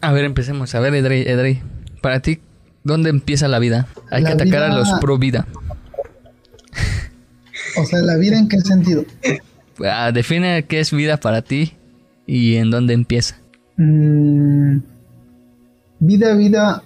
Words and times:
A 0.00 0.12
ver, 0.12 0.24
empecemos. 0.24 0.74
A 0.74 0.80
ver, 0.80 0.94
Edrey, 0.94 1.22
Edrey. 1.22 1.62
Para 2.00 2.20
ti, 2.20 2.40
¿dónde 2.84 3.10
empieza 3.10 3.48
la 3.48 3.58
vida? 3.58 3.86
Hay 4.10 4.24
que 4.24 4.32
atacar 4.32 4.62
a 4.62 4.74
los 4.74 4.90
pro 5.00 5.18
vida. 5.18 5.46
O 7.78 7.84
sea, 7.84 8.00
¿la 8.00 8.16
vida 8.16 8.38
en 8.38 8.48
qué 8.48 8.60
sentido? 8.60 9.04
Ah, 9.84 10.10
define 10.12 10.64
qué 10.66 10.80
es 10.80 10.92
vida 10.92 11.18
para 11.18 11.42
ti 11.42 11.74
y 12.26 12.56
en 12.56 12.70
dónde 12.70 12.94
empieza. 12.94 13.36
Mm, 13.76 14.78
vida, 16.00 16.34
vida, 16.34 16.82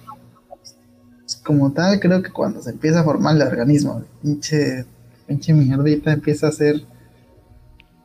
como 1.43 1.71
tal, 1.71 1.99
creo 1.99 2.21
que 2.21 2.31
cuando 2.31 2.61
se 2.61 2.71
empieza 2.71 3.01
a 3.01 3.03
formar 3.03 3.35
el 3.35 3.41
organismo, 3.43 4.03
pinche, 4.21 4.85
pinche 5.27 5.53
mierdita 5.53 6.11
empieza 6.11 6.47
a 6.47 6.51
ser, 6.51 6.81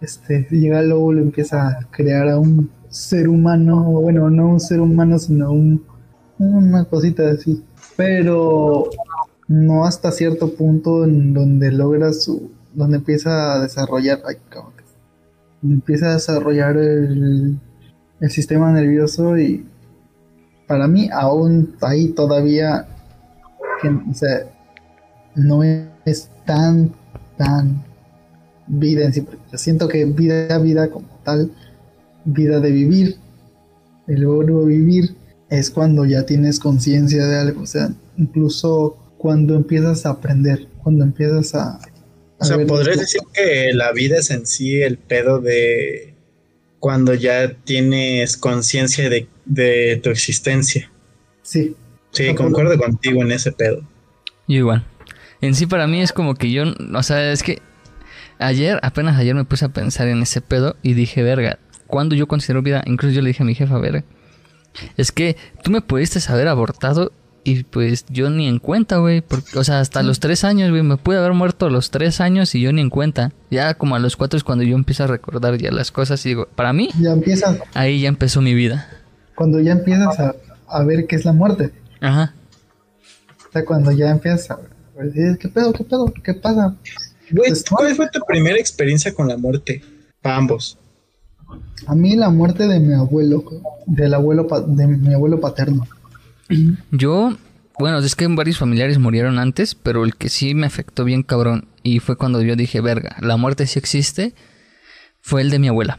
este, 0.01 0.47
llega 0.51 0.81
el 0.81 0.93
óvulo, 0.93 1.23
empieza 1.23 1.69
a 1.69 1.79
crear 1.91 2.29
a 2.29 2.39
un 2.39 2.71
ser 2.89 3.29
humano, 3.29 3.83
bueno, 3.85 4.31
no 4.31 4.49
un 4.49 4.61
ser 4.61 4.81
humano, 4.81 5.19
sino 5.19 5.51
un, 5.53 5.85
una 6.39 6.85
cosita 6.85 7.31
así, 7.31 7.65
pero 7.97 8.91
no 9.49 9.85
hasta 9.85 10.13
cierto 10.13 10.55
punto 10.55 11.05
en 11.05 11.35
donde 11.35 11.73
logra 11.73 12.13
su, 12.13 12.51
donde 12.75 12.99
empieza 12.99 13.55
a 13.55 13.61
desarrollar, 13.61 14.21
ay, 14.27 14.37
cabrón, 14.49 14.73
empieza 15.63 16.11
a 16.11 16.15
desarrollar 16.15 16.77
el, 16.77 17.59
el 18.21 18.31
sistema 18.31 18.73
nervioso 18.73 19.37
y 19.37 19.67
para 20.67 20.89
mí 20.89 21.09
aún 21.13 21.77
ahí 21.81 22.09
todavía 22.09 22.89
o 24.11 24.15
sea, 24.15 24.51
no 25.35 25.63
es 25.63 26.31
tan 26.45 26.93
tan 27.37 27.85
vida 28.67 29.05
en 29.05 29.13
sí. 29.13 29.25
Yo 29.53 29.59
siento 29.59 29.89
que 29.89 30.05
vida 30.05 30.59
vida 30.59 30.91
como 30.91 31.09
tal, 31.25 31.51
vida 32.25 32.61
de 32.61 32.71
vivir, 32.71 33.17
el 34.07 34.27
verbo 34.27 34.65
vivir 34.65 35.15
es 35.49 35.71
cuando 35.71 36.05
ya 36.05 36.27
tienes 36.27 36.59
conciencia 36.59 37.27
de 37.27 37.39
algo, 37.39 37.63
o 37.63 37.67
sea, 37.67 37.91
incluso 38.17 38.97
cuando 39.19 39.55
empiezas 39.55 40.07
a 40.07 40.11
aprender, 40.11 40.67
cuando 40.83 41.05
empiezas 41.05 41.55
a... 41.55 41.81
o 42.39 42.45
sea, 42.45 42.65
podrías 42.67 42.99
decir 42.99 43.21
que 43.33 43.73
la 43.73 43.93
vida 43.93 44.19
es 44.19 44.31
en 44.31 44.47
sí 44.47 44.81
el 44.83 44.99
pedo 44.99 45.41
de 45.41 46.15
cuando 46.79 47.15
ya 47.15 47.53
tienes 47.53 48.37
conciencia 48.37 49.09
de, 49.09 50.01
tu 50.03 50.11
existencia. 50.11 50.91
Sí. 51.43 51.75
Sí, 52.11 52.35
concuerdo 52.35 52.79
contigo 52.79 53.23
en 53.23 53.33
ese 53.33 53.53
pedo. 53.53 53.81
Yo 54.49 54.57
igual. 54.57 54.87
En 55.41 55.55
sí 55.55 55.67
para 55.67 55.87
mí 55.87 56.01
es 56.01 56.13
como 56.13 56.35
que 56.35 56.51
yo, 56.51 56.65
o 56.95 57.03
sea, 57.03 57.33
es 57.33 57.43
que 57.43 57.61
ayer, 58.39 58.79
apenas 58.83 59.17
ayer 59.19 59.35
me 59.35 59.45
puse 59.45 59.65
a 59.65 59.71
pensar 59.71 60.09
en 60.09 60.23
ese 60.23 60.41
pedo 60.41 60.77
y 60.83 60.95
dije, 60.95 61.23
verga, 61.23 61.59
cuando 61.87 62.15
yo 62.15 62.27
considero 62.27 62.63
vida, 62.63 62.83
incluso 62.87 63.15
yo 63.15 63.23
le 63.23 63.29
dije 63.29 63.43
a 63.43 63.47
mi 63.47 63.55
jefa, 63.55 63.79
verga, 63.79 64.05
es 64.97 65.13
que 65.13 65.37
tú 65.63 65.71
me 65.71 65.81
pudiste 65.81 66.21
haber 66.31 66.49
abortado 66.49 67.13
y 67.47 67.63
pues 67.63 68.05
yo 68.09 68.29
ni 68.29 68.49
en 68.49 68.59
cuenta, 68.59 68.97
güey. 68.97 69.23
O 69.55 69.63
sea, 69.63 69.79
hasta 69.79 70.03
los 70.03 70.19
tres 70.19 70.43
años, 70.43 70.71
güey. 70.71 70.83
Me 70.83 70.97
pude 70.97 71.19
haber 71.19 71.33
muerto 71.33 71.67
a 71.67 71.71
los 71.71 71.93
tres 71.93 72.21
años 72.21 72.53
y 72.57 72.61
yo 72.61 72.73
ni 72.73 72.81
en 72.81 72.91
cuenta. 72.91 73.31
Ya 73.53 73.75
como 73.75 73.95
a 73.95 74.01
los 74.01 74.17
cuatro 74.17 74.37
es 74.37 74.43
cuando 74.43 74.65
yo 74.65 74.75
empiezo 74.75 75.05
a 75.05 75.07
recordar 75.07 75.57
ya 75.57 75.71
las 75.71 75.93
cosas 75.93 76.27
y 76.27 76.31
digo, 76.31 76.49
para 76.57 76.73
mí. 76.73 76.91
Ya 77.01 77.13
empiezas. 77.13 77.61
Ahí 77.73 78.01
ya 78.01 78.09
empezó 78.09 78.41
mi 78.41 78.53
vida. 78.53 78.89
Cuando 79.37 79.61
ya 79.61 79.73
empiezas 79.73 80.19
a, 80.19 80.83
ver 80.83 81.07
qué 81.07 81.15
es 81.15 81.25
la 81.25 81.33
muerte. 81.33 81.71
Ajá. 82.01 82.35
O 83.49 83.53
sea, 83.53 83.65
cuando 83.65 83.93
ya 83.93 84.11
empiezas 84.11 84.51
a 84.51 84.59
ver, 84.99 85.39
¿qué 85.39 85.49
pedo, 85.49 85.73
qué 85.73 85.85
pedo, 85.85 86.13
qué 86.25 86.35
pasa? 86.35 86.75
Güey, 87.31 87.51
pues, 87.51 87.65
¿cuál 87.69 87.95
fue 87.95 88.09
tu 88.11 88.21
primera 88.27 88.59
experiencia 88.59 89.15
con 89.15 89.29
la 89.29 89.37
muerte? 89.37 89.83
Para 90.23 90.37
ambos. 90.37 90.79
A 91.87 91.95
mí 91.95 92.17
la 92.17 92.31
muerte 92.31 92.67
de 92.67 92.81
mi 92.81 92.95
abuelo, 92.95 93.45
del 93.87 94.15
abuelo, 94.15 94.47
de 94.67 94.87
mi 94.87 95.15
abuelo 95.15 95.41
paterno. 95.41 95.87
Yo, 96.91 97.37
bueno, 97.79 97.99
es 97.99 98.17
que 98.17 98.27
varios 98.29 98.59
familiares 98.59 98.99
murieron 98.99 99.39
antes, 99.39 99.75
pero 99.75 100.05
el 100.05 100.17
que 100.17 100.29
sí 100.29 100.55
me 100.55 100.67
afectó 100.67 101.05
bien 101.05 101.23
cabrón 101.23 101.69
y 101.83 102.01
fue 102.01 102.17
cuando 102.17 102.43
yo 102.43 102.57
dije, 102.57 102.81
verga, 102.81 103.17
la 103.21 103.37
muerte 103.37 103.67
sí 103.67 103.79
existe, 103.79 104.35
fue 105.21 105.43
el 105.43 105.51
de 105.51 105.59
mi 105.59 105.69
abuela. 105.69 105.99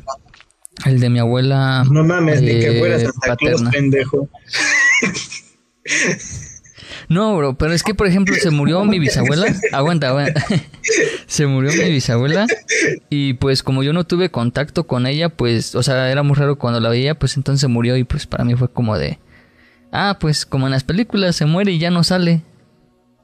El 0.85 0.99
de 0.99 1.09
mi 1.09 1.19
abuela. 1.19 1.85
No 1.89 2.03
mames, 2.03 2.41
ni 2.41 2.59
que 2.59 2.79
fuera 2.79 2.99
Santa 2.99 3.35
Claus, 3.35 3.63
pendejo. 3.71 4.29
No, 7.09 7.38
bro, 7.38 7.57
pero 7.57 7.73
es 7.73 7.84
que, 7.84 7.95
por 7.95 8.07
ejemplo, 8.07 8.35
se 8.35 8.50
murió 8.50 8.84
mi 8.84 9.00
bisabuela. 9.00 9.45
Aguanta, 9.72 10.09
aguanta. 10.09 10.44
se 11.25 11.47
murió 11.47 11.72
mi 11.72 11.90
bisabuela. 11.90 12.47
Y 13.09 13.35
pues, 13.35 13.63
como 13.63 13.81
yo 13.81 13.94
no 13.94 14.03
tuve 14.03 14.29
contacto 14.29 14.88
con 14.88 15.07
ella, 15.07 15.29
pues, 15.29 15.73
o 15.75 15.84
sea, 15.84 16.12
era 16.12 16.23
muy 16.23 16.35
raro 16.35 16.57
cuando 16.57 16.81
la 16.81 16.90
veía, 16.90 17.18
pues 17.18 17.38
entonces 17.38 17.69
murió. 17.69 17.95
Y 17.95 18.03
pues 18.03 18.28
para 18.28 18.44
mí 18.44 18.56
fue 18.56 18.69
como 18.69 18.97
de. 18.97 19.19
Ah, 19.91 20.18
pues 20.19 20.45
como 20.45 20.68
en 20.68 20.72
las 20.72 20.84
películas 20.84 21.35
se 21.38 21.45
muere 21.45 21.72
y 21.72 21.79
ya 21.79 21.91
no 21.91 22.03
sale. 22.03 22.41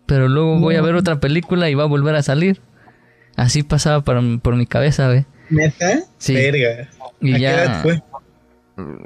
Pero 0.06 0.30
luego 0.30 0.60
voy 0.60 0.76
a 0.76 0.82
ver 0.82 0.96
otra 0.96 1.20
película 1.20 1.70
y 1.70 1.76
va 1.76 1.84
a 1.84 1.88
volver 1.88 2.16
a 2.16 2.24
salir. 2.24 2.62
Así 3.36 3.64
pasaba 3.64 4.02
por, 4.02 4.56
mi 4.56 4.66
cabeza, 4.66 5.08
¿ve? 5.08 5.26
¿Neta? 5.50 6.04
Sí. 6.18 6.36
Verga. 6.36 6.90
Y 7.20 7.40
ya 7.40 7.80
fue? 7.82 8.02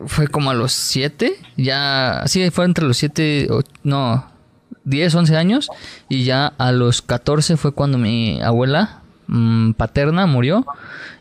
Fue 0.06 0.28
como 0.28 0.52
a 0.52 0.54
los 0.54 0.72
siete. 0.72 1.34
Ya. 1.56 2.24
Sí, 2.28 2.48
fue 2.52 2.66
entre 2.66 2.86
los 2.86 2.98
siete. 2.98 3.48
no. 3.84 4.37
10, 4.88 5.14
11 5.14 5.38
años. 5.38 5.70
Y 6.10 6.24
ya 6.24 6.48
a 6.58 6.72
los 6.72 7.02
14 7.02 7.58
fue 7.58 7.74
cuando 7.74 7.98
mi 7.98 8.42
abuela 8.42 9.02
mm, 9.28 9.72
paterna 9.74 10.26
murió. 10.26 10.66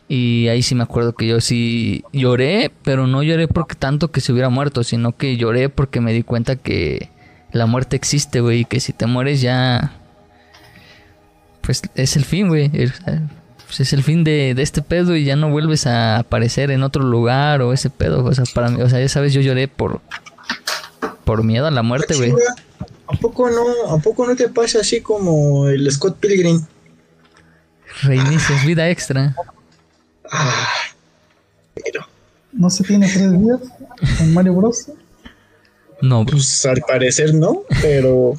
Y 0.09 0.47
ahí 0.47 0.63
sí 0.63 0.73
me 0.73 0.83
acuerdo 0.83 1.13
que 1.13 1.27
yo 1.27 1.41
sí 1.41 2.03
lloré, 2.13 2.71
pero 2.83 3.07
no 3.07 3.23
lloré 3.23 3.47
porque 3.47 3.75
tanto 3.75 4.09
que 4.09 4.21
se 4.21 4.31
hubiera 4.31 4.49
muerto, 4.49 4.83
sino 4.83 5.17
que 5.17 5.35
lloré 5.35 5.67
porque 5.67 5.99
me 5.99 6.13
di 6.13 6.23
cuenta 6.23 6.55
que 6.55 7.09
la 7.51 7.65
muerte 7.65 7.97
existe, 7.97 8.39
güey, 8.39 8.61
y 8.61 8.65
que 8.65 8.79
si 8.79 8.93
te 8.93 9.05
mueres 9.05 9.41
ya... 9.41 9.93
Pues 11.61 11.81
es 11.95 12.15
el 12.15 12.23
fin, 12.23 12.47
güey. 12.47 12.69
Pues 12.69 13.81
es 13.81 13.91
el 13.91 14.01
fin 14.01 14.23
de, 14.23 14.51
este 14.57 14.81
pedo 14.81 15.17
y 15.17 15.25
ya 15.25 15.35
no 15.35 15.49
vuelves 15.49 15.85
a 15.87 16.19
aparecer 16.19 16.71
en 16.71 16.83
otro 16.83 17.03
lugar 17.03 17.61
o 17.61 17.73
ese 17.73 17.89
pedo. 17.89 18.23
O 18.23 18.33
sea, 18.33 18.45
para 18.53 18.69
mí, 18.69 18.81
o 18.81 18.87
sea, 18.87 19.01
ya 19.01 19.09
sabes, 19.09 19.33
yo 19.33 19.41
lloré 19.41 19.67
por, 19.67 19.99
por 21.25 21.43
miedo 21.43 21.67
a 21.67 21.71
la 21.71 21.83
muerte, 21.83 22.15
güey. 22.15 22.33
¿A 23.07 23.15
poco 23.15 23.49
no, 23.49 23.95
a 23.95 23.99
poco 23.99 24.27
no 24.27 24.35
te 24.35 24.49
pasa 24.49 24.79
así 24.81 25.01
como 25.01 25.67
el 25.69 25.89
Scott 25.91 26.17
Pilgrim? 26.19 26.61
Reinicios, 28.03 28.65
vida 28.65 28.89
extra. 28.89 29.35
Ah, 30.29 30.67
pero. 31.73 32.05
¿No 32.51 32.69
se 32.69 32.83
tiene 32.83 33.07
tres 33.07 33.31
vidas 33.31 33.61
en 34.19 34.33
Mario 34.33 34.53
Bros? 34.55 34.87
No, 36.01 36.25
pues 36.25 36.65
al 36.65 36.81
parecer 36.81 37.33
no, 37.33 37.63
pero. 37.81 38.33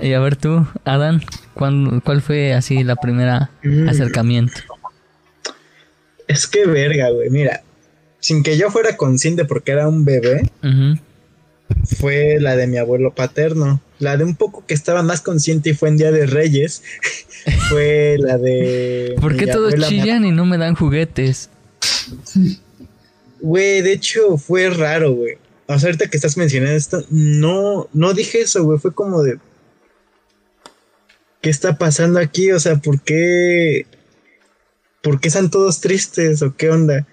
Y 0.00 0.12
a 0.12 0.20
ver 0.20 0.36
tú, 0.36 0.66
Adán, 0.84 1.22
¿cuál, 1.54 2.22
fue 2.22 2.52
así 2.52 2.82
la 2.82 2.96
primera 2.96 3.50
mm. 3.62 3.88
acercamiento? 3.88 4.60
Es 6.26 6.46
que 6.46 6.66
verga, 6.66 7.10
güey, 7.10 7.30
mira, 7.30 7.62
sin 8.18 8.42
que 8.42 8.56
yo 8.56 8.70
fuera 8.70 8.96
consciente 8.96 9.44
porque 9.44 9.72
era 9.72 9.88
un 9.88 10.04
bebé, 10.04 10.50
fue 11.98 12.38
la 12.40 12.56
de 12.56 12.66
mi 12.66 12.78
abuelo 12.78 13.14
paterno. 13.14 13.80
La 13.98 14.16
de 14.16 14.24
un 14.24 14.36
poco 14.36 14.64
que 14.66 14.74
estaba 14.74 15.02
más 15.02 15.20
consciente 15.20 15.70
y 15.70 15.74
fue 15.74 15.88
en 15.88 15.96
Día 15.96 16.12
de 16.12 16.26
Reyes. 16.26 16.82
fue 17.68 18.16
la 18.18 18.38
de. 18.38 19.16
¿Por 19.20 19.36
qué 19.36 19.46
todos 19.46 19.74
chillan 19.88 20.24
y 20.24 20.32
no 20.32 20.44
me 20.44 20.58
dan 20.58 20.74
juguetes? 20.74 21.50
Güey, 23.40 23.82
de 23.82 23.92
hecho 23.92 24.36
fue 24.38 24.70
raro, 24.70 25.12
güey. 25.12 25.38
O 25.66 25.78
sea, 25.78 25.88
ahorita 25.88 26.08
que 26.08 26.16
estás 26.16 26.36
mencionando 26.36 26.76
esto, 26.76 27.04
no, 27.10 27.88
no 27.92 28.14
dije 28.14 28.40
eso, 28.40 28.64
güey. 28.64 28.78
Fue 28.78 28.94
como 28.94 29.22
de. 29.22 29.38
¿Qué 31.40 31.50
está 31.50 31.78
pasando 31.78 32.18
aquí? 32.18 32.52
O 32.52 32.60
sea, 32.60 32.76
¿por 32.76 33.00
qué. 33.00 33.86
¿Por 35.02 35.20
qué 35.20 35.28
están 35.28 35.50
todos 35.50 35.80
tristes? 35.80 36.42
¿O 36.42 36.56
qué 36.56 36.70
onda? 36.70 37.06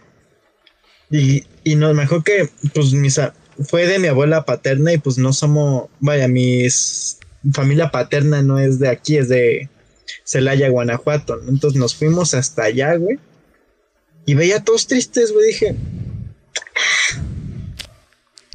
Y, 1.09 1.43
y 1.63 1.75
no, 1.75 1.93
mejor 1.93 2.23
que, 2.23 2.49
pues, 2.73 2.93
mis, 2.93 3.19
fue 3.61 3.85
de 3.85 3.99
mi 3.99 4.07
abuela 4.07 4.45
paterna 4.45 4.93
y 4.93 4.97
pues 4.97 5.17
no 5.17 5.33
somos, 5.33 5.89
vaya, 5.99 6.27
mi 6.27 6.67
familia 7.53 7.91
paterna 7.91 8.41
no 8.41 8.59
es 8.59 8.79
de 8.79 8.89
aquí, 8.89 9.17
es 9.17 9.29
de 9.29 9.69
Celaya, 10.23 10.69
Guanajuato. 10.69 11.39
Entonces 11.47 11.79
nos 11.79 11.95
fuimos 11.95 12.33
hasta 12.33 12.63
allá, 12.63 12.95
güey. 12.95 13.19
Y 14.25 14.35
veía 14.35 14.63
todos 14.63 14.87
tristes, 14.87 15.33
güey. 15.33 15.47
Dije. 15.47 15.75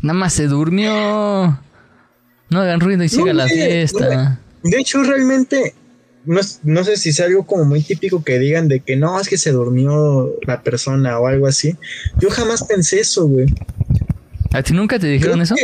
Nada 0.03 0.19
más 0.19 0.33
se 0.33 0.47
durmió. 0.47 1.61
No 2.51 2.61
hagan 2.61 2.81
ruido 2.81 3.05
y 3.05 3.09
siga 3.09 3.33
la 3.33 3.47
fiesta. 3.47 4.41
de 4.63 4.79
hecho, 4.79 5.03
realmente, 5.03 5.75
no, 6.25 6.41
no, 6.63 6.85
sé 6.85 6.97
si 6.97 7.11
es 7.11 7.21
algo 7.21 7.45
como 7.45 7.65
muy 7.65 7.83
típico 7.83 8.25
que 8.25 8.39
digan 8.39 8.69
de 8.69 8.81
que 8.81 8.97
no, 8.97 9.21
es 9.21 9.29
que 9.29 9.37
se 9.37 9.53
durmió 9.53 10.35
la 10.47 10.63
persona 10.63 11.19
o 11.19 11.27
algo 11.27 11.47
así. 11.47 11.77
Yo 12.19 12.31
jamás 12.31 12.65
pensé 12.65 13.01
eso, 13.01 13.27
güey. 13.27 13.47
¿A 14.53 14.63
ti 14.63 14.73
nunca 14.73 14.99
te 14.99 15.07
dijeron 15.07 15.41
eso? 15.43 15.55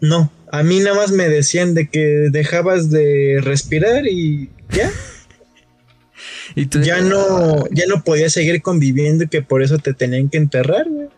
no, 0.00 0.32
a 0.50 0.62
mí 0.62 0.78
nada 0.78 0.96
más 0.96 1.10
me 1.10 1.28
decían 1.28 1.74
de 1.74 1.88
que 1.88 2.28
dejabas 2.30 2.90
de 2.90 3.40
respirar 3.42 4.06
y 4.06 4.50
ya. 4.70 4.90
¿Y 6.54 6.66
tú 6.66 6.80
ya 6.80 7.00
no, 7.00 7.68
ya 7.70 7.86
no 7.86 8.02
podías 8.02 8.32
seguir 8.32 8.60
conviviendo 8.60 9.24
y 9.24 9.28
que 9.28 9.42
por 9.42 9.62
eso 9.62 9.78
te 9.78 9.94
tenían 9.94 10.28
que 10.28 10.38
enterrar, 10.38 10.88
güey. 10.88 11.08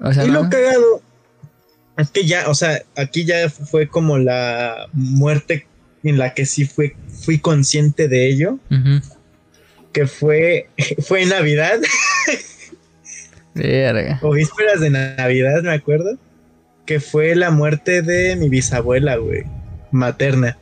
O 0.00 0.12
sea, 0.12 0.24
y 0.24 0.30
lo 0.30 0.48
cagado 0.48 1.02
es 1.96 2.10
que 2.10 2.24
ya, 2.24 2.48
o 2.48 2.54
sea, 2.54 2.82
aquí 2.96 3.24
ya 3.24 3.48
fue 3.48 3.88
como 3.88 4.18
la 4.18 4.88
muerte 4.92 5.66
en 6.02 6.18
la 6.18 6.34
que 6.34 6.46
sí 6.46 6.66
fue, 6.66 6.96
fui 7.24 7.38
consciente 7.38 8.08
de 8.08 8.28
ello, 8.28 8.58
que 9.92 10.06
fue, 10.06 10.68
fue 11.06 11.22
en 11.22 11.30
Navidad 11.30 11.80
Verga. 13.54 14.18
o 14.22 14.32
vísperas 14.32 14.80
de 14.80 14.90
Navidad, 14.90 15.62
me 15.62 15.72
acuerdo, 15.72 16.18
que 16.86 17.00
fue 17.00 17.34
la 17.36 17.50
muerte 17.50 18.02
de 18.02 18.36
mi 18.36 18.48
bisabuela, 18.48 19.16
güey, 19.16 19.44
materna. 19.90 20.58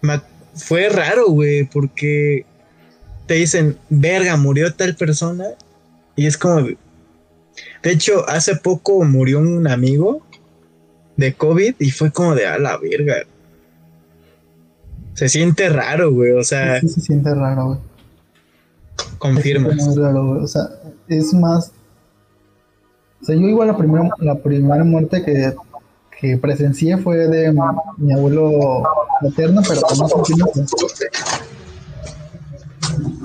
Ma- 0.00 0.24
fue 0.54 0.88
raro, 0.88 1.26
güey, 1.28 1.64
porque 1.64 2.44
te 3.26 3.34
dicen, 3.34 3.76
verga, 3.90 4.36
murió 4.36 4.72
tal 4.74 4.96
persona, 4.96 5.44
y 6.16 6.26
es 6.26 6.36
como, 6.38 6.60
de 6.62 6.76
hecho, 7.84 8.28
hace 8.28 8.56
poco 8.56 9.04
murió 9.04 9.38
un 9.40 9.68
amigo 9.68 10.26
de 11.16 11.34
COVID 11.34 11.74
y 11.78 11.90
fue 11.90 12.10
como 12.10 12.34
de, 12.34 12.46
a 12.46 12.58
la 12.58 12.78
verga. 12.78 13.16
Se 15.14 15.28
siente 15.28 15.68
raro, 15.68 16.10
güey, 16.12 16.32
o 16.32 16.42
sea, 16.42 16.80
Sí 16.80 16.88
se 16.88 17.00
siente 17.02 17.34
raro, 17.34 17.66
güey. 17.66 17.78
confirmas. 19.18 19.76
Es 19.76 19.86
muy 19.86 19.96
raro, 20.02 20.26
güey. 20.26 20.42
O 20.42 20.46
sea, 20.46 20.62
es 21.10 21.34
más. 21.34 21.72
O 23.20 23.24
sea, 23.24 23.34
yo 23.34 23.42
igual 23.42 23.68
la 23.68 23.76
primera, 23.76 24.08
la 24.18 24.34
primera 24.36 24.84
muerte 24.84 25.22
que, 25.22 25.54
que 26.18 26.36
presencié 26.38 26.96
fue 26.98 27.16
de 27.28 27.52
mi, 27.98 28.12
abuelo 28.12 28.82
materno, 29.20 29.60
pero 29.66 29.82
con 29.82 29.98
nada. 29.98 30.10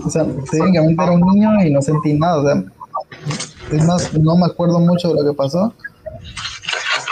O 0.05 0.09
sea, 0.09 0.25
técnicamente 0.51 1.03
era 1.03 1.11
un 1.11 1.21
niño 1.21 1.63
y 1.63 1.71
no 1.71 1.81
sentí 1.81 2.13
nada. 2.13 2.37
O 2.37 2.43
sea, 2.43 2.63
es 3.71 3.83
más, 3.85 4.13
no 4.13 4.37
me 4.37 4.45
acuerdo 4.45 4.79
mucho 4.79 5.09
de 5.09 5.23
lo 5.23 5.31
que 5.31 5.35
pasó. 5.35 5.73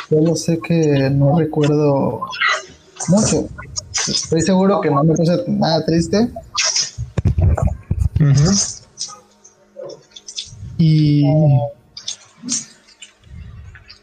Solo 0.09 0.35
sé 0.35 0.59
que 0.59 1.09
no 1.09 1.39
recuerdo 1.39 2.21
mucho. 3.07 3.47
Estoy 4.07 4.41
seguro 4.41 4.81
que 4.81 4.91
no 4.91 5.03
me 5.03 5.15
puse 5.15 5.43
nada 5.47 5.85
triste. 5.85 6.29
Ujú. 8.19 8.82
Y 10.77 11.23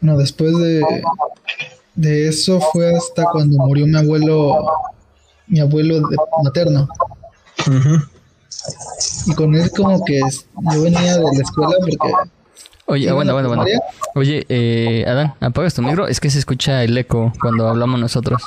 no, 0.01 0.17
después 0.17 0.57
de, 0.57 0.81
de 1.95 2.27
eso 2.27 2.59
fue 2.71 2.95
hasta 2.95 3.25
cuando 3.31 3.57
murió 3.65 3.85
mi 3.85 3.97
abuelo, 3.97 4.65
mi 5.47 5.59
abuelo 5.59 5.95
de- 6.07 6.17
materno. 6.43 6.87
Y 9.27 9.33
con 9.35 9.53
él 9.55 9.69
como 9.75 10.03
que 10.05 10.19
yo 10.19 10.81
venía 10.81 11.17
de 11.17 11.23
la 11.23 11.41
escuela 11.41 11.75
porque 11.79 12.13
Oye, 12.85 13.11
bueno, 13.11 13.33
bueno, 13.33 13.47
bueno. 13.49 13.65
Oye, 14.15 14.45
eh, 14.49 15.05
Adán, 15.07 15.33
¿apagas 15.39 15.73
tu 15.73 15.81
micro? 15.81 16.07
Es 16.07 16.19
que 16.19 16.29
se 16.29 16.39
escucha 16.39 16.83
el 16.83 16.97
eco 16.97 17.31
cuando 17.39 17.67
hablamos 17.69 17.99
nosotros. 17.99 18.41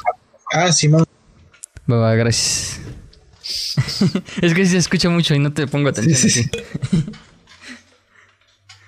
Ah, 0.53 0.71
Simón. 0.73 1.05
Va, 1.91 1.97
va, 1.97 2.15
gracias. 2.15 2.81
es 4.43 4.55
que 4.55 4.65
sí 4.67 4.73
se 4.73 4.79
escucha 4.79 5.09
mucho 5.09 5.35
y 5.35 5.39
no 5.39 5.53
te 5.53 5.67
pongo 5.67 5.89
atención. 5.89 6.17
Sí, 6.17 6.31
sí, 6.31 6.49
ti. 6.51 6.59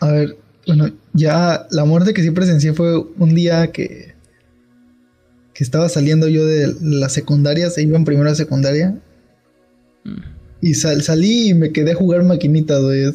A 0.00 0.10
ver, 0.12 0.36
bueno, 0.66 0.90
ya 1.14 1.66
la 1.70 1.84
muerte 1.84 2.12
que 2.14 2.22
sí 2.22 2.30
presencié 2.30 2.72
fue 2.72 2.98
un 2.98 3.34
día 3.34 3.72
que, 3.72 4.14
que 5.54 5.64
estaba 5.64 5.88
saliendo 5.88 6.28
yo 6.28 6.44
de 6.46 6.74
la 6.80 7.08
secundaria, 7.08 7.70
se 7.70 7.82
iba 7.82 7.96
en 7.96 8.04
primera 8.04 8.34
secundaria. 8.34 8.98
Y 10.60 10.74
sal- 10.74 11.02
salí 11.02 11.50
y 11.50 11.54
me 11.54 11.72
quedé 11.72 11.92
a 11.92 11.96
jugar 11.96 12.24
maquinitas, 12.24 12.82
güey. 12.82 13.12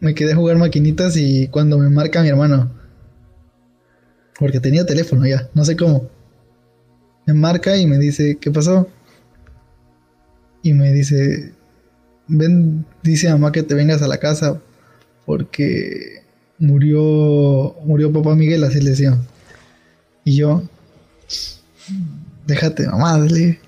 Me 0.00 0.14
quedé 0.14 0.32
a 0.32 0.36
jugar 0.36 0.56
maquinitas 0.58 1.16
y 1.16 1.48
cuando 1.48 1.78
me 1.78 1.88
marca 1.88 2.22
mi 2.22 2.28
hermano, 2.28 2.70
porque 4.38 4.60
tenía 4.60 4.84
teléfono 4.84 5.26
ya, 5.26 5.48
no 5.54 5.64
sé 5.64 5.74
cómo, 5.76 6.10
me 7.26 7.32
marca 7.32 7.76
y 7.76 7.86
me 7.86 7.98
dice, 7.98 8.36
¿qué 8.38 8.50
pasó? 8.50 8.86
Y 10.62 10.74
me 10.74 10.92
dice, 10.92 11.54
ven, 12.28 12.84
dice 13.02 13.30
mamá 13.30 13.52
que 13.52 13.62
te 13.62 13.74
vengas 13.74 14.02
a 14.02 14.08
la 14.08 14.18
casa 14.18 14.60
porque 15.24 16.22
murió, 16.58 17.74
murió 17.84 18.12
papá 18.12 18.34
Miguel, 18.34 18.64
así 18.64 18.80
le 18.80 18.90
decía. 18.90 19.16
Y 20.24 20.36
yo, 20.36 20.62
déjate 22.46 22.86
mamá, 22.88 23.18
dale. 23.18 23.58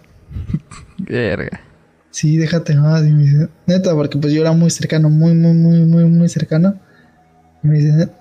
Verga. 0.99 1.61
Sí, 2.11 2.37
déjate 2.37 2.75
más. 2.75 3.05
Y 3.07 3.11
me 3.11 3.23
dice, 3.23 3.49
neta, 3.67 3.95
porque 3.95 4.19
pues 4.19 4.33
yo 4.33 4.41
era 4.41 4.53
muy 4.53 4.71
cercano, 4.71 5.09
muy, 5.09 5.35
muy, 5.35 5.53
muy, 5.55 5.81
muy, 5.85 6.05
muy 6.05 6.29
cercano. 6.29 6.75
Y 7.63 7.69
me 7.69 7.79
dice, 7.79 7.93
"Net- 7.93 8.13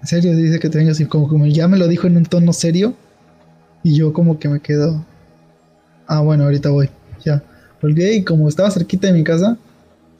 en 0.00 0.06
serio, 0.06 0.34
dice 0.36 0.58
que 0.60 0.68
te 0.70 0.78
vengas. 0.78 1.00
Y 1.00 1.06
como, 1.06 1.28
como 1.28 1.46
ya 1.46 1.66
me 1.68 1.76
lo 1.76 1.88
dijo 1.88 2.06
en 2.06 2.16
un 2.16 2.24
tono 2.24 2.52
serio. 2.52 2.94
Y 3.82 3.96
yo 3.96 4.12
como 4.12 4.38
que 4.38 4.48
me 4.48 4.60
quedo, 4.60 5.04
ah, 6.06 6.20
bueno, 6.20 6.44
ahorita 6.44 6.70
voy. 6.70 6.88
Volví 7.82 8.04
y 8.04 8.24
como 8.24 8.48
estaba 8.48 8.70
cerquita 8.70 9.06
de 9.08 9.12
mi 9.12 9.24
casa, 9.24 9.56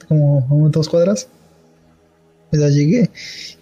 como 0.07 0.65
a 0.67 0.69
dos 0.69 0.87
cuadras, 0.89 1.27
pues 2.49 2.61
ya 2.61 2.69
llegué. 2.69 3.09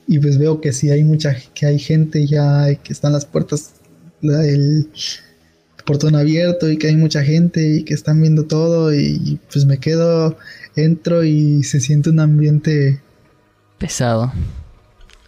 Y 0.07 0.19
pues 0.19 0.37
veo 0.37 0.61
que 0.61 0.71
sí 0.73 0.89
hay 0.89 1.03
mucha, 1.03 1.35
que 1.53 1.65
hay 1.65 1.79
gente 1.79 2.25
ya, 2.27 2.71
y 2.71 2.77
que 2.77 2.93
están 2.93 3.13
las 3.13 3.25
puertas, 3.25 3.71
la- 4.21 4.45
el, 4.45 4.89
portón 5.85 6.15
abierto 6.17 6.69
y 6.69 6.77
que 6.77 6.87
hay 6.87 6.97
mucha 6.97 7.23
gente 7.23 7.65
y 7.77 7.83
que 7.83 7.93
están 7.93 8.21
viendo 8.21 8.43
todo 8.45 8.93
y 8.93 9.39
pues 9.51 9.65
me 9.65 9.77
quedo, 9.77 10.37
entro 10.75 11.23
y 11.23 11.63
se 11.63 11.79
siente 11.79 12.09
un 12.09 12.19
ambiente 12.19 12.99
Pesado. 13.77 14.33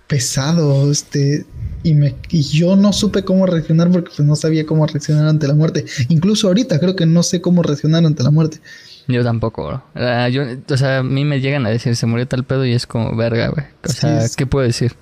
pesado, 0.07 0.91
este, 0.91 1.45
y 1.83 1.93
me 1.93 2.15
y 2.29 2.41
yo 2.41 2.75
no 2.75 2.91
supe 2.93 3.23
cómo 3.23 3.45
reaccionar 3.45 3.89
porque 3.91 4.11
pues 4.15 4.27
no 4.27 4.35
sabía 4.35 4.65
cómo 4.65 4.85
reaccionar 4.85 5.27
ante 5.27 5.47
la 5.47 5.53
muerte. 5.53 5.85
Incluso 6.09 6.47
ahorita 6.47 6.79
creo 6.79 6.95
que 6.95 7.05
no 7.05 7.23
sé 7.23 7.41
cómo 7.41 7.63
reaccionar 7.63 8.05
ante 8.05 8.23
la 8.23 8.31
muerte. 8.31 8.59
Yo 9.07 9.23
tampoco, 9.23 9.65
bro. 9.65 9.83
Yo, 10.29 10.43
o 10.71 10.77
sea, 10.77 10.99
a 10.99 11.03
mí 11.03 11.25
me 11.25 11.41
llegan 11.41 11.65
a 11.65 11.69
decir, 11.69 11.95
se 11.95 12.05
murió 12.05 12.27
tal 12.27 12.43
pedo 12.43 12.65
y 12.65 12.73
es 12.73 12.85
como, 12.85 13.15
verga, 13.15 13.47
güey. 13.49 13.65
O 13.83 13.89
sea, 13.89 14.27
Sí, 14.27 14.35
¿qué 14.37 14.45
puedo 14.45 14.65
decir? 14.65 14.93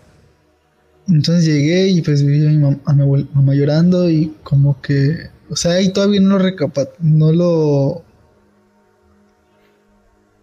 Entonces 1.10 1.46
llegué 1.46 1.88
y 1.90 2.02
pues 2.02 2.24
vi 2.26 2.46
a 2.46 2.50
mi 2.50 2.58
mam- 2.58 2.80
a 2.86 2.94
mi 2.94 3.28
mamá 3.34 3.54
llorando 3.54 4.10
y 4.10 4.34
como 4.44 4.82
que, 4.82 5.30
o 5.50 5.56
sea, 5.56 5.82
y 5.82 5.92
todavía 5.92 6.22
no 6.22 6.38
lo 6.38 6.40
recapa, 6.40 6.88
no 7.00 7.32
lo... 7.32 8.04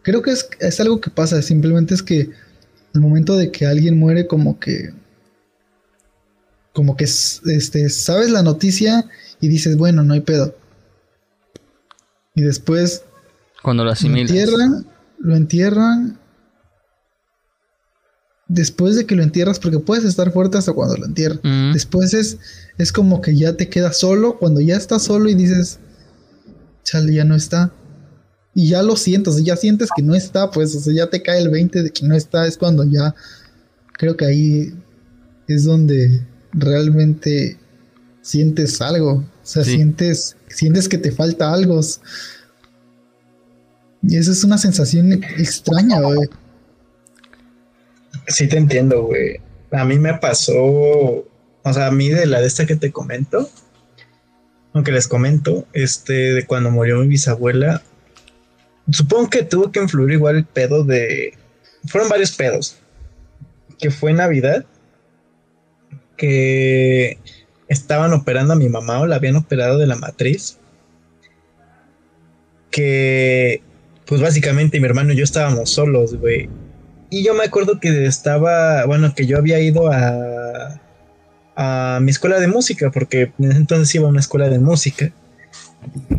Creo 0.03 0.21
que 0.23 0.33
es, 0.33 0.49
es 0.61 0.81
algo 0.81 1.01
que 1.01 1.11
pasa, 1.11 1.41
simplemente 1.41 1.95
es 1.95 2.03
que 2.03 2.31
al 2.95 3.01
momento 3.01 3.37
de 3.37 3.51
que 3.51 3.67
alguien 3.67 3.99
muere 3.99 4.27
como 4.27 4.59
que... 4.59 4.91
Como 6.75 6.97
que 6.97 7.05
este, 7.05 7.89
sabes 7.89 8.31
la 8.31 8.43
noticia 8.43 9.09
y 9.41 9.49
dices, 9.49 9.77
bueno, 9.79 10.03
no 10.03 10.13
hay 10.13 10.21
pedo. 10.21 10.55
Y 12.35 12.43
después 12.43 13.03
Cuando 13.63 13.85
lo 13.85 13.89
lo 13.89 13.93
asimilas. 13.93 14.29
entierran, 14.31 14.87
lo 15.21 15.37
entierran. 15.37 16.19
Después 18.47 18.97
de 18.97 19.07
que 19.07 19.15
lo 19.17 19.23
entierras, 19.23 19.59
porque 19.59 19.79
puedes 19.79 20.05
estar 20.05 20.31
fuerte 20.33 20.59
hasta 20.59 20.73
cuando 20.75 20.97
lo 20.99 21.07
entierran. 21.07 21.41
Mm, 21.43 21.73
Después 21.73 22.13
es, 22.13 22.39
es 22.77 22.93
como 22.93 23.23
que 23.23 23.35
ya 23.35 23.57
te 23.57 23.69
quedas 23.71 23.97
solo, 23.97 24.37
cuando 24.39 24.61
ya 24.61 24.77
estás 24.77 25.03
solo 25.05 25.31
y 25.31 25.35
dices, 25.35 25.79
chale, 26.83 27.15
ya 27.15 27.25
no 27.25 27.35
está. 27.35 27.73
Y 28.55 28.69
ya 28.69 28.83
lo 28.83 28.97
sientes, 28.97 29.43
ya 29.43 29.57
sientes 29.57 29.89
que 29.97 30.03
no 30.03 30.15
está, 30.15 30.51
pues, 30.51 30.75
o 30.77 30.81
sea, 30.81 30.93
ya 30.93 31.09
te 31.09 31.23
cae 31.23 31.41
el 31.41 31.49
20 31.49 31.85
de 31.85 31.91
que 31.91 32.07
no 32.07 32.15
está, 32.15 32.47
es 32.47 32.59
cuando 32.59 32.85
ya, 32.85 33.15
creo 33.95 34.17
que 34.17 34.27
ahí 34.27 34.75
es 35.49 35.65
donde 35.65 36.21
realmente 36.55 37.59
sientes 38.23 38.81
algo, 38.81 39.13
o 39.17 39.25
sea, 39.43 39.65
Sí. 39.65 39.75
sientes, 39.77 40.37
sientes 40.49 40.89
que 40.89 40.99
te 40.99 41.13
falta 41.13 41.53
algo. 41.53 41.81
Y 44.03 44.17
esa 44.17 44.33
es 44.33 44.45
una 44.45 44.59
sensación 44.59 45.13
extraña, 45.13 46.01
güey. 46.01 46.29
Sí 48.29 48.49
te 48.49 48.57
entiendo, 48.57 49.05
güey. 49.05 49.41
A 49.71 49.85
mí 49.85 49.99
me 49.99 50.15
pasó, 50.15 50.55
o 50.57 51.73
sea, 51.73 51.87
a 51.87 51.91
mí 51.91 52.09
de 52.11 52.27
la 52.27 52.41
de 52.41 52.47
esta 52.47 52.67
que 52.67 52.77
te 52.77 52.93
comento, 52.93 53.51
aunque 54.73 54.93
les 54.93 55.09
comento, 55.09 55.67
este, 55.73 56.35
de 56.35 56.47
cuando 56.47 56.71
murió 56.71 56.99
mi 57.01 57.09
bisabuela, 57.09 57.83
supongo 58.91 59.31
que 59.31 59.43
tuvo 59.43 59.73
que 59.73 59.81
influir 59.81 60.13
igual 60.15 60.37
el 60.37 60.45
pedo 60.45 60.85
de, 60.85 61.35
fueron 61.87 62.09
varios 62.09 62.33
pedos, 62.33 62.77
que 63.79 63.91
fue 63.91 64.13
Navidad, 64.13 64.65
que 66.17 67.19
estaban 67.69 68.13
operando 68.13 68.53
a 68.53 68.57
mi 68.57 68.69
mamá 68.69 69.01
o 69.01 69.07
la 69.07 69.17
habían 69.17 69.37
operado 69.37 69.79
de 69.79 69.87
la 69.87 69.97
matriz, 69.97 70.59
que 72.71 73.63
pues 74.07 74.21
básicamente 74.21 74.81
mi 74.81 74.87
hermano 74.87 75.13
y 75.13 75.17
yo 75.17 75.25
estábamos 75.25 75.71
solos, 75.71 76.15
güey. 76.19 76.49
Y 77.11 77.25
yo 77.25 77.35
me 77.35 77.45
acuerdo 77.45 77.81
que 77.81 78.07
estaba, 78.07 78.85
bueno, 78.87 79.15
que 79.15 79.27
yo 79.27 79.39
había 79.39 79.61
ido 79.61 79.91
a, 79.93 80.81
a 81.57 81.99
mi 82.03 82.11
escuela 82.11 82.41
de 82.41 82.49
música, 82.49 82.91
porque 82.91 83.33
en 83.39 83.51
ese 83.51 83.59
entonces 83.59 83.95
iba 83.95 84.07
a 84.07 84.11
una 84.11 84.21
escuela 84.21 84.49
de 84.49 84.59
música. 84.59 85.13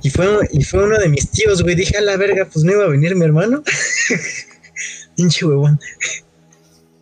Y 0.02 0.10
fue, 0.10 0.28
y 0.52 0.64
fue 0.64 0.84
uno 0.84 0.98
de 0.98 1.10
mis 1.10 1.30
tíos, 1.32 1.64
güey. 1.64 1.76
Dije, 1.76 1.98
a 1.98 2.02
la 2.02 2.18
verga, 2.18 2.48
pues 2.52 2.64
no 2.64 2.72
iba 2.72 2.84
a 2.84 2.90
venir 2.90 3.16
mi 3.16 3.26
hermano. 3.26 3.64
pinche 5.16 5.46
huevón. 5.46 5.80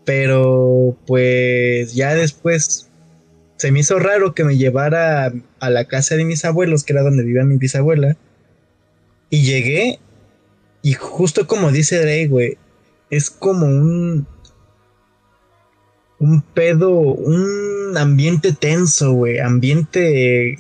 Pero 0.06 0.98
pues 1.08 1.94
ya 1.94 2.14
después 2.14 2.90
se 3.58 3.72
me 3.72 3.80
hizo 3.80 4.00
raro 4.00 4.34
que 4.34 4.44
me 4.44 4.58
llevara 4.58 5.32
a 5.60 5.70
la 5.70 5.86
casa 5.86 6.16
de 6.16 6.26
mis 6.26 6.44
abuelos, 6.44 6.84
que 6.84 6.94
era 6.94 7.04
donde 7.04 7.24
vivía 7.24 7.44
mi 7.44 7.58
bisabuela. 7.58 8.18
Y 9.30 9.44
llegué 9.44 10.00
y 10.82 10.94
justo 10.94 11.48
como 11.48 11.72
dice 11.72 11.98
Drake, 12.00 12.28
güey, 12.28 12.58
es 13.10 13.30
como 13.30 13.66
un 13.66 14.28
un 16.20 16.42
pedo, 16.42 16.92
un 16.92 17.98
ambiente 17.98 18.54
tenso, 18.54 19.14
güey, 19.14 19.40
ambiente 19.40 20.60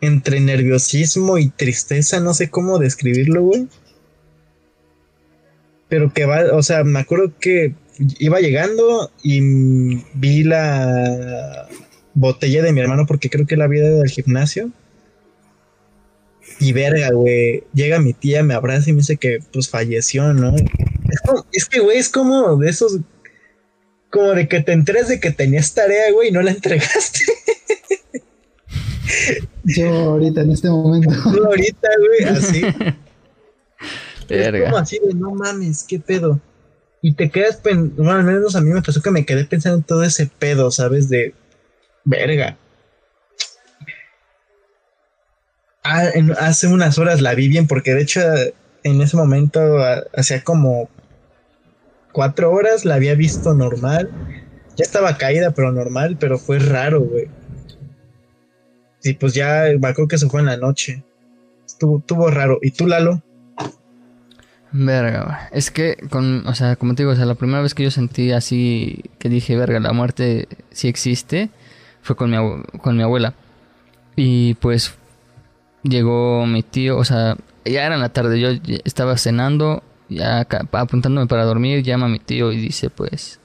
entre 0.00 0.40
nerviosismo 0.40 1.38
y 1.38 1.48
tristeza, 1.48 2.20
no 2.20 2.34
sé 2.34 2.50
cómo 2.50 2.78
describirlo, 2.78 3.42
güey. 3.42 3.68
Pero 5.88 6.12
que 6.12 6.24
va, 6.24 6.52
o 6.52 6.62
sea, 6.62 6.84
me 6.84 7.00
acuerdo 7.00 7.32
que 7.40 7.74
iba 8.18 8.40
llegando 8.40 9.10
y 9.22 9.40
vi 10.14 10.44
la 10.44 11.68
botella 12.14 12.62
de 12.62 12.72
mi 12.72 12.80
hermano 12.80 13.06
porque 13.06 13.30
creo 13.30 13.46
que 13.46 13.56
la 13.56 13.64
había 13.64 13.82
del 13.82 14.08
gimnasio. 14.08 14.70
Y 16.60 16.72
verga, 16.72 17.10
güey, 17.10 17.64
llega 17.74 17.98
mi 17.98 18.12
tía, 18.12 18.42
me 18.42 18.54
abraza 18.54 18.88
y 18.88 18.92
me 18.92 19.00
dice 19.00 19.16
que 19.16 19.40
pues 19.52 19.68
falleció, 19.68 20.32
¿no? 20.32 20.54
Es, 21.52 21.66
que, 21.66 21.80
güey, 21.80 21.98
es 21.98 22.08
como 22.08 22.56
de 22.56 22.70
esos, 22.70 22.98
como 24.10 24.30
de 24.32 24.48
que 24.48 24.60
te 24.60 24.72
enteras 24.72 25.08
de 25.08 25.20
que 25.20 25.30
tenías 25.32 25.74
tarea, 25.74 26.12
güey, 26.12 26.28
y 26.28 26.32
no 26.32 26.42
la 26.42 26.52
entregaste. 26.52 27.20
Yo 29.64 29.88
ahorita, 29.88 30.42
en 30.42 30.52
este 30.52 30.70
momento. 30.70 31.14
Yo 31.34 31.44
ahorita, 31.46 31.88
güey, 31.98 32.36
así. 32.36 32.62
Es 34.28 34.64
como 34.64 34.78
así 34.78 34.98
de, 34.98 35.14
no 35.14 35.36
mames, 35.36 35.84
qué 35.84 36.00
pedo. 36.00 36.40
Y 37.02 37.14
te 37.14 37.30
quedas, 37.30 37.60
bueno, 37.62 38.12
al 38.12 38.24
menos 38.24 38.56
a 38.56 38.60
mí 38.60 38.70
me 38.70 38.82
pasó 38.82 39.02
que 39.02 39.10
me 39.10 39.24
quedé 39.24 39.44
pensando 39.44 39.78
en 39.78 39.84
todo 39.84 40.02
ese 40.02 40.26
pedo, 40.26 40.70
¿sabes? 40.70 41.08
De 41.08 41.34
verga. 42.04 42.56
Ah, 45.84 46.10
hace 46.38 46.66
unas 46.66 46.98
horas 46.98 47.20
la 47.20 47.34
vi 47.34 47.48
bien, 47.48 47.68
porque 47.68 47.94
de 47.94 48.02
hecho 48.02 48.20
en 48.82 49.00
ese 49.00 49.16
momento, 49.16 49.60
hacía 50.16 50.42
como 50.44 50.88
cuatro 52.12 52.52
horas, 52.52 52.84
la 52.84 52.94
había 52.94 53.14
visto 53.14 53.52
normal. 53.52 54.10
Ya 54.76 54.84
estaba 54.84 55.18
caída, 55.18 55.52
pero 55.52 55.72
normal, 55.72 56.16
pero 56.20 56.38
fue 56.38 56.58
raro, 56.58 57.00
güey. 57.00 57.28
Y 59.02 59.14
pues 59.14 59.34
ya 59.34 59.64
acuerdo 59.64 60.08
que 60.08 60.18
se 60.18 60.28
fue 60.28 60.40
en 60.40 60.46
la 60.46 60.56
noche. 60.56 61.04
Estuvo, 61.66 61.98
estuvo 61.98 62.30
raro. 62.30 62.58
¿Y 62.62 62.70
tú, 62.70 62.86
Lalo? 62.86 63.22
Verga, 64.78 65.48
Es 65.52 65.70
que, 65.70 65.96
con, 66.10 66.46
o 66.46 66.54
sea, 66.54 66.76
como 66.76 66.94
te 66.94 67.02
digo, 67.02 67.12
o 67.12 67.16
sea, 67.16 67.24
la 67.24 67.34
primera 67.34 67.62
vez 67.62 67.74
que 67.74 67.82
yo 67.82 67.90
sentí 67.90 68.32
así, 68.32 69.04
que 69.18 69.30
dije, 69.30 69.56
verga, 69.56 69.80
la 69.80 69.94
muerte 69.94 70.48
sí 70.70 70.88
existe, 70.88 71.48
fue 72.02 72.14
con 72.14 72.30
mi, 72.30 72.36
con 72.82 72.94
mi 72.94 73.02
abuela. 73.02 73.32
Y 74.16 74.54
pues 74.54 74.94
llegó 75.82 76.44
mi 76.44 76.62
tío, 76.62 76.98
o 76.98 77.04
sea, 77.04 77.36
ya 77.64 77.86
era 77.86 77.94
en 77.94 78.02
la 78.02 78.10
tarde, 78.10 78.38
yo 78.38 78.50
estaba 78.84 79.16
cenando, 79.16 79.82
ya 80.10 80.46
apuntándome 80.72 81.26
para 81.26 81.44
dormir, 81.44 81.82
llama 81.82 82.08
mi 82.08 82.18
tío 82.18 82.52
y 82.52 82.58
dice, 82.58 82.90
pues, 82.90 83.40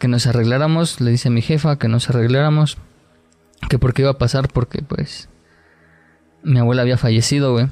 que 0.00 0.08
nos 0.08 0.26
arregláramos, 0.26 1.00
le 1.00 1.12
dice 1.12 1.28
a 1.28 1.30
mi 1.30 1.42
jefa 1.42 1.78
que 1.78 1.86
nos 1.86 2.10
arregláramos, 2.10 2.78
que 3.70 3.78
por 3.78 3.94
qué 3.94 4.02
iba 4.02 4.10
a 4.10 4.18
pasar, 4.18 4.48
porque 4.48 4.82
pues, 4.82 5.28
mi 6.42 6.58
abuela 6.58 6.82
había 6.82 6.96
fallecido, 6.96 7.52
güey. 7.52 7.68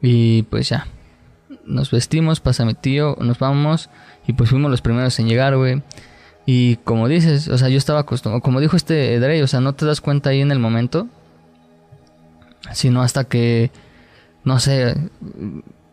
Y 0.00 0.42
pues 0.44 0.68
ya, 0.68 0.88
nos 1.66 1.90
vestimos, 1.90 2.40
pasa 2.40 2.64
mi 2.64 2.74
tío, 2.74 3.16
nos 3.20 3.38
vamos 3.38 3.90
y 4.26 4.32
pues 4.32 4.50
fuimos 4.50 4.70
los 4.70 4.82
primeros 4.82 5.18
en 5.18 5.28
llegar, 5.28 5.56
güey. 5.56 5.82
Y 6.46 6.76
como 6.76 7.08
dices, 7.08 7.48
o 7.48 7.56
sea, 7.58 7.68
yo 7.68 7.78
estaba 7.78 8.00
acostumbrado, 8.00 8.42
como 8.42 8.60
dijo 8.60 8.76
este 8.76 9.18
Dre, 9.20 9.42
o 9.42 9.46
sea, 9.46 9.60
no 9.60 9.74
te 9.74 9.86
das 9.86 10.00
cuenta 10.00 10.30
ahí 10.30 10.40
en 10.40 10.50
el 10.50 10.58
momento, 10.58 11.08
sino 12.72 13.02
hasta 13.02 13.24
que, 13.24 13.70
no 14.44 14.58
sé, 14.58 14.96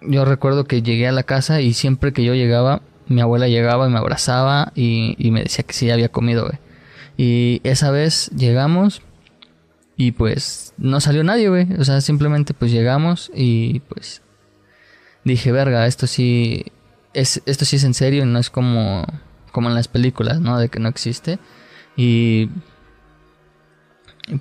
yo 0.01 0.25
recuerdo 0.25 0.65
que 0.65 0.81
llegué 0.81 1.07
a 1.07 1.11
la 1.11 1.23
casa 1.23 1.61
y 1.61 1.73
siempre 1.73 2.13
que 2.13 2.23
yo 2.23 2.33
llegaba, 2.33 2.81
mi 3.07 3.21
abuela 3.21 3.47
llegaba 3.47 3.87
y 3.87 3.91
me 3.91 3.99
abrazaba 3.99 4.71
y, 4.75 5.15
y 5.17 5.31
me 5.31 5.43
decía 5.43 5.63
que 5.65 5.73
sí 5.73 5.89
había 5.91 6.09
comido, 6.09 6.45
güey. 6.45 6.59
Y 7.17 7.61
esa 7.63 7.91
vez 7.91 8.31
llegamos 8.35 9.01
y 9.97 10.13
pues 10.13 10.73
no 10.77 11.01
salió 11.01 11.23
nadie, 11.23 11.49
güey. 11.49 11.67
O 11.77 11.83
sea, 11.83 11.99
simplemente 11.99 12.53
pues 12.53 12.71
llegamos 12.71 13.29
y 13.35 13.81
pues 13.81 14.21
dije, 15.31 15.51
verga, 15.51 15.87
esto 15.87 16.07
sí 16.07 16.65
es 17.13 17.41
esto 17.45 17.65
sí 17.65 17.77
es 17.77 17.83
en 17.83 17.93
serio, 17.93 18.25
no 18.25 18.39
es 18.39 18.49
como 18.49 19.05
como 19.51 19.69
en 19.69 19.75
las 19.75 19.87
películas, 19.87 20.39
¿no? 20.39 20.59
De 20.59 20.69
que 20.69 20.79
no 20.79 20.89
existe. 20.89 21.39
Y 21.95 22.49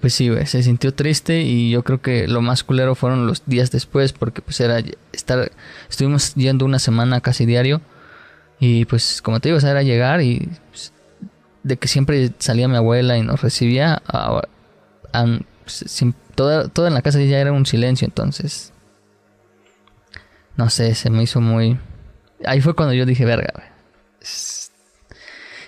pues 0.01 0.13
sí, 0.15 0.31
se 0.45 0.63
sintió 0.63 0.93
triste 0.93 1.41
y 1.41 1.71
yo 1.71 1.83
creo 1.83 2.03
que 2.03 2.29
lo 2.29 2.43
más 2.43 2.63
culero 2.63 2.95
fueron 2.95 3.27
los 3.27 3.45
días 3.47 3.71
después 3.71 4.13
porque 4.13 4.43
pues 4.43 4.61
era 4.61 4.83
estar 5.13 5.51
estuvimos 5.89 6.35
yendo 6.35 6.67
una 6.67 6.79
semana 6.79 7.23
casi 7.23 7.47
diario 7.47 7.81
y 8.61 8.85
pues 8.85 9.23
como 9.23 9.41
te 9.41 9.49
digo, 9.49 9.67
era 9.67 9.83
llegar 9.83 10.21
y 10.21 10.51
pues, 10.71 10.93
de 11.63 11.77
que 11.79 11.89
siempre 11.89 12.33
salía 12.39 12.69
mi 12.69 12.77
abuela 12.77 13.17
y 13.17 13.23
nos 13.23 13.41
recibía, 13.41 14.03
a, 14.07 14.43
pues, 15.65 16.05
toda, 16.35 16.69
toda 16.69 16.89
en 16.89 16.95
la 16.95 17.03
casa 17.03 17.21
ya 17.23 17.39
era 17.39 17.53
un 17.53 17.67
silencio, 17.67 18.07
entonces 18.07 18.73
no 20.59 20.69
sé, 20.71 20.95
se 20.97 21.09
me 21.09 21.23
hizo 21.23 21.41
muy... 21.41 21.79
Ahí 22.45 22.61
fue 22.61 22.75
cuando 22.75 22.93
yo 22.93 23.07
dije, 23.07 23.25
verga, 23.25 23.55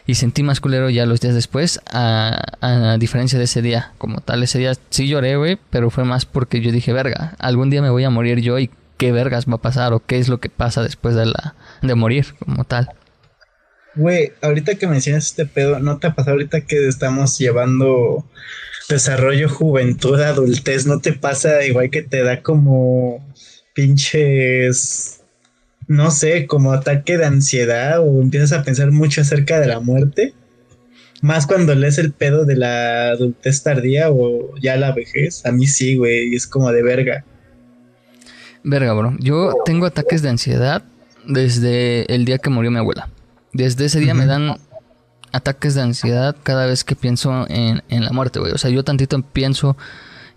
Y 0.04 0.16
sentí 0.16 0.42
más 0.42 0.60
culero 0.60 0.90
ya 0.90 1.06
los 1.06 1.20
días 1.20 1.34
después, 1.34 1.80
a, 1.92 2.96
diferencia 2.98 3.38
de 3.38 3.44
ese 3.44 3.62
día. 3.62 3.92
Como 3.98 4.20
tal, 4.20 4.42
ese 4.42 4.58
día 4.58 4.72
sí 4.90 5.06
lloré, 5.06 5.36
güey, 5.36 5.58
pero 5.70 5.90
fue 5.90 6.02
más 6.04 6.26
porque 6.26 6.60
yo 6.60 6.72
dije, 6.72 6.92
verga, 6.92 7.36
algún 7.38 7.70
día 7.70 7.80
me 7.82 7.90
voy 7.90 8.02
a 8.02 8.10
morir 8.10 8.40
yo 8.40 8.58
y 8.58 8.68
qué 8.96 9.12
vergas 9.12 9.46
va 9.46 9.54
a 9.54 9.62
pasar 9.62 9.92
o 9.92 10.04
qué 10.04 10.18
es 10.18 10.28
lo 10.28 10.40
que 10.40 10.50
pasa 10.50 10.82
después 10.82 11.14
de, 11.14 11.26
la, 11.26 11.54
de 11.82 11.94
morir, 11.94 12.26
como 12.40 12.64
tal. 12.64 12.90
Güey, 13.94 14.32
ahorita 14.42 14.74
que 14.74 14.88
mencionas 14.88 15.26
este 15.26 15.46
pedo, 15.46 15.78
¿no 15.78 15.98
te 15.98 16.08
ha 16.08 16.14
pasado 16.16 16.32
ahorita 16.32 16.62
que 16.62 16.88
estamos 16.88 17.38
llevando 17.38 18.24
desarrollo, 18.88 19.48
juventud, 19.48 20.20
adultez? 20.20 20.86
¿No 20.86 20.98
te 20.98 21.12
pasa 21.12 21.64
igual 21.64 21.90
que 21.90 22.02
te 22.02 22.24
da 22.24 22.42
como 22.42 23.24
pinches, 23.74 25.22
no 25.86 26.10
sé, 26.10 26.46
como 26.46 26.72
ataque 26.72 27.18
de 27.18 27.26
ansiedad 27.26 28.00
o 28.00 28.20
empiezas 28.20 28.52
a 28.52 28.62
pensar 28.62 28.90
mucho 28.90 29.20
acerca 29.20 29.60
de 29.60 29.66
la 29.66 29.80
muerte. 29.80 30.34
Más 31.22 31.46
cuando 31.46 31.74
lees 31.74 31.98
el 31.98 32.12
pedo 32.12 32.46
de 32.46 32.56
la 32.56 33.10
adultez 33.10 33.62
tardía 33.62 34.10
o 34.10 34.56
ya 34.58 34.76
la 34.76 34.92
vejez. 34.92 35.44
A 35.44 35.52
mí 35.52 35.66
sí, 35.66 35.96
güey, 35.96 36.34
es 36.34 36.46
como 36.46 36.72
de 36.72 36.82
verga. 36.82 37.24
Verga, 38.62 38.92
bro. 38.94 39.16
Yo 39.18 39.54
tengo 39.64 39.86
ataques 39.86 40.22
de 40.22 40.30
ansiedad 40.30 40.82
desde 41.26 42.12
el 42.14 42.24
día 42.24 42.38
que 42.38 42.50
murió 42.50 42.70
mi 42.70 42.78
abuela. 42.78 43.08
Desde 43.52 43.86
ese 43.86 44.00
día 44.00 44.14
me 44.14 44.26
dan 44.26 44.56
ataques 45.32 45.74
de 45.74 45.82
ansiedad 45.82 46.36
cada 46.42 46.66
vez 46.66 46.84
que 46.84 46.96
pienso 46.96 47.46
en, 47.48 47.82
en 47.88 48.04
la 48.04 48.12
muerte, 48.12 48.38
güey. 48.38 48.52
O 48.52 48.58
sea, 48.58 48.70
yo 48.70 48.84
tantito 48.84 49.20
pienso 49.22 49.76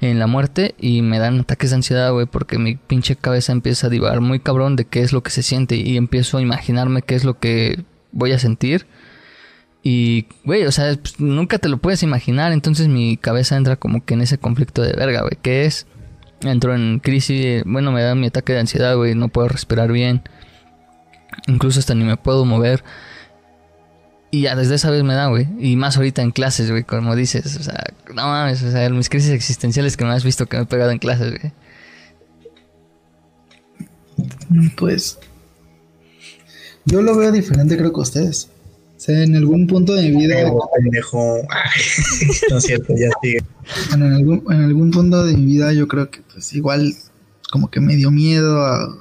en 0.10 0.19
la 0.19 0.27
muerte 0.27 0.75
y 0.79 1.01
me 1.01 1.19
dan 1.19 1.39
ataques 1.39 1.69
de 1.69 1.77
ansiedad, 1.77 2.12
güey, 2.12 2.25
porque 2.25 2.57
mi 2.57 2.75
pinche 2.75 3.15
cabeza 3.15 3.51
empieza 3.51 3.88
a 3.88 3.89
divagar 3.89 4.22
muy 4.22 4.39
cabrón 4.39 4.75
de 4.75 4.86
qué 4.86 5.01
es 5.01 5.13
lo 5.13 5.24
que 5.24 5.31
se 5.31 5.43
siente 5.43 5.75
y 5.75 5.98
empiezo 5.98 6.38
a 6.38 6.41
imaginarme 6.41 7.01
qué 7.01 7.15
es 7.15 7.24
lo 7.24 7.39
que 7.39 7.83
voy 8.12 8.31
a 8.33 8.39
sentir. 8.39 8.86
Y, 9.81 10.27
güey, 10.45 10.65
o 10.65 10.72
sea, 10.72 10.95
pues, 10.95 11.19
nunca 11.19 11.57
te 11.57 11.69
lo 11.69 11.77
puedes 11.77 12.03
imaginar, 12.03 12.51
entonces 12.51 12.88
mi 12.88 13.17
cabeza 13.17 13.57
entra 13.57 13.75
como 13.75 14.05
que 14.05 14.13
en 14.13 14.22
ese 14.22 14.38
conflicto 14.38 14.81
de 14.81 14.93
verga, 14.93 15.22
güey, 15.22 15.38
¿qué 15.41 15.65
es? 15.65 15.88
Entro 16.41 16.75
en 16.75 17.00
crisis, 17.00 17.63
bueno, 17.65 17.91
me 17.91 18.01
da 18.01 18.15
mi 18.15 18.27
ataque 18.27 18.53
de 18.53 18.60
ansiedad, 18.60 18.95
güey, 18.95 19.15
no 19.15 19.29
puedo 19.29 19.48
respirar 19.48 19.91
bien. 19.91 20.22
Incluso 21.48 21.79
hasta 21.79 21.95
ni 21.95 22.03
me 22.03 22.17
puedo 22.17 22.45
mover. 22.45 22.83
Y 24.31 24.41
ya 24.41 24.55
desde 24.55 24.75
esa 24.75 24.89
vez 24.89 25.03
me 25.03 25.13
da, 25.13 25.27
güey. 25.27 25.48
Y 25.60 25.75
más 25.75 25.95
ahorita 25.95 26.22
en 26.22 26.31
clases, 26.31 26.72
güey, 26.72 26.83
como 26.83 27.15
dices. 27.15 27.55
O 27.55 27.63
sea, 27.63 27.83
no 28.13 28.27
mames, 28.27 28.62
o 28.63 28.72
sea, 28.72 28.89
mis 28.89 29.10
crisis 29.10 29.32
existenciales 29.32 29.98
que 29.98 30.05
me 30.05 30.12
has 30.12 30.24
visto 30.24 30.46
que 30.46 30.58
me 30.58 30.63
he 30.63 30.65
pegado 30.65 30.91
en 30.91 31.00
clases, 31.00 31.39
güey. 31.39 31.53
Pues. 34.77 35.20
Yo 36.86 37.01
lo 37.01 37.15
veo 37.15 37.32
diferente, 37.32 37.77
creo 37.77 37.93
que 37.93 38.00
ustedes. 38.00 38.50
O 38.98 39.00
sea, 39.00 39.24
en 39.24 39.36
algún 39.36 39.67
punto 39.67 39.96
de 39.96 40.10
mi 40.10 40.25
vida. 40.25 40.36
pendejo. 40.75 41.41
no 42.50 42.58
es 42.58 42.63
cierto, 42.63 42.93
ya 42.96 43.10
sigue. 43.22 43.43
Bueno, 43.89 44.05
en 44.05 44.13
algún, 44.13 44.43
en 44.50 44.63
algún 44.63 44.91
punto 44.91 45.25
de 45.25 45.36
mi 45.36 45.46
vida 45.46 45.74
yo 45.74 45.88
creo 45.88 46.10
que, 46.10 46.22
pues, 46.22 46.53
igual, 46.53 46.93
como 47.51 47.70
que 47.70 47.79
me 47.79 47.96
dio 47.96 48.12
miedo 48.12 48.63
a. 48.63 48.98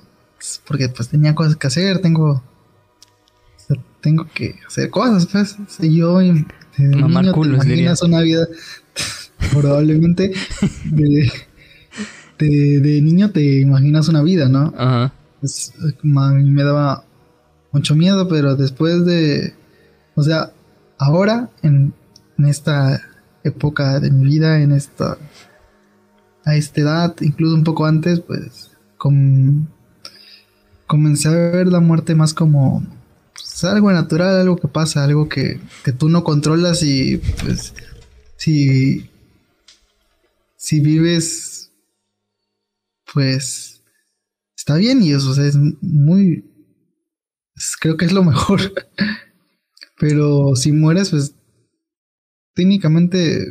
Porque, 0.66 0.88
pues, 0.88 1.08
tenía 1.08 1.34
cosas 1.34 1.56
que 1.56 1.66
hacer, 1.66 2.00
tengo 2.00 2.42
tengo 4.02 4.26
que 4.34 4.56
hacer 4.66 4.90
cosas, 4.90 5.26
pues. 5.26 5.56
Si 5.68 5.96
yo 5.96 6.18
de 6.18 6.44
Mamar 6.78 7.24
niño 7.24 7.40
te 7.40 7.48
imaginas 7.48 8.02
una 8.02 8.20
vida, 8.20 8.46
probablemente 9.50 10.32
de, 10.84 11.30
de, 12.38 13.02
niño 13.02 13.30
te 13.30 13.60
imaginas 13.60 14.08
una 14.08 14.22
vida, 14.22 14.48
¿no? 14.48 14.72
Ajá. 14.76 15.12
Me 16.02 16.62
daba 16.62 17.04
mucho 17.72 17.94
miedo, 17.94 18.28
pero 18.28 18.56
después 18.56 19.04
de, 19.04 19.54
o 20.14 20.22
sea, 20.22 20.52
ahora 20.98 21.50
en, 21.62 21.94
en 22.38 22.44
esta 22.46 23.00
época 23.44 23.98
de 24.00 24.10
mi 24.10 24.24
vida, 24.24 24.60
en 24.60 24.72
esta, 24.72 25.18
a 26.44 26.54
esta 26.56 26.80
edad, 26.80 27.16
incluso 27.20 27.54
un 27.54 27.64
poco 27.64 27.86
antes, 27.86 28.20
pues, 28.20 28.70
com- 28.98 29.66
comencé 30.86 31.28
a 31.28 31.32
ver 31.32 31.66
la 31.68 31.80
muerte 31.80 32.14
más 32.14 32.34
como 32.34 32.84
pues, 33.34 33.64
algo 33.64 33.90
natural, 33.90 34.40
algo 34.40 34.56
que 34.56 34.68
pasa, 34.68 35.02
algo 35.04 35.28
que, 35.28 35.60
que 35.84 35.92
tú 35.92 36.08
no 36.08 36.22
controlas 36.22 36.82
y 36.82 37.18
pues 37.42 37.74
si, 38.36 39.08
si 40.62 40.78
vives, 40.78 41.72
pues 43.12 43.82
está 44.56 44.76
bien 44.76 45.02
y 45.02 45.10
eso 45.12 45.30
o 45.30 45.34
sea, 45.34 45.44
es 45.44 45.56
muy, 45.80 46.44
es- 47.56 47.76
creo 47.80 47.96
que 47.96 48.04
es 48.04 48.12
lo 48.12 48.22
mejor. 48.22 48.60
Pero 49.98 50.54
si 50.54 50.70
mueres, 50.70 51.10
pues 51.10 51.34
técnicamente 52.54 53.44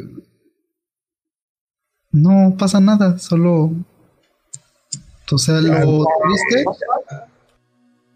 no 2.13 2.55
pasa 2.57 2.79
nada, 2.79 3.19
solo, 3.19 3.73
o 5.31 5.37
sea, 5.37 5.59
lo 5.59 6.05
triste 6.23 6.65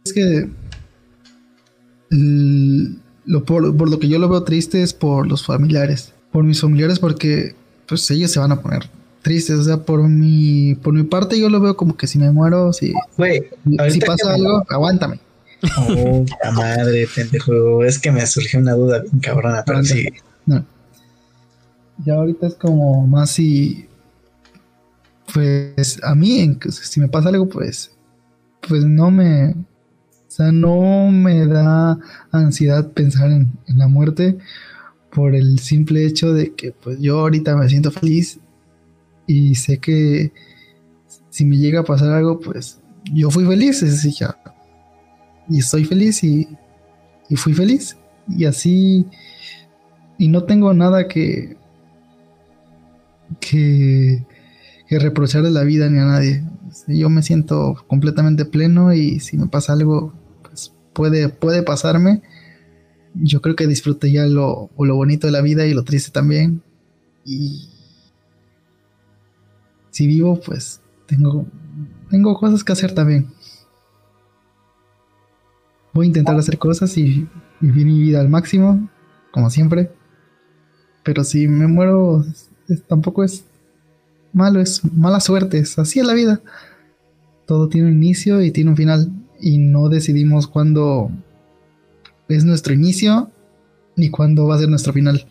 es 0.06 0.14
que 0.14 0.50
lo 3.25 3.44
por, 3.44 3.75
por 3.75 3.90
lo 3.90 4.00
que 4.00 4.08
yo 4.08 4.20
lo 4.20 4.30
veo 4.30 4.44
triste 4.44 4.84
es 4.84 4.94
por 4.94 5.28
los 5.28 5.46
familiares, 5.46 6.14
por 6.32 6.46
mis 6.46 6.62
familiares 6.62 7.00
porque 7.00 7.56
pues 7.88 8.10
ellos 8.12 8.32
se 8.32 8.39
van 8.39 8.51
a 8.51 8.62
poner 8.62 8.89
tristes, 9.22 9.58
o 9.60 9.63
sea, 9.63 9.77
por 9.77 10.08
mi 10.08 10.75
por 10.75 10.94
mi 10.94 11.04
parte 11.04 11.39
yo 11.39 11.50
lo 11.50 11.60
veo 11.60 11.75
como 11.75 11.98
que 11.98 12.06
si 12.08 12.20
me 12.20 12.32
muero, 12.32 12.72
si 12.74 12.94
Güey, 13.18 13.44
si 13.89 14.00
pasa 14.00 14.27
me- 14.30 14.34
algo, 14.36 14.63
aguántame. 14.70 15.20
Oh, 15.89 16.24
la 16.44 16.51
madre, 16.51 17.08
pendejo. 17.15 17.84
Es 17.84 17.98
que 17.98 18.12
me 18.12 18.25
surgió 18.27 18.60
una 18.60 18.74
duda 18.74 19.00
bien 19.00 19.20
cabrona, 19.20 19.63
pero 19.65 19.84
sí. 19.84 20.08
No. 20.46 20.63
Ya 22.06 22.15
ahorita 22.15 22.48
es 22.48 22.56
como 22.56 23.08
más 23.08 23.32
si 23.32 23.88
pues 25.34 26.00
a 26.04 26.13
mí 26.13 26.58
si 26.70 27.00
me 27.00 27.08
pasa 27.08 27.30
algo 27.30 27.50
pues 27.50 27.92
pues 28.68 28.84
no 28.86 29.10
me 29.12 29.50
o 29.51 29.56
sea 30.27 30.51
no 30.51 31.10
me 31.10 31.48
da 31.48 31.98
ansiedad 32.32 32.92
pensar 32.92 33.32
en, 33.32 33.51
en 33.68 33.77
la 33.80 33.88
muerte 33.88 34.38
por 35.15 35.34
el 35.34 35.60
simple 35.60 36.05
hecho 36.05 36.34
de 36.34 36.53
que 36.53 36.72
pues 36.72 37.00
yo 37.00 37.19
ahorita 37.19 37.55
me 37.55 37.69
siento 37.69 37.89
feliz 37.89 38.39
y 39.25 39.55
sé 39.55 39.79
que 39.79 40.34
si 41.29 41.45
me 41.45 41.57
llega 41.57 41.79
a 41.79 41.86
pasar 41.86 42.12
algo 42.12 42.39
pues 42.39 42.79
yo 43.13 43.31
fui 43.31 43.45
feliz 43.45 43.81
es 43.81 44.03
ya 44.17 44.38
y 45.50 45.60
estoy 45.60 45.86
feliz 45.86 46.24
y, 46.24 46.48
y 47.29 47.36
fui 47.38 47.53
feliz 47.53 47.98
y 48.27 48.45
así 48.45 49.05
y 50.17 50.27
no 50.27 50.43
tengo 50.43 50.74
nada 50.74 51.07
que 51.07 51.57
que, 53.39 54.25
que 54.88 55.00
reprocharle 55.00 55.51
la 55.51 55.63
vida 55.63 55.89
ni 55.89 56.00
a 56.00 56.05
nadie. 56.05 56.43
Yo 56.88 57.10
me 57.10 57.24
siento 57.24 57.84
completamente 57.88 58.45
pleno 58.45 58.93
y 58.93 59.19
si 59.19 59.38
me 59.38 59.48
pasa 59.48 59.74
algo, 59.74 60.13
pues 60.43 60.74
puede, 60.93 61.29
puede 61.29 61.63
pasarme. 61.63 62.22
Yo 63.15 63.41
creo 63.41 63.55
que 63.55 63.67
disfruté 63.67 64.12
ya 64.12 64.25
lo, 64.25 64.69
lo 64.77 64.95
bonito 64.95 65.27
de 65.27 65.31
la 65.31 65.41
vida 65.41 65.65
y 65.65 65.74
lo 65.74 65.84
triste 65.84 66.12
también. 66.12 66.62
Y 67.24 67.69
si 69.91 70.07
vivo, 70.07 70.39
pues 70.39 70.81
tengo, 71.05 71.45
tengo 72.10 72.38
cosas 72.38 72.63
que 72.63 72.74
hacer 72.74 72.93
también. 72.93 73.27
Voy 75.93 76.05
a 76.05 76.07
intentar 76.07 76.38
hacer 76.38 76.57
cosas 76.57 76.98
y 76.98 77.27
vivir 77.62 77.86
mi 77.86 77.99
vida 77.99 78.19
al 78.19 78.28
máximo, 78.28 78.89
como 79.32 79.49
siempre. 79.49 79.91
Pero 81.04 81.23
si 81.23 81.47
me 81.47 81.67
muero, 81.67 82.25
tampoco 82.88 83.23
es 83.23 83.45
malo, 84.34 84.60
es 84.60 84.84
mala 84.93 85.21
suerte, 85.21 85.60
es 85.60 85.80
así 85.80 85.99
es 85.99 86.06
la 86.06 86.13
vida. 86.13 86.41
Todo 87.45 87.69
tiene 87.69 87.88
un 87.88 87.95
inicio 87.95 88.41
y 88.41 88.51
tiene 88.51 88.71
un 88.71 88.75
final. 88.75 89.10
Y 89.39 89.58
no 89.58 89.88
decidimos 89.88 90.47
cuándo 90.47 91.12
es 92.30 92.44
nuestro 92.46 92.74
inicio 92.74 93.32
ni 93.96 94.10
cuándo 94.10 94.48
va 94.48 94.56
a 94.56 94.60
ser 94.60 94.70
nuestro 94.70 94.94
final. 94.94 95.26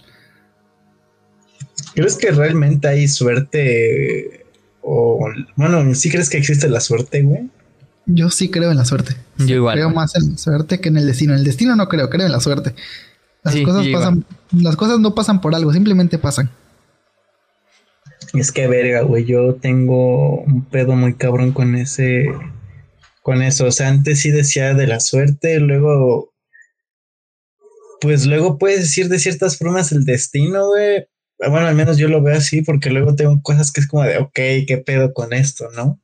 ¿Crees 1.95 2.17
que 2.17 2.31
realmente 2.31 2.89
hay 2.89 3.09
suerte? 3.09 4.47
O, 4.83 5.29
bueno, 5.57 5.95
¿sí 5.95 6.11
crees 6.11 6.29
que 6.29 6.39
existe 6.39 6.69
la 6.69 6.81
suerte, 6.81 7.23
güey? 7.23 7.49
Yo 8.07 8.31
sí 8.31 8.51
creo 8.51 8.71
en 8.71 8.77
la 8.77 8.85
suerte. 8.85 9.17
Yo 9.39 9.57
igual. 9.57 9.77
Creo 9.77 9.91
más 9.91 10.15
en 10.17 10.33
la 10.33 10.39
suerte 10.39 10.81
que 10.81 10.89
en 10.89 10.97
el 10.99 11.07
destino. 11.07 11.33
En 11.33 11.39
el 11.39 11.45
destino 11.45 11.75
no 11.77 11.89
creo, 11.89 12.11
creo 12.11 12.27
en 12.27 12.33
la 12.33 12.41
suerte. 12.41 12.75
Las 13.43 13.55
Sí, 13.55 13.63
cosas 13.63 13.87
pasan, 13.89 14.25
las 14.53 14.77
cosas 14.77 14.99
no 15.01 15.15
pasan 15.15 15.41
por 15.41 15.55
algo, 15.55 15.73
simplemente 15.73 16.19
pasan. 16.19 16.51
Es 18.33 18.51
que 18.51 18.67
verga, 18.67 19.03
güey, 19.03 19.25
yo 19.25 19.55
tengo 19.55 20.41
un 20.41 20.65
pedo 20.65 20.97
muy 20.97 21.15
cabrón 21.15 21.53
con 21.53 21.77
ese, 21.77 22.27
con 23.23 23.43
eso. 23.43 23.67
O 23.67 23.71
sea, 23.71 23.89
antes 23.89 24.21
sí 24.21 24.31
decía 24.31 24.75
de 24.75 24.87
la 24.87 24.99
suerte, 24.99 25.61
luego, 25.61 26.33
pues 28.05 28.27
luego 28.27 28.59
puedes 28.59 28.81
decir 28.81 29.09
de 29.09 29.19
ciertas 29.19 29.57
formas 29.57 29.91
el 29.91 30.05
destino, 30.05 30.69
güey. 30.69 31.07
Bueno, 31.39 31.67
al 31.67 31.75
menos 31.75 31.97
yo 31.97 32.09
lo 32.09 32.23
veo 32.23 32.37
así, 32.37 32.61
porque 32.61 32.91
luego 32.91 33.17
tengo 33.17 33.41
cosas 33.41 33.73
que 33.73 33.81
es 33.81 33.89
como 33.89 34.03
de, 34.03 34.19
ok, 34.19 34.35
¿qué 34.69 34.83
pedo 34.85 35.15
con 35.15 35.33
esto, 35.33 35.71
no? 35.75 35.99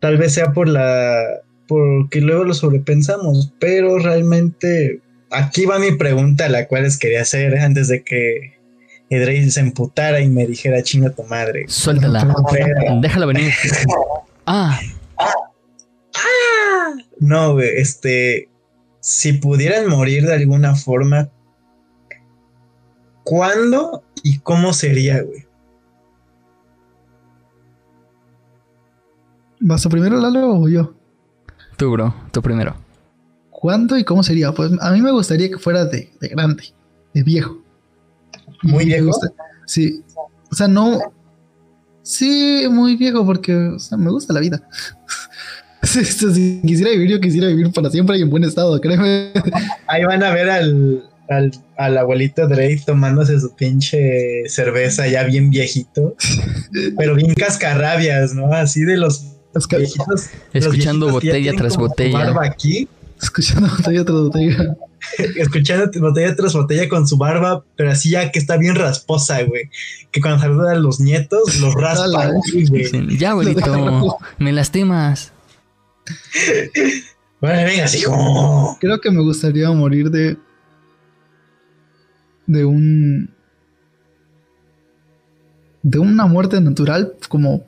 Tal 0.00 0.16
vez 0.18 0.34
sea 0.34 0.52
por 0.52 0.68
la, 0.68 1.20
porque 1.66 2.20
luego 2.20 2.44
lo 2.44 2.54
sobrepensamos, 2.54 3.52
pero 3.58 3.98
realmente 3.98 5.02
aquí 5.32 5.66
va 5.66 5.80
mi 5.80 5.96
pregunta, 5.96 6.48
la 6.48 6.68
cual 6.68 6.84
les 6.84 6.96
quería 6.96 7.22
hacer 7.22 7.58
antes 7.58 7.88
de 7.88 8.04
que 8.04 8.58
Edrey 9.10 9.50
se 9.50 9.58
emputara 9.60 10.20
y 10.20 10.28
me 10.28 10.46
dijera 10.46 10.82
chinga 10.84 11.10
tu 11.10 11.24
madre. 11.24 11.64
Suéltala. 11.66 12.34
Déjala 13.02 13.26
venir. 13.26 13.52
Ah, 14.50 14.80
No, 17.20 17.52
güey, 17.52 17.68
este, 17.76 18.48
si 19.00 19.34
pudieran 19.34 19.88
morir 19.88 20.26
de 20.26 20.34
alguna 20.34 20.74
forma, 20.74 21.28
¿cuándo 23.24 24.02
y 24.22 24.38
cómo 24.38 24.72
sería, 24.72 25.22
güey? 25.22 25.46
¿Vas 29.60 29.84
a 29.84 29.88
primero, 29.88 30.16
Lalo, 30.20 30.54
o 30.60 30.68
yo? 30.68 30.94
tú, 31.76 31.90
bro. 31.92 32.14
Tú 32.32 32.42
primero. 32.42 32.74
¿Cuándo 33.50 33.96
y 33.98 34.04
cómo 34.04 34.22
sería? 34.22 34.52
Pues 34.52 34.70
a 34.80 34.90
mí 34.92 35.00
me 35.02 35.10
gustaría 35.12 35.48
que 35.48 35.58
fuera 35.58 35.84
de, 35.84 36.12
de 36.20 36.28
grande, 36.28 36.64
de 37.14 37.22
viejo. 37.22 37.58
¿Muy 38.62 38.84
viejo? 38.86 39.06
gusta- 39.06 39.32
sí. 39.66 40.02
O 40.50 40.54
sea, 40.54 40.68
no. 40.68 40.98
Sí, 42.02 42.66
muy 42.70 42.96
viejo, 42.96 43.24
porque 43.26 43.54
o 43.54 43.78
sea, 43.78 43.98
me 43.98 44.10
gusta 44.10 44.32
la 44.32 44.40
vida. 44.40 44.60
Si 46.34 46.60
quisiera 46.66 46.90
vivir, 46.92 47.10
yo 47.10 47.20
quisiera 47.20 47.48
vivir 47.48 47.72
para 47.72 47.90
siempre 47.90 48.18
y 48.18 48.22
en 48.22 48.30
buen 48.30 48.44
estado, 48.44 48.80
créeme. 48.80 49.32
Ahí 49.86 50.04
van 50.04 50.22
a 50.22 50.30
ver 50.32 50.50
al, 50.50 51.04
al, 51.28 51.52
al 51.76 51.98
abuelito 51.98 52.46
Drake 52.46 52.82
tomándose 52.84 53.40
su 53.40 53.54
pinche 53.54 54.48
cerveza 54.48 55.06
ya 55.08 55.24
bien 55.24 55.50
viejito, 55.50 56.14
pero 56.96 57.14
bien 57.14 57.34
cascarrabias, 57.34 58.34
¿no? 58.34 58.52
Así 58.52 58.82
de 58.82 58.96
los 58.96 59.24
viejitos. 59.70 60.06
los 60.08 60.28
Escuchando 60.52 61.06
viejitos 61.06 61.12
botella 61.12 61.52
tras 61.56 61.76
botella. 61.76 62.18
barba 62.18 62.44
aquí, 62.44 62.88
Escuchando 63.20 63.68
botella 63.68 64.04
tras 64.04 64.18
botella. 64.18 64.76
escuchando 65.36 65.90
botella 66.00 66.36
tras 66.36 66.54
botella 66.54 66.88
con 66.88 67.06
su 67.06 67.16
barba, 67.16 67.64
pero 67.76 67.90
así 67.90 68.10
ya 68.10 68.30
que 68.30 68.38
está 68.38 68.56
bien 68.56 68.74
rasposa, 68.74 69.42
güey. 69.42 69.70
Que 70.10 70.20
cuando 70.20 70.40
saluda 70.40 70.72
a 70.72 70.76
los 70.76 71.00
nietos, 71.00 71.60
los 71.60 71.74
raspa 71.74 72.26
aquí, 72.26 72.66
güey. 72.66 73.16
Ya, 73.16 73.30
abuelito. 73.30 74.18
Me 74.38 74.52
lastimas. 74.52 75.32
Bueno, 77.40 77.68
venga, 77.68 77.84
hijo. 77.96 78.76
Creo 78.80 79.00
que 79.00 79.12
me 79.12 79.22
gustaría 79.22 79.70
morir 79.70 80.10
de. 80.10 80.36
de 82.46 82.64
un. 82.64 83.32
de 85.84 85.98
una 86.00 86.26
muerte 86.26 86.60
natural, 86.60 87.14
como 87.28 87.64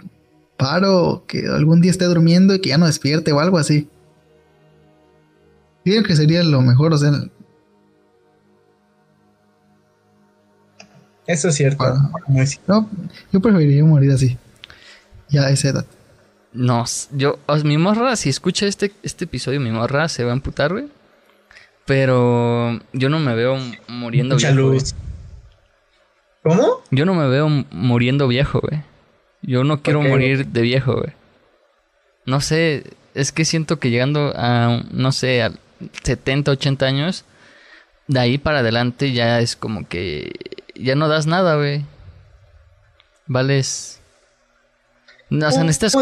paro, 0.57 1.25
que 1.29 1.47
algún 1.47 1.81
día 1.81 1.93
esté 1.93 2.07
durmiendo 2.07 2.53
y 2.53 2.61
que 2.61 2.71
ya 2.71 2.79
no 2.79 2.87
despierte 2.87 3.31
o 3.31 3.39
algo 3.39 3.59
así. 3.59 3.89
Creo 5.85 6.03
que 6.03 6.17
sería 6.17 6.43
lo 6.43 6.63
mejor, 6.63 6.93
o 6.93 6.99
sea, 6.99 7.13
Eso 11.31 11.47
es 11.47 11.55
cierto. 11.55 11.85
No, 12.67 12.91
yo 13.33 13.41
preferiría 13.41 13.85
morir 13.85 14.11
así. 14.11 14.37
Ya 15.29 15.43
a 15.43 15.51
esa 15.51 15.69
edad. 15.69 15.87
No, 16.53 16.85
yo, 17.13 17.39
mi 17.65 17.79
morra, 17.79 18.17
si 18.17 18.29
escucha 18.29 18.67
este, 18.67 18.93
este 19.03 19.25
episodio, 19.25 19.61
mi 19.61 19.71
morra 19.71 20.09
se 20.09 20.25
va 20.25 20.31
a 20.31 20.35
emputar, 20.35 20.73
güey. 20.73 20.89
Pero 21.87 22.81
yo 22.93 23.09
no 23.09 23.19
me 23.19 23.35
veo 23.35 23.57
muriendo 23.89 24.35
Mucha 24.35 24.53
viejo. 24.53 24.69
luz. 24.71 24.95
¿Cómo? 26.43 26.83
Yo 26.91 27.05
no 27.05 27.15
me 27.15 27.29
veo 27.29 27.49
muriendo 27.71 28.29
viejo, 28.29 28.61
güey. 28.61 28.83
Yo 29.43 29.65
no 29.65 29.83
quiero 29.83 30.03
morir 30.03 30.47
de 30.47 30.63
viejo, 30.63 30.95
güey. 30.95 31.13
No 32.27 32.41
sé, 32.41 32.85
es 33.15 33.33
que 33.33 33.45
siento 33.45 33.79
que 33.79 33.91
llegando 33.91 34.33
a, 34.37 34.83
no 34.91 35.13
sé, 35.13 35.43
a, 35.43 35.53
70, 36.03 36.51
80 36.53 36.87
años, 36.87 37.25
de 38.07 38.21
ahí 38.21 38.39
para 38.39 38.59
adelante 38.59 39.13
ya 39.13 39.41
es 39.41 39.57
como 39.57 39.89
que 39.89 40.33
ya 40.75 40.95
no 40.95 41.09
das 41.09 41.27
nada, 41.27 41.57
güey. 41.57 41.85
Vales. 43.27 44.00
No, 45.31 45.49
o 45.49 45.53
sea, 45.53 45.63
necesitas, 45.63 45.95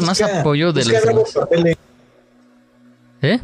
más 0.00 0.20
apoyo 0.22 0.72
de 0.72 0.82
busca 0.82 0.94
los 0.94 1.04
nuevos 1.04 1.32
papeles. 1.32 1.76
¿Eh? 3.20 3.40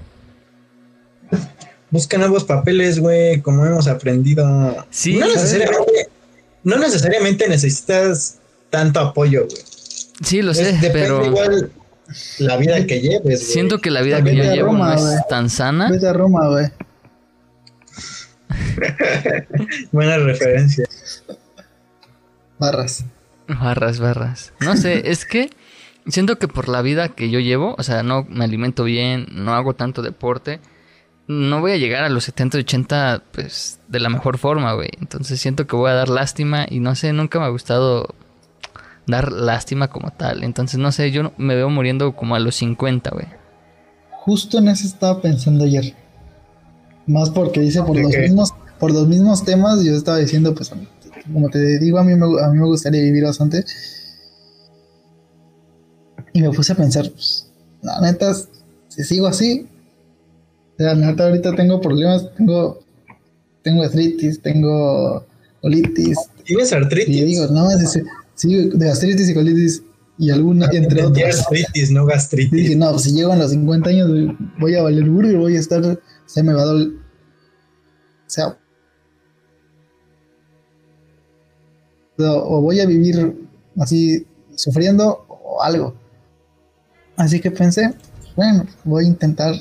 Busca 1.90 2.18
nuevos 2.18 2.44
papeles, 2.44 2.98
güey, 2.98 3.40
como 3.42 3.64
hemos 3.66 3.86
aprendido. 3.86 4.86
Sí, 4.90 5.16
no 5.16 5.26
necesariamente, 5.26 6.08
no 6.64 6.78
necesariamente 6.78 7.48
necesitas 7.48 8.38
tanto 8.70 9.00
apoyo, 9.00 9.46
güey. 9.46 9.62
Sí, 10.22 10.42
lo 10.42 10.54
sé, 10.54 10.78
pero 10.92 11.24
igual 11.26 11.70
la 12.38 12.56
vida 12.56 12.86
que 12.86 13.00
lleves, 13.00 13.22
güey. 13.22 13.36
siento 13.36 13.80
que 13.80 13.90
la 13.90 14.02
vida 14.02 14.16
También 14.16 14.36
que 14.36 14.46
yo 14.46 14.54
llevo 14.54 14.72
Roma, 14.72 14.94
no 14.94 15.12
es 15.12 15.28
tan 15.28 15.50
sana. 15.50 15.90
Vete 15.90 16.08
a 16.08 16.12
Roma, 16.12 16.48
güey. 16.48 16.66
Buena 19.92 20.18
referencia. 20.18 20.86
Barras. 22.58 23.04
Barras, 23.48 24.00
barras. 24.00 24.52
No 24.60 24.76
sé, 24.76 25.10
es 25.10 25.24
que 25.24 25.50
siento 26.06 26.38
que 26.38 26.48
por 26.48 26.68
la 26.68 26.82
vida 26.82 27.08
que 27.10 27.30
yo 27.30 27.40
llevo, 27.40 27.74
o 27.78 27.82
sea, 27.82 28.02
no 28.02 28.26
me 28.28 28.44
alimento 28.44 28.84
bien, 28.84 29.26
no 29.32 29.54
hago 29.54 29.74
tanto 29.74 30.02
deporte, 30.02 30.60
no 31.26 31.60
voy 31.60 31.72
a 31.72 31.76
llegar 31.76 32.04
a 32.04 32.08
los 32.08 32.24
70, 32.24 32.58
80, 32.58 33.22
pues, 33.32 33.80
de 33.88 34.00
la 34.00 34.08
mejor 34.10 34.38
forma, 34.38 34.72
güey. 34.74 34.90
Entonces 35.00 35.40
siento 35.40 35.66
que 35.66 35.76
voy 35.76 35.90
a 35.90 35.94
dar 35.94 36.08
lástima 36.08 36.66
y 36.68 36.80
no 36.80 36.94
sé, 36.94 37.12
nunca 37.12 37.38
me 37.38 37.46
ha 37.46 37.48
gustado 37.48 38.14
dar 39.06 39.32
lástima 39.32 39.88
como 39.88 40.10
tal. 40.10 40.44
Entonces, 40.44 40.78
no 40.78 40.92
sé, 40.92 41.10
yo 41.10 41.32
me 41.36 41.54
veo 41.54 41.70
muriendo 41.70 42.14
como 42.14 42.34
a 42.34 42.40
los 42.40 42.56
50, 42.56 43.10
güey. 43.10 43.26
Justo 44.10 44.58
en 44.58 44.68
eso 44.68 44.86
estaba 44.86 45.20
pensando 45.20 45.64
ayer. 45.64 45.94
Más 47.06 47.30
porque 47.30 47.60
dice 47.60 47.82
por 47.82 47.96
¿De 47.96 48.02
los 48.02 48.12
qué? 48.12 48.20
mismos, 48.20 48.54
por 48.78 48.92
los 48.92 49.06
mismos 49.06 49.44
temas, 49.44 49.82
yo 49.84 49.92
estaba 49.94 50.18
diciendo, 50.18 50.54
pues, 50.54 50.72
como 51.32 51.48
te 51.50 51.78
digo, 51.78 51.98
a 51.98 52.04
mí 52.04 52.14
me, 52.14 52.26
a 52.42 52.48
mí 52.50 52.58
me 52.58 52.66
gustaría 52.66 53.02
vivir 53.02 53.24
bastante. 53.24 53.64
Y 56.32 56.42
me 56.42 56.50
puse 56.50 56.72
a 56.72 56.76
pensar, 56.76 57.10
pues, 57.10 57.48
la 57.82 58.00
neta, 58.00 58.34
si 58.88 59.04
sigo 59.04 59.26
así, 59.26 59.68
la 60.78 60.94
neta 60.94 61.26
ahorita 61.26 61.54
tengo 61.54 61.80
problemas, 61.80 62.34
tengo, 62.34 62.80
tengo 63.62 63.82
artritis, 63.84 64.40
tengo 64.42 65.24
colitis, 65.60 66.30
¿Tienes 66.44 66.72
y 66.72 66.74
artritis? 66.74 67.24
digo, 67.24 67.46
no, 67.48 67.70
es 67.70 67.98
sí, 68.34 68.54
de 68.68 68.86
gastritis 68.86 69.28
y 69.30 69.34
colitis, 69.34 69.82
y 70.18 70.30
alguna, 70.30 70.68
entre 70.72 71.04
otras. 71.04 71.40
artritis, 71.40 71.90
no 71.90 72.06
Y 72.50 72.56
dije, 72.56 72.74
gastritis. 72.74 72.76
no, 72.76 72.90
pues 72.92 73.02
si 73.02 73.12
llego 73.12 73.32
a 73.32 73.36
los 73.36 73.50
50 73.50 73.90
años, 73.90 74.10
voy 74.58 74.74
a 74.74 74.82
valer 74.82 75.08
burger, 75.08 75.36
voy 75.36 75.56
a 75.56 75.60
estar, 75.60 76.00
se 76.26 76.42
me 76.42 76.52
va 76.52 76.62
a 76.62 76.66
doler. 76.66 76.88
O 78.26 78.30
sea, 78.30 78.58
o, 82.18 82.60
voy 82.60 82.80
a 82.80 82.86
vivir 82.86 83.34
así 83.78 84.26
sufriendo 84.54 85.24
o 85.28 85.62
algo. 85.62 85.94
Así 87.16 87.40
que 87.40 87.50
pensé, 87.50 87.94
bueno, 88.36 88.66
voy 88.84 89.04
a 89.04 89.08
intentar 89.08 89.54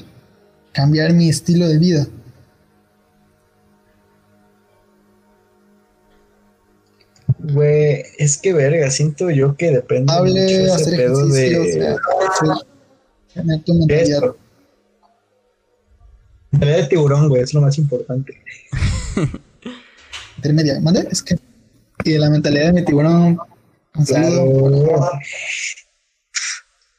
cambiar 0.72 1.14
mi 1.14 1.30
estilo 1.30 1.68
de 1.68 1.78
vida. 1.78 2.08
Güey, 7.40 8.04
es 8.18 8.38
que 8.38 8.54
verga, 8.54 8.90
siento 8.90 9.30
yo 9.30 9.56
que 9.58 9.72
depende 9.72 10.14
mucho 10.14 10.24
Hable, 10.24 10.64
ese 10.64 10.72
hacer 10.72 10.96
pedo 10.96 11.28
ejercicio, 11.28 11.62
o 11.62 11.64
de 11.64 11.72
sea, 11.74 11.98
tener 13.34 13.64
tu 13.64 13.74
mentalidad. 13.74 14.36
de 16.52 16.84
tiburón, 16.86 17.28
güey, 17.28 17.42
es 17.42 17.54
lo 17.54 17.62
más 17.62 17.78
importante. 17.78 18.34
intermedia. 20.38 20.80
¿Mande? 20.80 21.08
Es 21.12 21.22
que. 21.22 21.38
Y 22.04 22.14
de 22.14 22.20
la 22.20 22.30
mentalidad 22.30 22.68
de 22.68 22.74
mi 22.74 22.86
tiburón. 22.86 23.38
Un 23.96 24.06
saludo. 24.06 25.12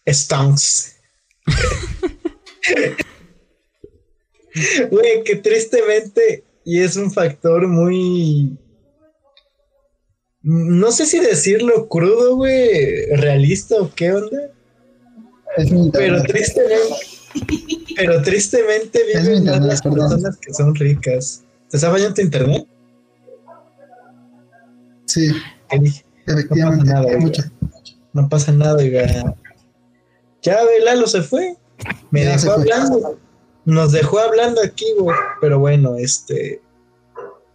Stonks. 0.06 0.96
Güey, 4.90 5.24
que 5.24 5.36
tristemente, 5.36 6.44
y 6.64 6.80
es 6.80 6.96
un 6.96 7.10
factor 7.10 7.66
muy. 7.66 8.56
No 10.42 10.92
sé 10.92 11.06
si 11.06 11.18
decirlo 11.20 11.88
crudo, 11.88 12.36
güey, 12.36 13.06
realista 13.16 13.76
o 13.76 13.90
qué 13.94 14.12
onda, 14.12 14.52
Es 15.56 15.70
mi 15.70 15.90
pero 15.90 16.22
tristemente. 16.22 16.94
Pero 17.96 18.22
tristemente 18.22 19.00
viven 19.04 19.46
las 19.66 19.82
personas 19.82 20.36
que 20.38 20.52
son 20.52 20.74
ricas. 20.74 21.42
¿Te 21.70 21.76
está 21.78 21.90
fallando 21.90 22.14
tu 22.14 22.20
internet? 22.20 22.66
Sí, 25.14 25.30
efectivamente. 26.26 26.90
No 26.90 26.92
pasa 26.92 27.02
nada, 27.02 27.18
mucho. 27.18 27.42
No 28.12 28.28
pasa 28.28 28.52
nada, 28.52 28.76
oiga. 28.76 29.36
Ya, 30.42 30.64
ve, 30.64 30.80
Lalo 30.84 31.06
se 31.06 31.22
fue. 31.22 31.54
Me 32.10 32.24
Ya 32.24 32.36
se 32.36 32.48
dejó 32.48 32.60
fue. 32.60 32.72
hablando. 32.72 33.18
Nos 33.64 33.92
dejó 33.92 34.18
hablando 34.18 34.60
aquí, 34.60 34.86
güey. 34.98 35.16
Pero 35.40 35.60
bueno, 35.60 35.96
este. 35.96 36.60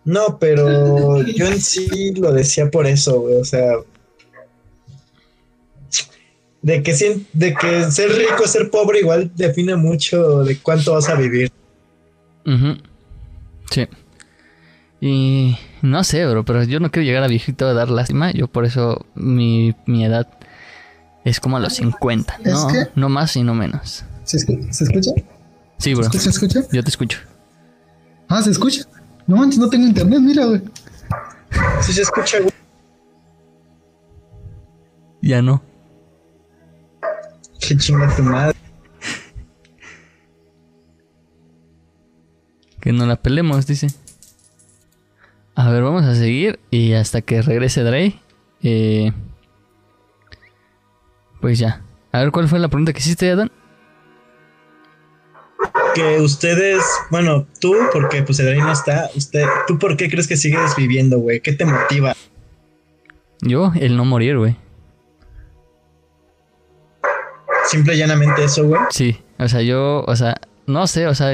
No, 0.05 0.39
pero 0.39 1.21
yo 1.35 1.47
en 1.47 1.59
sí 1.59 2.13
lo 2.15 2.31
decía 2.31 2.71
por 2.71 2.87
eso, 2.87 3.19
güey. 3.19 3.35
O 3.35 3.43
sea. 3.43 3.73
De 6.61 6.81
que, 6.81 6.93
de 7.33 7.53
que 7.53 7.91
ser 7.91 8.11
rico, 8.11 8.47
ser 8.47 8.69
pobre, 8.69 8.99
igual 8.99 9.31
define 9.35 9.75
mucho 9.75 10.43
de 10.45 10.57
cuánto 10.59 10.93
vas 10.93 11.09
a 11.09 11.15
vivir. 11.15 11.51
Sí. 13.69 13.87
Y 15.01 15.57
no 15.81 16.03
sé, 16.03 16.25
bro, 16.25 16.43
pero 16.45 16.63
yo 16.63 16.79
no 16.79 16.91
quiero 16.91 17.05
llegar 17.05 17.23
a 17.23 17.27
viejito 17.27 17.67
a 17.67 17.73
dar 17.73 17.89
lástima. 17.89 18.31
Yo 18.31 18.47
por 18.47 18.65
eso 18.65 19.05
mi, 19.15 19.75
mi 19.85 20.05
edad 20.05 20.27
es 21.25 21.39
como 21.39 21.57
a 21.57 21.59
los 21.59 21.73
50. 21.75 22.39
Es 22.43 22.53
No, 22.53 22.67
que- 22.67 22.87
no 22.95 23.09
más 23.09 23.35
y 23.35 23.43
no 23.43 23.53
menos. 23.53 24.03
¿Se, 24.23 24.37
escu- 24.37 24.71
¿Se 24.71 24.83
escucha? 24.85 25.11
Sí, 25.77 25.93
bro. 25.93 26.09
¿Se 26.11 26.29
escucha? 26.29 26.61
Yo 26.71 26.83
te 26.83 26.89
escucho. 26.89 27.19
Ah, 28.27 28.41
¿se 28.41 28.51
escucha? 28.51 28.83
No 29.27 29.37
manches, 29.37 29.59
no 29.59 29.69
tengo 29.69 29.87
internet, 29.87 30.19
mira, 30.21 30.45
güey. 30.45 30.61
Si 31.81 31.93
se 31.93 32.01
escucha, 32.01 32.39
güey. 32.39 32.51
Ya 35.21 35.41
no. 35.41 35.61
Qué 37.59 37.75
chinga 37.77 38.15
tu 38.15 38.23
madre. 38.23 38.55
Que 42.79 42.93
no 42.93 43.05
la 43.05 43.17
pelemos, 43.21 43.67
dice. 43.67 43.87
A 45.59 45.69
ver, 45.71 45.83
vamos 45.83 46.05
a 46.05 46.15
seguir. 46.15 46.57
Y 46.71 46.93
hasta 46.93 47.19
que 47.19 47.41
regrese 47.41 47.83
Dre. 47.83 48.15
eh, 48.63 49.11
pues 51.41 51.59
ya. 51.59 51.81
A 52.13 52.19
ver, 52.19 52.31
¿cuál 52.31 52.47
fue 52.47 52.59
la 52.59 52.69
pregunta 52.69 52.93
que 52.93 52.99
hiciste, 52.99 53.29
Adam? 53.29 53.49
que 55.93 56.21
ustedes, 56.21 56.81
bueno, 57.11 57.45
tú, 57.59 57.75
porque 57.91 58.23
pues 58.23 58.39
Edrey 58.39 58.59
no 58.59 58.71
está, 58.71 59.09
usted, 59.15 59.43
¿tú 59.67 59.77
por 59.77 59.97
qué 59.97 60.09
crees 60.09 60.29
que 60.29 60.37
sigues 60.37 60.77
viviendo, 60.77 61.19
güey? 61.19 61.41
¿Qué 61.41 61.51
te 61.51 61.65
motiva? 61.65 62.15
Yo, 63.41 63.73
el 63.75 63.97
no 63.97 64.05
morir, 64.05 64.37
güey. 64.37 64.55
Simple 67.65 67.95
y 67.95 67.97
llanamente 67.97 68.45
eso, 68.45 68.65
güey. 68.65 68.79
Sí, 68.91 69.19
o 69.37 69.47
sea, 69.49 69.61
yo, 69.61 70.05
o 70.07 70.15
sea, 70.15 70.39
no 70.67 70.87
sé, 70.87 71.07
o 71.07 71.15
sea, 71.15 71.31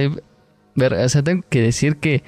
ver, 0.74 0.94
o 0.94 1.10
sea, 1.10 1.22
tengo 1.22 1.44
que 1.48 1.62
decir 1.62 1.98
que 1.98 2.24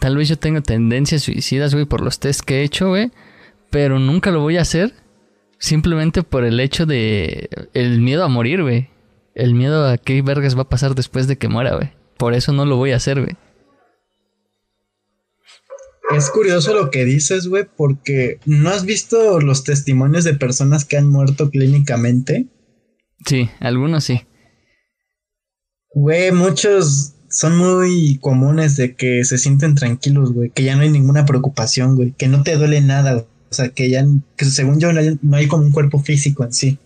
tal 0.00 0.16
vez 0.16 0.28
yo 0.28 0.38
tengo 0.38 0.62
tendencias 0.62 1.22
suicidas, 1.22 1.72
güey, 1.74 1.84
por 1.84 2.00
los 2.00 2.18
test 2.18 2.40
que 2.40 2.60
he 2.60 2.64
hecho, 2.64 2.88
güey, 2.88 3.12
pero 3.70 4.00
nunca 4.00 4.32
lo 4.32 4.40
voy 4.40 4.56
a 4.56 4.62
hacer 4.62 4.92
simplemente 5.58 6.22
por 6.24 6.44
el 6.44 6.58
hecho 6.58 6.86
de 6.86 7.48
el 7.74 8.00
miedo 8.00 8.24
a 8.24 8.28
morir, 8.28 8.62
güey. 8.62 8.88
El 9.34 9.54
miedo 9.54 9.86
a 9.86 9.96
qué 9.96 10.20
vergas 10.22 10.56
va 10.56 10.62
a 10.62 10.68
pasar 10.68 10.96
después 10.96 11.28
de 11.28 11.38
que 11.38 11.48
muera, 11.48 11.76
güey. 11.76 11.92
Por 12.16 12.34
eso 12.34 12.52
no 12.52 12.64
lo 12.64 12.76
voy 12.76 12.90
a 12.90 12.96
hacer, 12.96 13.20
güey. 13.20 13.36
Es 16.16 16.28
curioso 16.30 16.74
lo 16.74 16.90
que 16.90 17.04
dices, 17.04 17.46
güey, 17.46 17.64
porque 17.76 18.40
¿no 18.44 18.70
has 18.70 18.84
visto 18.84 19.40
los 19.40 19.62
testimonios 19.62 20.24
de 20.24 20.34
personas 20.34 20.84
que 20.84 20.96
han 20.96 21.08
muerto 21.08 21.50
clínicamente? 21.50 22.48
Sí, 23.24 23.48
algunos 23.60 24.02
sí. 24.04 24.26
Güey, 25.92 26.32
muchos 26.32 27.14
son 27.30 27.56
muy 27.56 28.18
comunes 28.20 28.76
de 28.76 28.94
que 28.94 29.24
se 29.24 29.38
sienten 29.38 29.76
tranquilos, 29.76 30.32
güey, 30.32 30.50
que 30.50 30.64
ya 30.64 30.74
no 30.74 30.82
hay 30.82 30.90
ninguna 30.90 31.24
preocupación, 31.24 31.94
güey, 31.96 32.12
que 32.12 32.28
no 32.28 32.42
te 32.42 32.56
duele 32.56 32.80
nada, 32.80 33.12
güey. 33.12 33.24
o 33.24 33.54
sea, 33.54 33.68
que 33.68 33.88
ya, 33.88 34.04
que 34.36 34.44
según 34.44 34.80
yo 34.80 34.92
no 34.92 35.00
hay, 35.00 35.18
no 35.22 35.36
hay 35.36 35.46
como 35.46 35.62
un 35.62 35.70
cuerpo 35.70 36.00
físico 36.00 36.44
en 36.44 36.52
sí. 36.52 36.78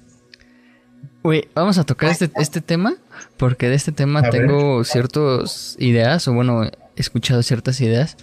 Güey, 1.22 1.48
vamos 1.54 1.78
a 1.78 1.85
tocar 1.85 2.11
este, 2.11 2.30
este 2.37 2.61
tema 2.61 2.96
porque 3.38 3.70
de 3.70 3.74
este 3.74 3.92
tema 3.92 4.20
A 4.20 4.22
ver. 4.22 4.33
tengo 4.33 4.85
ciertas 4.85 5.76
ideas, 5.78 6.28
o 6.28 6.35
bueno, 6.35 6.64
he 6.64 6.70
escuchado 6.96 7.42
ciertas 7.42 7.80
ideas. 7.80 8.18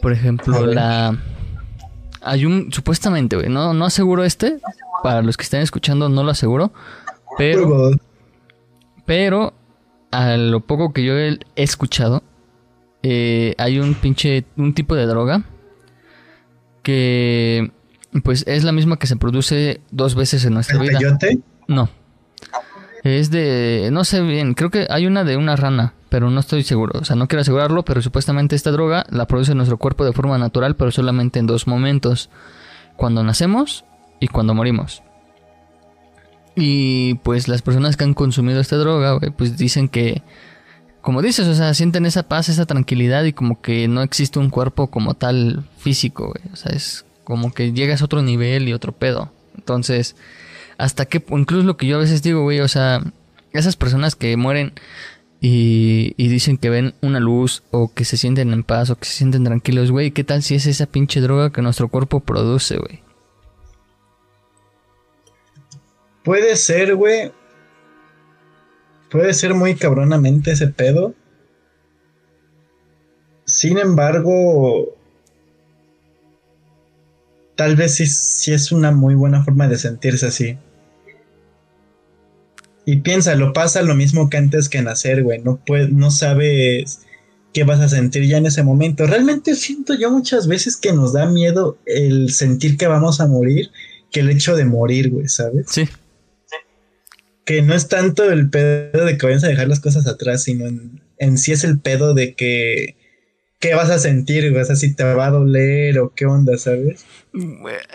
Por 0.00 0.12
ejemplo, 0.12 0.66
la... 0.66 1.18
Hay 2.22 2.46
un... 2.46 2.72
Supuestamente, 2.72 3.36
güey, 3.36 3.50
no, 3.50 3.74
no 3.74 3.84
aseguro 3.84 4.24
este. 4.24 4.58
Para 5.02 5.22
los 5.22 5.36
que 5.36 5.42
estén 5.42 5.60
escuchando 5.60 6.08
no 6.08 6.24
lo 6.24 6.30
aseguro. 6.30 6.72
Pero, 7.36 7.90
pero 9.04 9.52
a 10.10 10.36
lo 10.36 10.60
poco 10.60 10.92
que 10.92 11.04
yo 11.04 11.16
he 11.16 11.38
escuchado, 11.56 12.22
eh, 13.02 13.54
hay 13.58 13.78
un 13.78 13.94
pinche, 13.94 14.44
un 14.56 14.74
tipo 14.74 14.94
de 14.94 15.06
droga 15.06 15.44
que 16.82 17.70
pues 18.24 18.44
es 18.46 18.64
la 18.64 18.72
misma 18.72 18.98
que 18.98 19.06
se 19.06 19.16
produce 19.16 19.80
dos 19.90 20.14
veces 20.14 20.44
en 20.44 20.54
nuestra 20.54 20.76
¿El 20.76 20.88
vida. 20.88 20.98
peyote? 20.98 21.38
No. 21.66 21.90
Es 23.04 23.30
de, 23.30 23.90
no 23.92 24.04
sé 24.04 24.22
bien, 24.22 24.54
creo 24.54 24.70
que 24.70 24.86
hay 24.90 25.06
una 25.06 25.22
de 25.22 25.36
una 25.36 25.54
rana, 25.54 25.94
pero 26.08 26.30
no 26.30 26.40
estoy 26.40 26.62
seguro. 26.62 26.98
O 27.00 27.04
sea, 27.04 27.14
no 27.14 27.28
quiero 27.28 27.42
asegurarlo, 27.42 27.84
pero 27.84 28.02
supuestamente 28.02 28.56
esta 28.56 28.70
droga 28.70 29.06
la 29.10 29.26
produce 29.26 29.54
nuestro 29.54 29.76
cuerpo 29.76 30.04
de 30.04 30.12
forma 30.12 30.36
natural, 30.38 30.74
pero 30.76 30.90
solamente 30.90 31.38
en 31.38 31.46
dos 31.46 31.66
momentos. 31.66 32.30
Cuando 32.96 33.22
nacemos 33.22 33.84
y 34.18 34.26
cuando 34.26 34.54
morimos. 34.54 35.02
Y 36.60 37.14
pues 37.14 37.46
las 37.46 37.62
personas 37.62 37.96
que 37.96 38.02
han 38.02 38.14
consumido 38.14 38.60
esta 38.60 38.76
droga, 38.76 39.20
pues 39.36 39.56
dicen 39.56 39.88
que, 39.88 40.22
como 41.00 41.22
dices, 41.22 41.46
o 41.46 41.54
sea, 41.54 41.72
sienten 41.72 42.04
esa 42.04 42.24
paz, 42.24 42.48
esa 42.48 42.66
tranquilidad 42.66 43.22
y 43.24 43.32
como 43.32 43.62
que 43.62 43.86
no 43.86 44.02
existe 44.02 44.40
un 44.40 44.50
cuerpo 44.50 44.88
como 44.88 45.14
tal 45.14 45.64
físico, 45.78 46.32
güey. 46.32 46.52
O 46.52 46.56
sea, 46.56 46.72
es 46.72 47.04
como 47.22 47.52
que 47.52 47.72
llegas 47.72 48.02
a 48.02 48.06
otro 48.06 48.22
nivel 48.22 48.68
y 48.68 48.72
otro 48.72 48.90
pedo. 48.90 49.30
Entonces, 49.56 50.16
hasta 50.78 51.04
que, 51.04 51.24
incluso 51.30 51.64
lo 51.64 51.76
que 51.76 51.86
yo 51.86 51.96
a 51.96 52.00
veces 52.00 52.22
digo, 52.22 52.42
güey, 52.42 52.58
o 52.58 52.68
sea, 52.68 53.04
esas 53.52 53.76
personas 53.76 54.16
que 54.16 54.36
mueren 54.36 54.72
y, 55.40 56.14
y 56.16 56.26
dicen 56.26 56.58
que 56.58 56.70
ven 56.70 56.94
una 57.02 57.20
luz 57.20 57.62
o 57.70 57.92
que 57.94 58.04
se 58.04 58.16
sienten 58.16 58.52
en 58.52 58.64
paz 58.64 58.90
o 58.90 58.96
que 58.96 59.06
se 59.06 59.12
sienten 59.12 59.44
tranquilos, 59.44 59.92
güey, 59.92 60.10
¿qué 60.10 60.24
tal 60.24 60.42
si 60.42 60.56
es 60.56 60.66
esa 60.66 60.86
pinche 60.86 61.20
droga 61.20 61.50
que 61.50 61.62
nuestro 61.62 61.88
cuerpo 61.88 62.18
produce, 62.18 62.78
güey? 62.78 63.00
Puede 66.28 66.56
ser, 66.56 66.94
güey. 66.94 67.32
Puede 69.10 69.32
ser 69.32 69.54
muy 69.54 69.76
cabronamente 69.76 70.50
ese 70.50 70.66
pedo. 70.66 71.14
Sin 73.46 73.78
embargo, 73.78 74.94
tal 77.56 77.76
vez 77.76 77.94
sí, 77.94 78.04
sí 78.04 78.52
es 78.52 78.72
una 78.72 78.92
muy 78.92 79.14
buena 79.14 79.42
forma 79.42 79.68
de 79.68 79.78
sentirse 79.78 80.26
así. 80.26 80.58
Y 82.84 82.96
piénsalo, 82.96 83.54
pasa 83.54 83.80
lo 83.80 83.94
mismo 83.94 84.28
que 84.28 84.36
antes 84.36 84.68
que 84.68 84.82
nacer, 84.82 85.22
güey. 85.22 85.38
No, 85.38 85.62
no 85.92 86.10
sabes 86.10 87.06
qué 87.54 87.64
vas 87.64 87.80
a 87.80 87.88
sentir 87.88 88.24
ya 88.24 88.36
en 88.36 88.44
ese 88.44 88.62
momento. 88.62 89.06
Realmente 89.06 89.54
siento 89.54 89.94
yo 89.94 90.10
muchas 90.10 90.46
veces 90.46 90.76
que 90.76 90.92
nos 90.92 91.14
da 91.14 91.24
miedo 91.24 91.78
el 91.86 92.30
sentir 92.32 92.76
que 92.76 92.86
vamos 92.86 93.22
a 93.22 93.26
morir 93.26 93.70
que 94.10 94.20
el 94.20 94.28
hecho 94.28 94.56
de 94.56 94.66
morir, 94.66 95.10
güey, 95.10 95.28
¿sabes? 95.28 95.66
Sí. 95.70 95.88
Que 97.48 97.62
no 97.62 97.72
es 97.72 97.88
tanto 97.88 98.30
el 98.30 98.50
pedo 98.50 99.06
de 99.06 99.16
que 99.16 99.24
vayas 99.24 99.42
a 99.42 99.48
dejar 99.48 99.68
las 99.68 99.80
cosas 99.80 100.06
atrás, 100.06 100.42
sino 100.42 100.66
en, 100.66 101.00
en 101.16 101.38
sí 101.38 101.52
es 101.52 101.64
el 101.64 101.78
pedo 101.78 102.12
de 102.12 102.34
que 102.34 102.96
qué 103.58 103.74
vas 103.74 103.88
a 103.88 103.98
sentir, 103.98 104.50
güey, 104.50 104.60
o 104.60 104.64
sea, 104.66 104.76
si 104.76 104.94
te 104.94 105.02
va 105.02 105.26
a 105.26 105.30
doler 105.30 105.98
o 105.98 106.12
qué 106.14 106.26
onda, 106.26 106.58
¿sabes? 106.58 107.06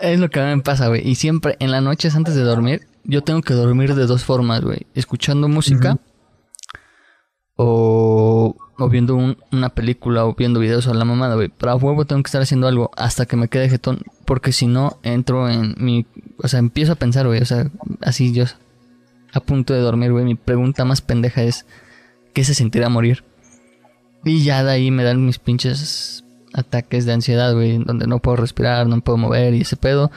Es 0.00 0.18
lo 0.18 0.28
que 0.28 0.40
a 0.40 0.46
mí 0.48 0.56
me 0.56 0.62
pasa, 0.62 0.88
güey. 0.88 1.08
Y 1.08 1.14
siempre 1.14 1.54
en 1.60 1.70
las 1.70 1.84
noches 1.84 2.16
antes 2.16 2.34
de 2.34 2.42
dormir, 2.42 2.80
yo 3.04 3.22
tengo 3.22 3.42
que 3.42 3.54
dormir 3.54 3.94
de 3.94 4.06
dos 4.06 4.24
formas, 4.24 4.62
güey. 4.62 4.86
Escuchando 4.96 5.46
música 5.48 5.98
o, 7.56 8.56
o 8.78 8.88
viendo 8.88 9.14
un- 9.14 9.36
una 9.52 9.68
película 9.70 10.24
o 10.26 10.34
viendo 10.34 10.58
videos 10.60 10.88
a 10.88 10.94
la 10.94 11.04
mamada, 11.04 11.36
güey. 11.36 11.48
Pero 11.56 11.72
a 11.72 11.76
huevo 11.76 12.04
tengo 12.04 12.22
que 12.22 12.28
estar 12.28 12.42
haciendo 12.42 12.66
algo 12.66 12.90
hasta 12.96 13.26
que 13.26 13.36
me 13.36 13.48
quede 13.48 13.68
jetón. 13.68 14.00
Porque 14.24 14.52
si 14.52 14.66
no, 14.66 14.98
entro 15.02 15.48
en 15.48 15.74
mi... 15.78 16.06
O 16.42 16.48
sea, 16.48 16.58
empiezo 16.58 16.92
a 16.92 16.96
pensar, 16.96 17.26
güey. 17.26 17.40
O 17.40 17.46
sea, 17.46 17.70
así 18.02 18.32
yo 18.32 18.44
a 19.34 19.40
punto 19.40 19.74
de 19.74 19.80
dormir, 19.80 20.12
güey. 20.12 20.24
Mi 20.24 20.36
pregunta 20.36 20.84
más 20.84 21.00
pendeja 21.00 21.42
es... 21.42 21.66
¿Qué 22.32 22.42
se 22.42 22.54
sentirá 22.54 22.88
morir? 22.88 23.24
Y 24.24 24.42
ya 24.42 24.64
de 24.64 24.72
ahí 24.72 24.90
me 24.90 25.04
dan 25.04 25.24
mis 25.24 25.38
pinches 25.38 26.24
ataques 26.52 27.04
de 27.04 27.12
ansiedad, 27.12 27.52
güey, 27.52 27.78
donde 27.78 28.06
no 28.06 28.20
puedo 28.20 28.36
respirar, 28.36 28.86
no 28.86 29.00
puedo 29.00 29.18
mover 29.18 29.54
y 29.54 29.60
ese 29.60 29.76
pedo. 29.76 30.10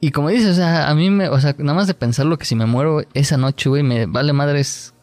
Y 0.00 0.12
como 0.12 0.30
dices, 0.30 0.52
o 0.52 0.54
sea, 0.54 0.88
a 0.88 0.94
mí 0.94 1.10
me, 1.10 1.28
o 1.28 1.38
sea, 1.40 1.54
nada 1.58 1.74
más 1.74 1.86
de 1.86 1.94
pensarlo 1.94 2.38
que 2.38 2.46
si 2.46 2.54
me 2.56 2.66
muero 2.66 3.02
esa 3.12 3.36
noche, 3.36 3.68
güey, 3.68 3.82
me 3.82 4.06
vale 4.06 4.32
madres, 4.32 4.94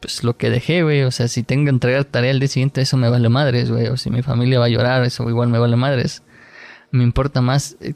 pues 0.00 0.22
lo 0.22 0.36
que 0.36 0.50
dejé, 0.50 0.82
güey. 0.82 1.02
O 1.02 1.10
sea, 1.10 1.26
si 1.26 1.42
tengo 1.42 1.64
que 1.64 1.70
entregar 1.70 2.04
tarea 2.04 2.30
al 2.30 2.38
día 2.38 2.48
siguiente, 2.48 2.80
eso 2.80 2.96
me 2.96 3.08
vale 3.08 3.28
madres, 3.28 3.70
güey. 3.70 3.88
O 3.88 3.96
si 3.96 4.10
mi 4.10 4.22
familia 4.22 4.60
va 4.60 4.66
a 4.66 4.68
llorar, 4.68 5.02
eso 5.04 5.28
igual 5.28 5.48
me 5.48 5.58
vale 5.58 5.76
madres. 5.76 6.22
Me 6.92 7.02
importa 7.02 7.40
más, 7.40 7.76
eh, 7.80 7.94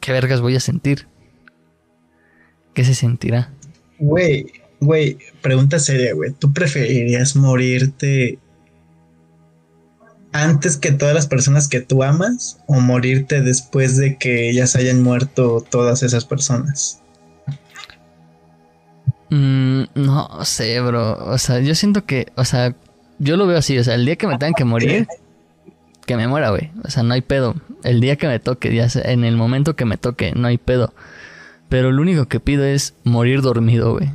qué 0.00 0.12
vergas 0.12 0.40
voy 0.40 0.56
a 0.56 0.60
sentir. 0.60 1.06
¿Qué 2.74 2.84
se 2.84 2.94
sentirá? 2.94 3.50
Güey, 3.98 4.46
güey, 4.80 5.18
pregunta 5.40 5.78
seria, 5.78 6.14
güey, 6.14 6.32
¿tú 6.32 6.52
preferirías 6.52 7.36
morirte 7.36 8.38
antes 10.32 10.76
que 10.78 10.92
todas 10.92 11.14
las 11.14 11.26
personas 11.26 11.68
que 11.68 11.80
tú 11.80 12.02
amas 12.02 12.58
o 12.66 12.80
morirte 12.80 13.42
después 13.42 13.96
de 13.96 14.16
que 14.16 14.66
se 14.66 14.78
hayan 14.78 15.02
muerto 15.02 15.64
todas 15.70 16.02
esas 16.02 16.24
personas? 16.24 17.02
Mm, 19.30 19.84
no 19.94 20.44
sé, 20.44 20.80
bro. 20.80 21.24
O 21.26 21.38
sea, 21.38 21.60
yo 21.60 21.74
siento 21.74 22.04
que, 22.04 22.26
o 22.36 22.44
sea, 22.44 22.74
yo 23.18 23.36
lo 23.36 23.46
veo 23.46 23.58
así. 23.58 23.78
O 23.78 23.84
sea, 23.84 23.94
el 23.94 24.04
día 24.04 24.16
que 24.16 24.26
me 24.26 24.36
tengan 24.38 24.54
que 24.54 24.64
morir, 24.64 25.06
que 26.06 26.16
me 26.16 26.28
muera, 26.28 26.50
güey. 26.50 26.70
O 26.84 26.90
sea, 26.90 27.02
no 27.02 27.14
hay 27.14 27.22
pedo. 27.22 27.54
El 27.84 28.00
día 28.00 28.16
que 28.16 28.28
me 28.28 28.38
toque, 28.40 28.74
ya 28.74 28.88
sea, 28.88 29.10
en 29.10 29.24
el 29.24 29.36
momento 29.36 29.76
que 29.76 29.84
me 29.84 29.96
toque, 29.96 30.32
no 30.34 30.48
hay 30.48 30.58
pedo. 30.58 30.92
Pero 31.72 31.90
lo 31.90 32.02
único 32.02 32.26
que 32.28 32.38
pido 32.38 32.66
es 32.66 32.94
morir 33.02 33.40
dormido, 33.40 33.92
güey. 33.92 34.10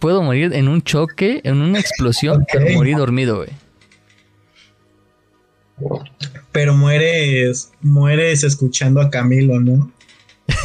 Puedo 0.00 0.20
morir 0.20 0.52
en 0.52 0.66
un 0.66 0.82
choque, 0.82 1.40
en 1.44 1.58
una 1.58 1.78
explosión, 1.78 2.44
pero 2.52 2.74
morir 2.74 2.96
dormido, 2.96 3.36
güey. 3.36 3.50
Pero 6.50 6.74
mueres, 6.74 7.70
mueres 7.82 8.42
escuchando 8.42 9.00
a 9.00 9.10
Camilo, 9.10 9.60
¿no? 9.60 9.92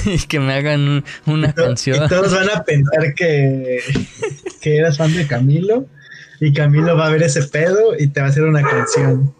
y 0.05 0.17
que 0.27 0.39
me 0.39 0.53
hagan 0.53 0.87
un- 0.89 1.03
una 1.27 1.49
Y 1.49 1.53
to- 1.53 1.63
canción. 1.65 2.03
Y 2.03 2.07
todos 2.09 2.33
van 2.33 2.49
a 2.49 2.63
pensar 2.63 3.13
que, 3.13 3.79
que 4.61 4.75
eras 4.77 4.97
fan 4.97 5.13
de 5.15 5.27
Camilo. 5.27 5.85
Y 6.41 6.51
Camilo 6.51 6.97
va 6.97 7.05
a 7.05 7.11
ver 7.11 7.21
ese 7.21 7.43
pedo 7.43 7.93
y 7.95 8.07
te 8.07 8.21
va 8.21 8.25
a 8.25 8.29
hacer 8.31 8.43
una 8.43 8.63
canción. 8.63 9.35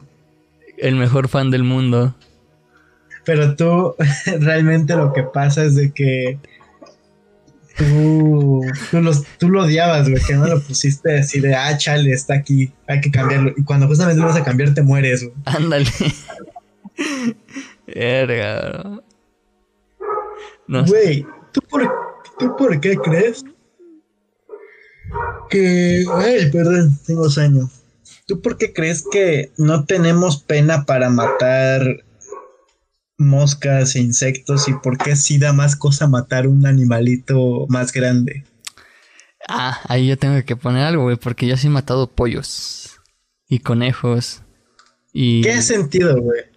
El 0.77 0.95
mejor 0.95 1.27
fan 1.27 1.49
del 1.49 1.63
mundo. 1.63 2.13
Pero 3.29 3.55
tú 3.55 3.93
realmente 4.39 4.95
lo 4.95 5.13
que 5.13 5.21
pasa 5.21 5.63
es 5.63 5.75
de 5.75 5.91
que 5.91 6.39
tú, 7.77 8.61
tú, 8.89 9.01
los- 9.01 9.23
tú 9.37 9.49
lo 9.49 9.65
odiabas, 9.65 10.09
güey, 10.09 10.19
que 10.23 10.33
no 10.33 10.47
lo 10.47 10.59
pusiste 10.59 11.19
así 11.19 11.39
de, 11.39 11.53
ah, 11.53 11.77
chale, 11.77 12.11
está 12.11 12.33
aquí, 12.33 12.71
hay 12.87 13.01
que 13.01 13.11
cambiarlo. 13.11 13.53
Y 13.55 13.63
cuando 13.63 13.85
justamente 13.85 14.19
lo 14.19 14.25
vas 14.25 14.35
a 14.37 14.43
cambiar, 14.43 14.73
te 14.73 14.81
mueres, 14.81 15.21
güey. 15.23 15.35
Ándale. 15.45 15.85
Verga, 17.85 18.61
bro. 18.81 19.03
No. 20.67 20.85
Güey, 20.87 21.23
¿tú 21.51 21.61
por, 21.69 21.87
¿tú 22.39 22.55
por 22.57 22.79
qué 22.81 22.95
crees 22.97 23.43
que... 25.51 26.03
Ay, 26.15 26.49
perdón, 26.51 26.97
tengo 27.05 27.29
sueño. 27.29 27.69
¿Tú 28.25 28.41
por 28.41 28.57
qué 28.57 28.73
crees 28.73 29.05
que 29.11 29.51
no 29.57 29.85
tenemos 29.85 30.41
pena 30.41 30.85
para 30.85 31.11
matar 31.11 32.03
moscas 33.19 33.95
e 33.95 33.99
insectos 33.99 34.67
y 34.67 34.73
por 34.73 34.97
qué 34.97 35.15
sí 35.15 35.37
da 35.37 35.53
más 35.53 35.75
cosa 35.75 36.07
matar 36.07 36.47
un 36.47 36.65
animalito 36.65 37.65
más 37.69 37.91
grande? 37.91 38.45
Ah, 39.47 39.79
ahí 39.87 40.07
yo 40.07 40.17
tengo 40.17 40.43
que 40.43 40.55
poner 40.55 40.83
algo, 40.83 41.03
güey, 41.03 41.15
porque 41.15 41.47
yo 41.47 41.57
sí 41.57 41.67
he 41.67 41.69
matado 41.69 42.09
pollos 42.09 42.99
y 43.47 43.59
conejos. 43.59 44.41
Y 45.13 45.41
¿Qué 45.41 45.61
sentido, 45.61 46.21
güey? 46.21 46.49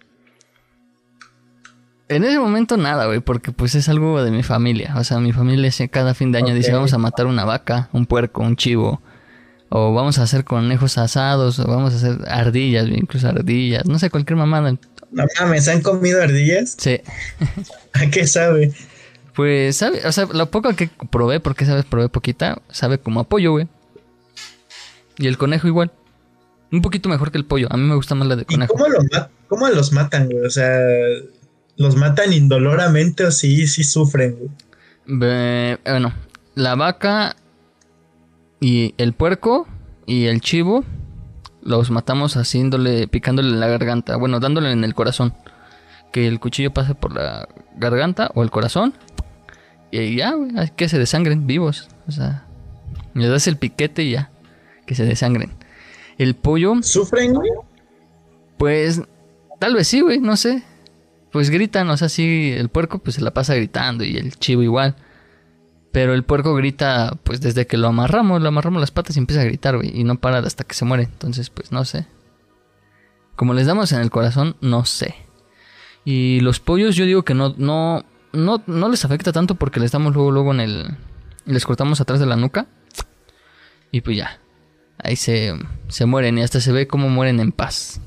en 2.15 2.23
ese 2.23 2.39
momento 2.39 2.77
nada, 2.77 3.05
güey, 3.05 3.19
porque 3.19 3.51
pues 3.51 3.75
es 3.75 3.89
algo 3.89 4.23
de 4.23 4.31
mi 4.31 4.43
familia. 4.43 4.93
O 4.97 5.03
sea, 5.03 5.19
mi 5.19 5.31
familia 5.31 5.71
cada 5.89 6.13
fin 6.13 6.31
de 6.31 6.39
año 6.39 6.53
dice 6.53 6.71
vamos 6.71 6.93
a 6.93 6.97
matar 6.97 7.25
una 7.27 7.45
vaca, 7.45 7.89
un 7.91 8.05
puerco, 8.05 8.41
un 8.41 8.55
chivo. 8.55 9.01
O 9.69 9.93
vamos 9.93 10.19
a 10.19 10.23
hacer 10.23 10.43
conejos 10.43 10.99
asados, 10.99 11.57
o 11.57 11.65
vamos 11.65 11.93
a 11.93 11.95
hacer 11.95 12.17
ardillas, 12.27 12.87
incluso 12.87 13.27
ardillas, 13.27 13.85
no 13.85 13.97
sé, 13.97 14.11
cualquier 14.11 14.37
mamada. 14.37 14.75
No 15.13 15.25
mames, 15.39 15.67
¿han 15.67 15.81
comido 15.81 16.21
ardillas? 16.21 16.75
Sí. 16.77 16.99
¿A 17.93 18.09
qué 18.09 18.27
sabe? 18.27 18.73
Pues, 19.35 19.77
sabe, 19.77 20.05
o 20.05 20.11
sea, 20.11 20.25
lo 20.25 20.51
poco 20.51 20.75
que 20.75 20.89
probé, 21.09 21.39
porque 21.39 21.65
sabes, 21.65 21.85
probé 21.85 22.09
poquita, 22.09 22.61
sabe 22.69 22.97
como 22.99 23.19
a 23.19 23.23
pollo, 23.23 23.51
güey. 23.51 23.67
Y 25.17 25.27
el 25.27 25.37
conejo 25.37 25.67
igual. 25.67 25.91
Un 26.71 26.81
poquito 26.81 27.07
mejor 27.09 27.31
que 27.31 27.37
el 27.37 27.45
pollo. 27.45 27.67
A 27.69 27.77
mí 27.77 27.83
me 27.83 27.95
gusta 27.95 28.15
más 28.15 28.27
la 28.27 28.35
de 28.35 28.43
¿Y 28.43 28.45
conejo. 28.45 28.73
cómo, 28.73 28.87
lo 28.87 28.99
cómo 29.47 29.67
los 29.69 29.91
matan, 29.91 30.25
güey? 30.25 30.43
O 30.45 30.49
sea, 30.49 30.75
¿los 31.77 31.95
matan 31.95 32.33
indoloramente 32.33 33.23
o 33.25 33.31
sí, 33.31 33.67
sí 33.67 33.83
sufren, 33.83 34.35
güey? 34.35 34.49
Bueno, 35.05 36.13
la 36.55 36.75
vaca 36.75 37.35
y 38.59 38.95
el 38.97 39.13
puerco 39.13 39.67
y 40.05 40.25
el 40.25 40.41
chivo 40.41 40.83
los 41.63 41.91
matamos 41.91 42.35
haciéndole, 42.37 43.07
picándole 43.07 43.49
en 43.49 43.59
la 43.59 43.67
garganta. 43.67 44.15
Bueno, 44.17 44.39
dándole 44.39 44.71
en 44.71 44.83
el 44.83 44.93
corazón. 44.93 45.33
Que 46.11 46.27
el 46.27 46.39
cuchillo 46.39 46.73
pase 46.73 46.93
por 46.93 47.13
la 47.13 47.47
garganta 47.75 48.31
o 48.35 48.43
el 48.43 48.51
corazón. 48.51 48.93
Y 49.91 50.15
ya, 50.15 50.33
güey, 50.33 50.51
que 50.75 50.89
se 50.89 50.99
desangren 50.99 51.47
vivos. 51.47 51.87
O 52.07 52.11
sea, 52.11 52.45
Le 53.13 53.27
das 53.27 53.47
el 53.47 53.57
piquete 53.57 54.03
y 54.03 54.11
ya. 54.11 54.29
Que 54.85 54.95
se 54.95 55.05
desangren. 55.05 55.51
El 56.17 56.35
pollo. 56.35 56.75
¿Sufren, 56.81 57.33
güey? 57.33 57.49
Pues. 58.57 59.01
Tal 59.59 59.75
vez 59.75 59.87
sí, 59.87 60.01
güey, 60.01 60.19
no 60.19 60.35
sé. 60.35 60.63
Pues 61.31 61.49
gritan, 61.49 61.89
o 61.89 61.97
sea, 61.97 62.09
sí, 62.09 62.53
el 62.55 62.69
puerco 62.69 62.99
pues 62.99 63.15
se 63.15 63.21
la 63.21 63.31
pasa 63.31 63.55
gritando 63.55 64.03
y 64.03 64.17
el 64.17 64.37
chivo 64.37 64.61
igual. 64.61 64.95
Pero 65.93 66.15
el 66.15 66.23
puerco 66.23 66.55
grita, 66.55 67.19
pues 67.23 67.39
desde 67.39 67.67
que 67.67 67.77
lo 67.77 67.87
amarramos, 67.87 68.41
lo 68.41 68.47
amarramos 68.47 68.81
las 68.81 68.89
patas 68.89 69.15
y 69.15 69.19
empieza 69.19 69.43
a 69.43 69.45
gritar, 69.45 69.77
güey. 69.77 69.91
Y 69.93 70.03
no 70.03 70.15
para 70.15 70.39
hasta 70.39 70.63
que 70.63 70.73
se 70.73 70.85
muere. 70.85 71.03
Entonces, 71.03 71.51
pues 71.51 71.71
no 71.71 71.85
sé. 71.85 72.07
Como 73.35 73.53
les 73.53 73.67
damos 73.67 73.91
en 73.91 74.01
el 74.01 74.09
corazón, 74.09 74.55
no 74.59 74.85
sé. 74.85 75.13
Y 76.03 76.39
los 76.39 76.59
pollos, 76.59 76.95
yo 76.95 77.05
digo 77.05 77.21
que 77.21 77.35
no, 77.35 77.53
no, 77.57 78.03
no, 78.31 78.63
no 78.65 78.89
les 78.89 79.05
afecta 79.05 79.31
tanto 79.31 79.53
porque 79.53 79.79
les 79.79 79.91
damos 79.91 80.15
luego, 80.15 80.31
luego 80.31 80.51
en 80.51 80.61
el. 80.61 80.97
Les 81.45 81.63
cortamos 81.63 82.01
atrás 82.01 82.19
de 82.19 82.25
la 82.25 82.37
nuca. 82.37 82.65
Y 83.91 84.01
pues 84.01 84.17
ya. 84.17 84.39
Ahí 84.97 85.15
se, 85.15 85.53
se 85.89 86.07
mueren 86.07 86.39
y 86.39 86.41
hasta 86.41 86.59
se 86.59 86.71
ve 86.71 86.87
cómo 86.87 87.07
mueren 87.07 87.39
en 87.39 87.51
paz. 87.51 88.01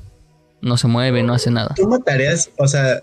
No 0.61 0.77
se 0.77 0.88
mueve, 0.88 1.22
no 1.22 1.35
hace 1.35 1.53
nada. 1.53 1.75
¿Tú 1.77 1.87
matarías, 1.87 2.51
o 2.59 2.66
sea, 2.66 3.01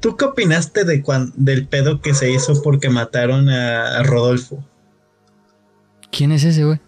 ¿tú 0.00 0.16
qué 0.16 0.24
opinaste 0.24 0.84
de 0.84 1.02
cuan, 1.02 1.32
del 1.36 1.66
pedo 1.66 2.00
que 2.00 2.14
se 2.14 2.30
hizo 2.30 2.62
porque 2.62 2.90
mataron 2.90 3.48
a, 3.48 3.98
a 3.98 4.02
Rodolfo? 4.02 4.64
¿Quién 6.10 6.32
es 6.32 6.44
ese, 6.44 6.64
güey? 6.64 6.80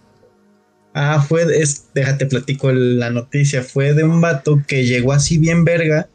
Ah, 0.94 1.24
fue, 1.26 1.42
es, 1.60 1.92
déjate 1.94 2.26
platico 2.26 2.72
la 2.72 3.10
noticia, 3.10 3.62
fue 3.62 3.94
de 3.94 4.04
un 4.04 4.20
vato 4.20 4.62
que 4.66 4.84
llegó 4.84 5.12
así 5.12 5.38
bien 5.38 5.64
verga 5.64 6.08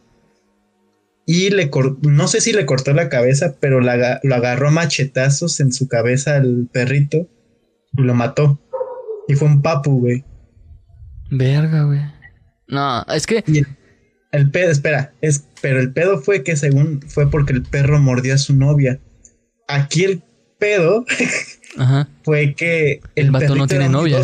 y 1.25 1.49
le 1.49 1.71
no 2.01 2.27
sé 2.27 2.39
si 2.39 2.53
le 2.53 2.65
cortó 2.65 2.93
la 2.93 3.09
cabeza, 3.09 3.55
pero 3.59 3.81
la, 3.81 4.19
lo 4.21 4.35
agarró 4.35 4.67
a 4.67 4.71
machetazos 4.71 5.59
en 5.59 5.73
su 5.73 5.87
cabeza 5.87 6.35
al 6.35 6.67
perrito 6.71 7.27
y 7.97 8.01
lo 8.01 8.13
mató. 8.13 8.59
Y 9.27 9.33
fue 9.33 9.47
un 9.47 9.63
papu, 9.63 9.99
güey. 9.99 10.23
Verga, 11.31 11.83
güey. 11.83 12.01
No, 12.67 13.03
es 13.05 13.25
que. 13.25 13.43
El, 14.35 14.51
pedo, 14.51 14.71
espera, 14.71 15.13
es, 15.21 15.45
pero 15.61 15.79
el 15.79 15.91
pedo 15.91 16.21
fue 16.21 16.43
que 16.43 16.55
según 16.55 17.01
fue 17.07 17.29
porque 17.29 17.53
el 17.53 17.63
perro 17.63 17.99
mordió 17.99 18.33
a 18.33 18.37
su 18.37 18.55
novia. 18.55 18.99
Aquí 19.67 20.03
el 20.03 20.21
pedo 20.57 21.05
fue 22.23 22.53
que 22.55 23.01
el, 23.15 23.31
vato 23.31 23.55
no 23.55 23.67
tiene 23.67 23.89
novia. 23.89 24.19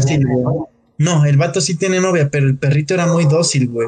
no, 0.98 1.26
el 1.26 1.38
vato 1.38 1.62
sí 1.62 1.76
tiene 1.76 2.00
novia, 2.00 2.30
pero 2.30 2.48
el 2.48 2.58
perrito 2.58 2.94
era 2.94 3.08
muy 3.08 3.26
dócil, 3.26 3.68
güey. 3.68 3.88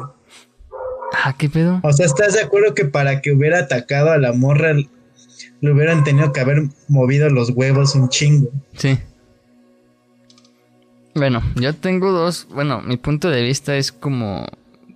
Ah, 1.22 1.34
¿qué 1.38 1.48
pedo? 1.48 1.80
O 1.82 1.92
sea, 1.92 2.06
¿estás 2.06 2.34
de 2.34 2.40
acuerdo 2.40 2.74
que 2.74 2.84
para 2.84 3.20
que 3.20 3.32
hubiera 3.32 3.60
atacado 3.60 4.10
a 4.10 4.18
la 4.18 4.32
morra 4.32 4.72
le 4.72 5.72
hubieran 5.72 6.04
tenido 6.04 6.32
que 6.32 6.40
haber 6.40 6.64
movido 6.88 7.30
los 7.30 7.50
huevos 7.50 7.94
un 7.94 8.08
chingo? 8.08 8.50
Sí. 8.76 8.98
Bueno, 11.14 11.42
yo 11.54 11.74
tengo 11.74 12.10
dos. 12.10 12.48
Bueno, 12.52 12.82
mi 12.82 12.96
punto 12.96 13.30
de 13.30 13.42
vista 13.42 13.76
es 13.76 13.92
como. 13.92 14.46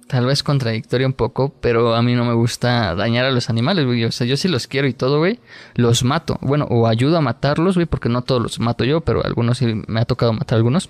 Tal 0.08 0.24
vez 0.24 0.42
contradictorio 0.42 1.06
un 1.06 1.12
poco, 1.12 1.54
pero 1.60 1.94
a 1.94 2.02
mí 2.02 2.14
no 2.14 2.24
me 2.24 2.32
gusta 2.32 2.94
dañar 2.94 3.26
a 3.26 3.30
los 3.30 3.50
animales, 3.50 3.84
güey. 3.84 4.04
O 4.04 4.10
sea, 4.10 4.26
yo 4.26 4.38
sí 4.38 4.48
los 4.48 4.66
quiero 4.66 4.88
y 4.88 4.94
todo, 4.94 5.18
güey. 5.18 5.38
Los 5.74 6.02
mato. 6.02 6.38
Bueno, 6.40 6.66
o 6.70 6.86
ayudo 6.86 7.18
a 7.18 7.20
matarlos, 7.20 7.74
güey, 7.74 7.86
porque 7.86 8.08
no 8.08 8.22
todos 8.22 8.40
los 8.40 8.58
mato 8.58 8.84
yo, 8.84 9.02
pero 9.02 9.22
algunos 9.22 9.58
sí 9.58 9.82
me 9.86 10.00
ha 10.00 10.06
tocado 10.06 10.32
matar 10.32 10.56
algunos. 10.56 10.88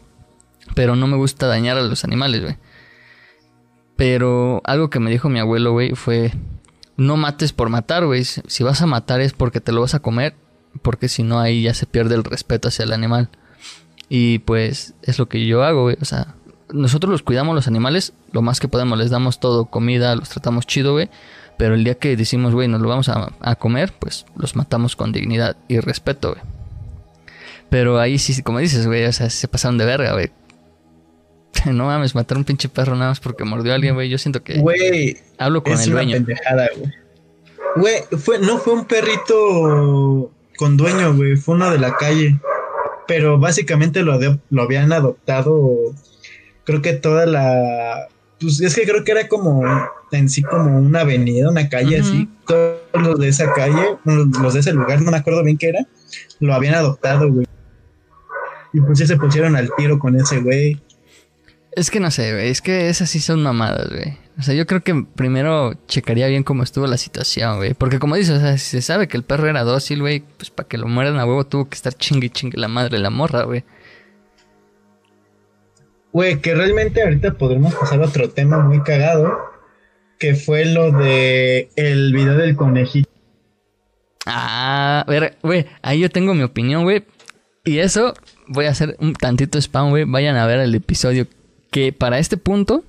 Pero 0.76 0.94
no 0.94 1.08
me 1.08 1.16
gusta 1.16 1.48
dañar 1.48 1.76
a 1.78 1.82
los 1.82 2.04
animales, 2.04 2.42
güey. 2.42 2.56
Pero 3.96 4.62
algo 4.64 4.88
que 4.88 5.00
me 5.00 5.10
dijo 5.10 5.28
mi 5.28 5.40
abuelo, 5.40 5.72
güey, 5.72 5.96
fue... 5.96 6.32
No 6.96 7.16
mates 7.16 7.52
por 7.52 7.68
matar, 7.70 8.06
güey. 8.06 8.24
Si 8.24 8.62
vas 8.62 8.82
a 8.82 8.86
matar 8.86 9.20
es 9.20 9.32
porque 9.32 9.60
te 9.60 9.72
lo 9.72 9.80
vas 9.80 9.94
a 9.94 10.00
comer, 10.00 10.36
porque 10.82 11.08
si 11.08 11.24
no 11.24 11.40
ahí 11.40 11.62
ya 11.62 11.74
se 11.74 11.86
pierde 11.86 12.14
el 12.14 12.24
respeto 12.24 12.68
hacia 12.68 12.84
el 12.84 12.92
animal. 12.92 13.30
Y 14.08 14.38
pues 14.40 14.94
es 15.02 15.18
lo 15.18 15.28
que 15.28 15.44
yo 15.46 15.64
hago, 15.64 15.82
güey. 15.82 15.96
O 16.00 16.04
sea, 16.04 16.36
nosotros 16.72 17.10
los 17.10 17.22
cuidamos 17.22 17.54
los 17.54 17.66
animales 17.66 18.12
lo 18.32 18.42
más 18.42 18.60
que 18.60 18.68
podemos. 18.68 18.98
Les 18.98 19.10
damos 19.10 19.40
todo, 19.40 19.66
comida, 19.66 20.14
los 20.16 20.28
tratamos 20.28 20.66
chido, 20.66 20.92
güey. 20.92 21.08
Pero 21.56 21.74
el 21.74 21.82
día 21.82 21.96
que 21.96 22.16
decimos, 22.16 22.54
güey, 22.54 22.68
nos 22.68 22.80
lo 22.80 22.88
vamos 22.88 23.08
a, 23.08 23.54
comer, 23.56 23.92
pues 23.98 24.26
los 24.36 24.54
matamos 24.54 24.94
con 24.94 25.10
dignidad 25.10 25.56
y 25.66 25.80
respeto, 25.80 26.30
güey. 26.30 26.42
Pero 27.68 27.98
ahí 27.98 28.18
sí, 28.18 28.40
como 28.42 28.60
dices, 28.60 28.86
güey, 28.86 29.04
o 29.04 29.12
sea, 29.12 29.28
se 29.28 29.48
pasaron 29.48 29.76
de 29.76 29.84
verga, 29.84 30.12
güey. 30.12 30.30
No 31.72 31.86
mames, 31.86 32.14
matar 32.14 32.38
un 32.38 32.44
pinche 32.44 32.68
perro 32.68 32.94
nada 32.94 33.10
más 33.10 33.20
porque 33.20 33.44
mordió 33.44 33.72
a 33.72 33.74
alguien, 33.74 33.94
güey. 33.94 34.08
Yo 34.08 34.18
siento 34.18 34.42
que. 34.42 34.58
Güey. 34.58 35.18
Hablo 35.38 35.64
con 35.64 35.78
el 35.78 35.90
dueño. 35.90 36.24
güey. 37.74 38.02
fue, 38.16 38.38
no 38.38 38.58
fue 38.58 38.74
un 38.74 38.84
perrito 38.84 40.30
con 40.56 40.76
dueño, 40.76 41.14
güey. 41.14 41.36
Fue 41.36 41.56
uno 41.56 41.70
de 41.70 41.78
la 41.78 41.96
calle. 41.96 42.38
Pero 43.08 43.38
básicamente 43.38 44.02
lo, 44.02 44.18
lo 44.50 44.62
habían 44.62 44.92
adoptado. 44.92 45.94
Creo 46.68 46.82
que 46.82 46.92
toda 46.92 47.24
la. 47.24 48.08
Pues 48.38 48.60
es 48.60 48.74
que 48.74 48.82
creo 48.82 49.02
que 49.02 49.12
era 49.12 49.26
como 49.26 49.62
en 50.12 50.28
sí 50.28 50.42
como 50.42 50.76
una 50.76 51.00
avenida, 51.00 51.48
una 51.48 51.70
calle 51.70 51.98
así. 51.98 52.28
Todos 52.46 52.76
los 52.92 53.18
de 53.18 53.28
esa 53.28 53.54
calle, 53.54 53.96
los 54.04 54.52
de 54.52 54.60
ese 54.60 54.74
lugar, 54.74 55.00
no 55.00 55.10
me 55.10 55.16
acuerdo 55.16 55.42
bien 55.42 55.56
qué 55.56 55.70
era, 55.70 55.86
lo 56.40 56.52
habían 56.52 56.74
adoptado, 56.74 57.32
güey. 57.32 57.46
Y 58.74 58.82
pues 58.82 58.98
ya 58.98 59.06
se 59.06 59.16
pusieron 59.16 59.56
al 59.56 59.70
tiro 59.78 59.98
con 59.98 60.14
ese 60.14 60.42
güey. 60.42 60.78
Es 61.72 61.90
que 61.90 62.00
no 62.00 62.10
sé, 62.10 62.34
güey. 62.34 62.50
Es 62.50 62.60
que 62.60 62.90
esas 62.90 63.08
sí 63.08 63.20
son 63.20 63.42
mamadas, 63.42 63.88
güey. 63.88 64.18
O 64.38 64.42
sea, 64.42 64.52
yo 64.52 64.66
creo 64.66 64.82
que 64.82 65.06
primero 65.14 65.72
checaría 65.86 66.26
bien 66.26 66.42
cómo 66.42 66.64
estuvo 66.64 66.86
la 66.86 66.98
situación, 66.98 67.56
güey. 67.56 67.72
Porque 67.72 67.98
como 67.98 68.14
dices, 68.14 68.36
o 68.36 68.40
sea, 68.40 68.58
si 68.58 68.72
se 68.72 68.82
sabe 68.82 69.08
que 69.08 69.16
el 69.16 69.22
perro 69.22 69.48
era 69.48 69.64
dócil, 69.64 70.00
güey, 70.00 70.22
pues 70.36 70.50
para 70.50 70.68
que 70.68 70.76
lo 70.76 70.86
mueran 70.86 71.18
a 71.18 71.24
huevo 71.24 71.46
tuvo 71.46 71.66
que 71.66 71.76
estar 71.76 71.94
chingue 71.94 72.28
chingue 72.28 72.58
la 72.58 72.68
madre 72.68 72.98
de 72.98 73.02
la 73.02 73.08
morra, 73.08 73.44
güey. 73.44 73.64
Güey, 76.12 76.40
que 76.40 76.54
realmente 76.54 77.02
ahorita 77.02 77.34
podremos 77.34 77.74
pasar 77.74 78.02
a 78.02 78.06
otro 78.06 78.30
tema 78.30 78.58
muy 78.60 78.82
cagado. 78.82 79.36
Que 80.18 80.34
fue 80.34 80.64
lo 80.64 80.90
de 80.90 81.70
el 81.76 82.12
video 82.12 82.36
del 82.36 82.56
conejito. 82.56 83.08
Ah, 84.26 85.04
a 85.06 85.10
ver, 85.10 85.38
güey, 85.42 85.66
ahí 85.80 86.00
yo 86.00 86.10
tengo 86.10 86.34
mi 86.34 86.42
opinión, 86.42 86.82
güey. 86.82 87.04
Y 87.64 87.78
eso, 87.78 88.14
voy 88.46 88.66
a 88.66 88.70
hacer 88.70 88.96
un 88.98 89.14
tantito 89.14 89.58
spam, 89.58 89.90
güey. 89.90 90.04
Vayan 90.04 90.36
a 90.36 90.46
ver 90.46 90.58
el 90.58 90.74
episodio 90.74 91.26
que 91.70 91.92
para 91.92 92.18
este 92.18 92.36
punto, 92.36 92.84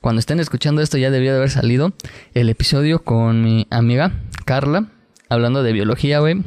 cuando 0.00 0.18
estén 0.18 0.40
escuchando 0.40 0.82
esto 0.82 0.98
ya 0.98 1.10
debió 1.10 1.32
de 1.32 1.38
haber 1.38 1.50
salido 1.50 1.92
el 2.34 2.48
episodio 2.48 3.04
con 3.04 3.42
mi 3.42 3.66
amiga 3.70 4.12
Carla, 4.44 4.86
hablando 5.28 5.62
de 5.62 5.72
biología, 5.72 6.20
güey. 6.20 6.42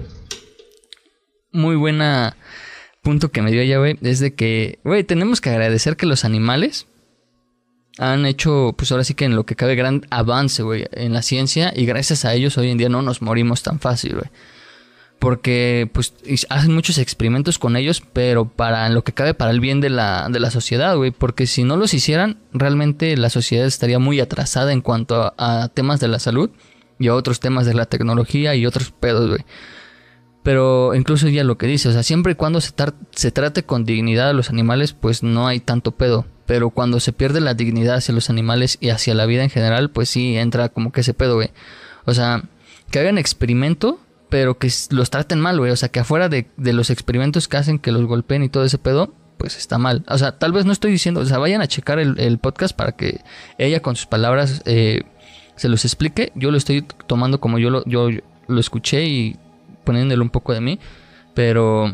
Muy 1.51 1.75
buena 1.75 2.35
punto 3.01 3.31
que 3.31 3.41
me 3.41 3.51
dio 3.51 3.61
ella, 3.61 3.79
güey, 3.79 3.97
es 4.01 4.19
de 4.19 4.33
que, 4.33 4.79
güey, 4.83 5.03
tenemos 5.03 5.41
que 5.41 5.49
agradecer 5.49 5.97
que 5.97 6.05
los 6.05 6.25
animales 6.25 6.87
han 7.97 8.25
hecho, 8.25 8.73
pues 8.77 8.91
ahora 8.91 9.03
sí 9.03 9.13
que 9.13 9.25
en 9.25 9.35
lo 9.35 9.45
que 9.45 9.55
cabe, 9.55 9.75
gran 9.75 10.05
avance, 10.09 10.63
güey, 10.63 10.85
en 10.91 11.13
la 11.13 11.21
ciencia 11.21 11.73
y 11.75 11.85
gracias 11.85 12.25
a 12.25 12.33
ellos 12.33 12.57
hoy 12.57 12.69
en 12.69 12.77
día 12.77 12.89
no 12.89 13.01
nos 13.01 13.21
morimos 13.21 13.63
tan 13.63 13.79
fácil, 13.79 14.13
güey 14.15 14.29
porque 15.21 15.87
pues 15.93 16.15
hacen 16.49 16.73
muchos 16.73 16.97
experimentos 16.97 17.59
con 17.59 17.75
ellos, 17.75 18.01
pero 18.11 18.45
para 18.45 18.89
lo 18.89 19.03
que 19.03 19.13
cabe 19.13 19.35
para 19.35 19.51
el 19.51 19.59
bien 19.59 19.79
de 19.79 19.91
la, 19.91 20.27
de 20.31 20.39
la 20.39 20.49
sociedad, 20.49 20.97
güey, 20.97 21.11
porque 21.11 21.45
si 21.45 21.63
no 21.63 21.77
los 21.77 21.93
hicieran, 21.93 22.39
realmente 22.53 23.15
la 23.15 23.29
sociedad 23.29 23.67
estaría 23.67 23.99
muy 23.99 24.19
atrasada 24.19 24.73
en 24.73 24.81
cuanto 24.81 25.35
a, 25.37 25.69
temas 25.75 25.99
de 25.99 26.07
la 26.07 26.17
salud 26.17 26.49
y 26.97 27.07
a 27.07 27.13
otros 27.13 27.39
temas 27.39 27.67
de 27.67 27.75
la 27.75 27.85
tecnología 27.85 28.55
y 28.55 28.65
otros 28.65 28.89
pedos, 28.89 29.29
güey. 29.29 29.45
Pero 30.43 30.95
incluso 30.95 31.27
ya 31.27 31.43
lo 31.43 31.57
que 31.57 31.67
dice, 31.67 31.89
o 31.89 31.91
sea, 31.91 32.03
siempre 32.03 32.33
y 32.33 32.35
cuando 32.35 32.61
se, 32.61 33.31
trate 33.31 33.63
con 33.63 33.85
dignidad 33.85 34.29
a 34.29 34.33
los 34.33 34.49
animales, 34.49 34.93
pues 34.93 35.21
no 35.21 35.47
hay 35.47 35.59
tanto 35.59 35.91
pedo. 35.91 36.25
Pero 36.47 36.71
cuando 36.71 36.99
se 36.99 37.13
pierde 37.13 37.41
la 37.41 37.53
dignidad 37.53 37.97
hacia 37.97 38.15
los 38.15 38.29
animales 38.29 38.77
y 38.81 38.89
hacia 38.89 39.13
la 39.13 39.25
vida 39.25 39.43
en 39.43 39.49
general, 39.49 39.91
pues 39.91 40.09
sí 40.09 40.37
entra 40.37 40.69
como 40.69 40.91
que 40.91 41.01
ese 41.01 41.13
pedo, 41.13 41.35
güey. 41.35 41.51
O 42.05 42.13
sea, 42.13 42.43
que 42.89 42.99
hagan 42.99 43.17
experimento 43.17 43.99
pero 44.31 44.57
que 44.57 44.71
los 44.91 45.09
traten 45.09 45.41
mal, 45.41 45.59
güey. 45.59 45.71
O 45.71 45.75
sea, 45.75 45.89
que 45.89 45.99
afuera 45.99 46.29
de, 46.29 46.47
los 46.55 46.89
experimentos 46.89 47.49
que 47.49 47.57
hacen, 47.57 47.79
que 47.79 47.91
los 47.91 48.05
golpeen 48.05 48.43
y 48.43 48.49
todo 48.49 48.63
ese 48.63 48.77
pedo, 48.77 49.13
pues 49.37 49.57
está 49.57 49.77
mal. 49.77 50.05
O 50.07 50.17
sea, 50.17 50.39
tal 50.39 50.53
vez 50.53 50.65
no 50.65 50.71
estoy 50.71 50.89
diciendo, 50.89 51.19
o 51.19 51.25
sea, 51.25 51.37
vayan 51.37 51.61
a 51.61 51.67
checar 51.67 51.99
el, 51.99 52.37
podcast 52.37 52.73
para 52.73 52.93
que 52.93 53.19
ella 53.57 53.81
con 53.81 53.97
sus 53.97 54.05
palabras 54.05 54.61
eh, 54.63 55.01
se 55.57 55.67
los 55.67 55.83
explique. 55.83 56.31
Yo 56.33 56.49
lo 56.49 56.57
estoy 56.57 56.83
tomando 57.07 57.41
como 57.41 57.59
yo 57.59 57.69
lo, 57.69 57.83
yo 57.83 58.07
lo 58.47 58.59
escuché 58.59 59.03
y 59.03 59.35
poniéndole 59.83 60.21
un 60.21 60.29
poco 60.29 60.53
de 60.53 60.61
mí, 60.61 60.79
pero 61.33 61.93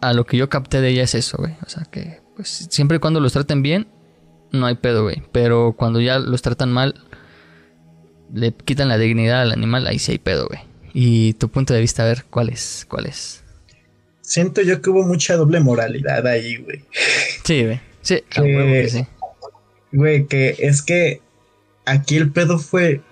a 0.00 0.12
lo 0.12 0.26
que 0.26 0.36
yo 0.36 0.48
capté 0.48 0.80
de 0.80 0.90
ella 0.90 1.02
es 1.02 1.14
eso, 1.14 1.38
güey. 1.38 1.54
O 1.64 1.68
sea, 1.68 1.84
que 1.84 2.20
pues 2.36 2.68
siempre 2.70 2.98
y 2.98 3.00
cuando 3.00 3.20
los 3.20 3.32
traten 3.32 3.62
bien, 3.62 3.88
no 4.52 4.66
hay 4.66 4.74
pedo, 4.76 5.04
güey. 5.04 5.22
Pero 5.32 5.74
cuando 5.76 6.00
ya 6.00 6.18
los 6.18 6.42
tratan 6.42 6.72
mal, 6.72 6.94
le 8.32 8.52
quitan 8.52 8.88
la 8.88 8.98
dignidad 8.98 9.42
al 9.42 9.52
animal, 9.52 9.86
ahí 9.86 9.98
sí 9.98 10.12
hay 10.12 10.18
pedo, 10.18 10.46
güey. 10.46 10.60
Y 10.92 11.34
tu 11.34 11.48
punto 11.48 11.74
de 11.74 11.80
vista, 11.80 12.02
a 12.02 12.06
ver, 12.06 12.24
¿cuál 12.30 12.48
es? 12.48 12.86
¿Cuál 12.88 13.06
es? 13.06 13.42
Siento 14.22 14.62
yo 14.62 14.80
que 14.82 14.90
hubo 14.90 15.02
mucha 15.02 15.36
doble 15.36 15.60
moralidad 15.60 16.26
ahí, 16.26 16.56
güey. 16.56 16.84
Sí, 17.44 17.64
güey. 17.64 17.80
Sí, 18.02 18.22
que, 18.28 18.88
sí. 18.88 19.06
Güey, 19.92 20.26
que 20.26 20.56
es 20.58 20.82
que 20.82 21.20
aquí 21.84 22.16
el 22.16 22.32
pedo 22.32 22.58
fue. 22.58 23.02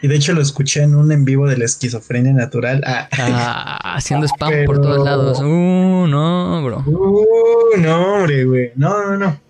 Y 0.00 0.08
de 0.08 0.14
hecho 0.14 0.32
lo 0.32 0.40
escuché 0.40 0.82
en 0.82 0.94
un 0.94 1.10
en 1.10 1.24
vivo 1.24 1.48
de 1.48 1.56
la 1.56 1.64
esquizofrenia 1.64 2.32
natural. 2.32 2.82
Ah, 2.86 3.08
ah 3.12 3.94
haciendo 3.96 4.26
spam 4.28 4.64
por 4.64 4.80
todos 4.80 5.04
lados. 5.04 5.40
Uh, 5.40 6.06
no, 6.06 6.62
bro. 6.64 6.84
Uh, 6.86 7.80
no, 7.80 8.14
hombre, 8.14 8.44
güey. 8.44 8.72
No, 8.76 9.04
no, 9.06 9.16
no. 9.16 9.40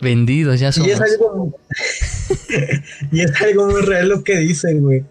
Vendidos 0.00 0.60
ya 0.60 0.72
somos. 0.72 0.88
Y 0.88 0.92
es 0.92 1.00
algo. 1.00 1.56
y 3.12 3.20
es 3.20 3.40
algo 3.40 3.66
muy 3.66 3.82
real 3.82 4.08
lo 4.08 4.24
que 4.24 4.38
dicen, 4.38 4.82
güey. 4.82 5.04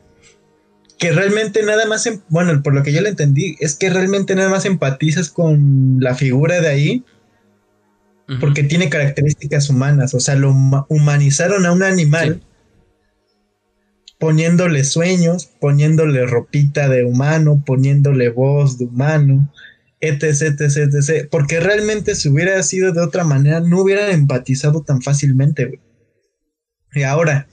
Que 1.00 1.12
realmente 1.12 1.64
nada 1.64 1.86
más. 1.86 2.06
em- 2.06 2.22
Bueno, 2.30 2.62
por 2.62 2.74
lo 2.74 2.84
que 2.84 2.92
yo 2.92 3.02
le 3.02 3.10
entendí, 3.10 3.56
es 3.60 3.76
que 3.76 3.90
realmente 3.90 4.36
nada 4.36 4.50
más 4.50 4.66
empatizas 4.66 5.30
con 5.30 5.98
la 6.00 6.16
figura 6.16 6.60
de 6.62 6.68
ahí 6.68 7.04
porque 8.40 8.64
tiene 8.64 8.90
características 8.90 9.70
humanas. 9.70 10.14
O 10.14 10.20
sea, 10.20 10.36
lo 10.36 10.52
huma- 10.52 10.86
humanizaron 10.90 11.66
a 11.66 11.72
un 11.72 11.84
animal. 11.84 12.42
Poniéndole 14.20 14.84
sueños, 14.84 15.50
poniéndole 15.60 16.26
ropita 16.26 16.88
de 16.88 17.04
humano, 17.04 17.64
poniéndole 17.66 18.30
voz 18.30 18.78
de 18.78 18.86
humano, 18.86 19.52
etc, 20.00 20.24
etc, 20.24 20.94
etc. 20.94 21.28
Porque 21.30 21.60
realmente 21.60 22.16
si 22.16 22.30
hubiera 22.30 22.62
sido 22.64 22.94
de 22.94 23.02
otra 23.02 23.24
manera, 23.24 23.60
no 23.60 23.82
hubieran 23.82 24.12
empatizado 24.12 24.84
tan 24.84 25.02
fácilmente, 25.02 25.66
güey. 25.66 25.80
Y 26.94 27.04
ahora, 27.04 27.48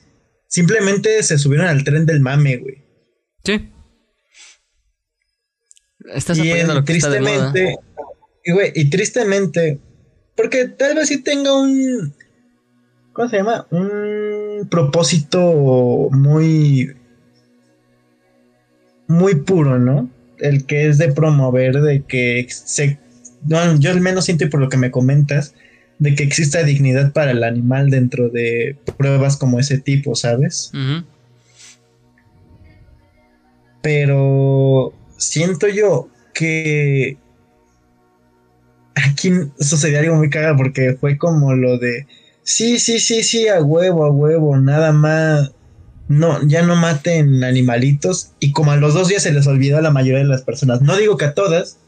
simplemente 0.46 1.22
se 1.22 1.38
subieron 1.38 1.66
al 1.66 1.82
tren 1.82 2.06
del 2.06 2.20
mame, 2.20 2.58
güey. 2.58 2.84
Sí. 3.44 3.68
Estás 6.14 6.38
y 6.38 6.48
apoyando 6.48 6.72
eh, 6.72 6.76
lo 6.76 6.84
que 6.84 6.92
está 6.92 7.10
de 7.10 7.20
moda. 7.20 7.52
tristemente, 7.52 7.76
y, 8.44 8.52
güey, 8.52 8.72
y 8.74 8.90
tristemente, 8.90 9.80
porque 10.36 10.66
tal 10.68 10.94
vez 10.94 11.08
sí 11.08 11.22
tenga 11.22 11.54
un, 11.54 12.14
¿cómo 13.12 13.28
se 13.28 13.36
llama? 13.36 13.66
Un 13.70 14.68
propósito 14.70 16.08
muy, 16.10 16.94
muy 19.06 19.36
puro, 19.36 19.78
¿no? 19.78 20.08
El 20.38 20.66
que 20.66 20.88
es 20.88 20.98
de 20.98 21.12
promover, 21.12 21.80
de 21.80 22.02
que 22.02 22.46
se, 22.48 22.98
no, 23.46 23.76
yo 23.78 23.90
al 23.90 24.00
menos 24.00 24.24
siento 24.24 24.44
y 24.44 24.48
por 24.48 24.60
lo 24.60 24.68
que 24.68 24.76
me 24.76 24.90
comentas, 24.90 25.54
de 25.98 26.14
que 26.14 26.24
exista 26.24 26.64
dignidad 26.64 27.12
para 27.12 27.30
el 27.30 27.44
animal 27.44 27.90
dentro 27.90 28.28
de 28.28 28.76
pruebas 28.96 29.36
como 29.36 29.60
ese 29.60 29.78
tipo, 29.78 30.14
¿sabes? 30.16 30.72
Pero 33.82 34.92
siento 35.16 35.68
yo 35.68 36.08
que 36.34 37.16
aquí 38.94 39.32
sucedió 39.60 40.00
algo 40.00 40.16
muy 40.16 40.30
cagado 40.30 40.56
porque 40.56 40.96
fue 41.00 41.16
como 41.18 41.54
lo 41.54 41.78
de 41.78 42.06
sí, 42.44 42.78
sí, 42.78 42.98
sí, 43.00 43.22
sí, 43.22 43.48
a 43.48 43.60
huevo, 43.62 44.04
a 44.04 44.10
huevo, 44.10 44.56
nada 44.58 44.92
más. 44.92 45.52
No, 46.08 46.46
ya 46.46 46.62
no 46.62 46.76
maten 46.76 47.42
animalitos. 47.44 48.32
Y 48.40 48.52
como 48.52 48.72
a 48.72 48.76
los 48.76 48.92
dos 48.94 49.08
días 49.08 49.22
se 49.22 49.32
les 49.32 49.46
olvidó 49.46 49.78
a 49.78 49.82
la 49.82 49.90
mayoría 49.90 50.18
de 50.20 50.28
las 50.28 50.42
personas. 50.42 50.82
No 50.82 50.96
digo 50.96 51.16
que 51.16 51.24
a 51.26 51.34
todas, 51.34 51.78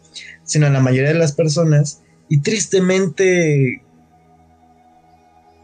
sino 0.44 0.66
a 0.66 0.70
la 0.70 0.80
mayoría 0.80 1.12
de 1.12 1.18
las 1.18 1.32
personas. 1.32 2.00
Y 2.28 2.40
tristemente, 2.40 3.82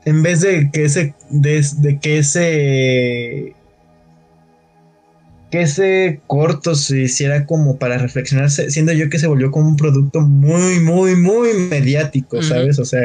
en 0.05 0.23
vez 0.23 0.41
de 0.41 0.71
que 0.73 0.85
ese, 0.85 1.15
de, 1.31 1.65
de 1.79 1.99
que 2.01 2.19
ese 2.19 3.55
que 5.51 5.63
ese 5.63 6.21
corto 6.29 6.77
se 6.77 7.01
hiciera 7.03 7.45
como 7.45 7.77
para 7.77 7.99
reflexionar, 7.99 8.51
se- 8.53 8.71
siendo 8.71 8.93
yo 8.93 9.11
que 9.11 9.19
se 9.19 9.27
volvió 9.27 9.51
como 9.51 9.69
un 9.69 9.77
producto 9.77 10.21
muy, 10.21 10.79
muy, 10.79 11.17
muy 11.17 11.55
mediático. 11.69 12.37
¿sabes? 12.43 12.79
O 12.79 12.85
sea, 12.85 13.01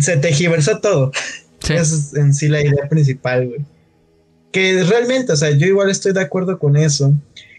se 0.00 0.16
tejiversó 0.16 0.78
todo. 0.80 1.12
Sí. 1.60 1.72
Esa 1.74 1.94
es 1.96 2.14
en 2.14 2.34
sí 2.34 2.48
la 2.48 2.60
idea 2.60 2.88
principal, 2.88 3.46
güey. 3.48 3.60
Que 4.52 4.82
realmente, 4.84 5.32
o 5.32 5.36
sea, 5.36 5.50
yo 5.50 5.66
igual 5.66 5.90
estoy 5.90 6.12
de 6.12 6.20
acuerdo 6.22 6.58
con 6.58 6.76
eso. 6.76 7.12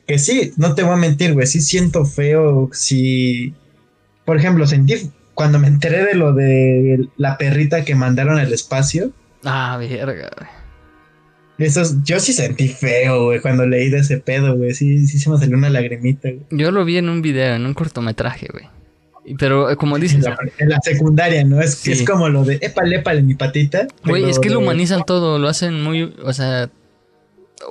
Que 0.06 0.18
sí, 0.20 0.54
no 0.58 0.74
te 0.76 0.84
voy 0.84 0.94
a 0.94 0.98
mentir, 0.98 1.34
güey, 1.34 1.46
sí 1.48 1.60
siento 1.62 2.06
feo 2.06 2.70
si, 2.74 3.54
por 4.26 4.38
ejemplo, 4.38 4.66
sentí 4.66 5.12
cuando 5.34 5.60
me 5.60 5.68
enteré 5.68 6.06
de 6.06 6.16
lo 6.16 6.34
de 6.34 7.08
la 7.18 7.38
perrita 7.38 7.84
que 7.84 7.94
mandaron 7.96 8.40
al 8.40 8.54
espacio. 8.54 9.12
Ah, 9.44 9.78
verga, 9.78 10.32
güey. 10.38 10.50
Eso, 11.60 11.82
es- 11.82 11.96
yo 12.04 12.20
sí 12.20 12.34
sentí 12.34 12.68
feo, 12.70 13.26
güey, 13.26 13.42
cuando 13.42 13.66
leí 13.66 13.90
de 13.90 14.00
ese 14.00 14.18
pedo, 14.18 14.56
güey. 14.56 14.74
Sí, 14.74 15.06
sí 15.08 15.20
se 15.20 15.30
me 15.30 15.38
salió 15.38 15.58
una 15.58 15.70
lagrimita, 15.70 16.30
güey. 16.30 16.46
Yo 16.52 16.72
lo 16.72 16.86
vi 16.86 16.98
en 16.98 17.10
un 17.10 17.22
video, 17.22 17.56
en 17.56 17.66
un 17.66 17.74
cortometraje, 17.74 18.48
güey. 18.52 18.66
Pero 19.40 19.70
eh, 19.70 19.76
como 19.76 19.96
En 19.98 20.02
dices, 20.04 20.24
la, 20.24 20.38
en 20.58 20.70
la 20.70 20.80
secundaria, 20.82 21.44
¿no? 21.44 21.62
Es, 21.62 21.76
Sí. 21.76 21.92
es 21.92 22.04
como 22.04 22.30
lo 22.30 22.44
de 22.44 22.60
épale, 22.62 22.98
épale, 22.98 23.22
mi 23.22 23.36
patita. 23.36 23.88
güey, 24.06 24.30
es 24.30 24.40
que 24.40 24.50
lo 24.50 24.60
humanizan 24.60 25.04
todo, 25.06 25.38
lo 25.40 25.48
hacen 25.50 25.82
muy, 25.84 26.16
o 26.24 26.34
sea, 26.34 26.70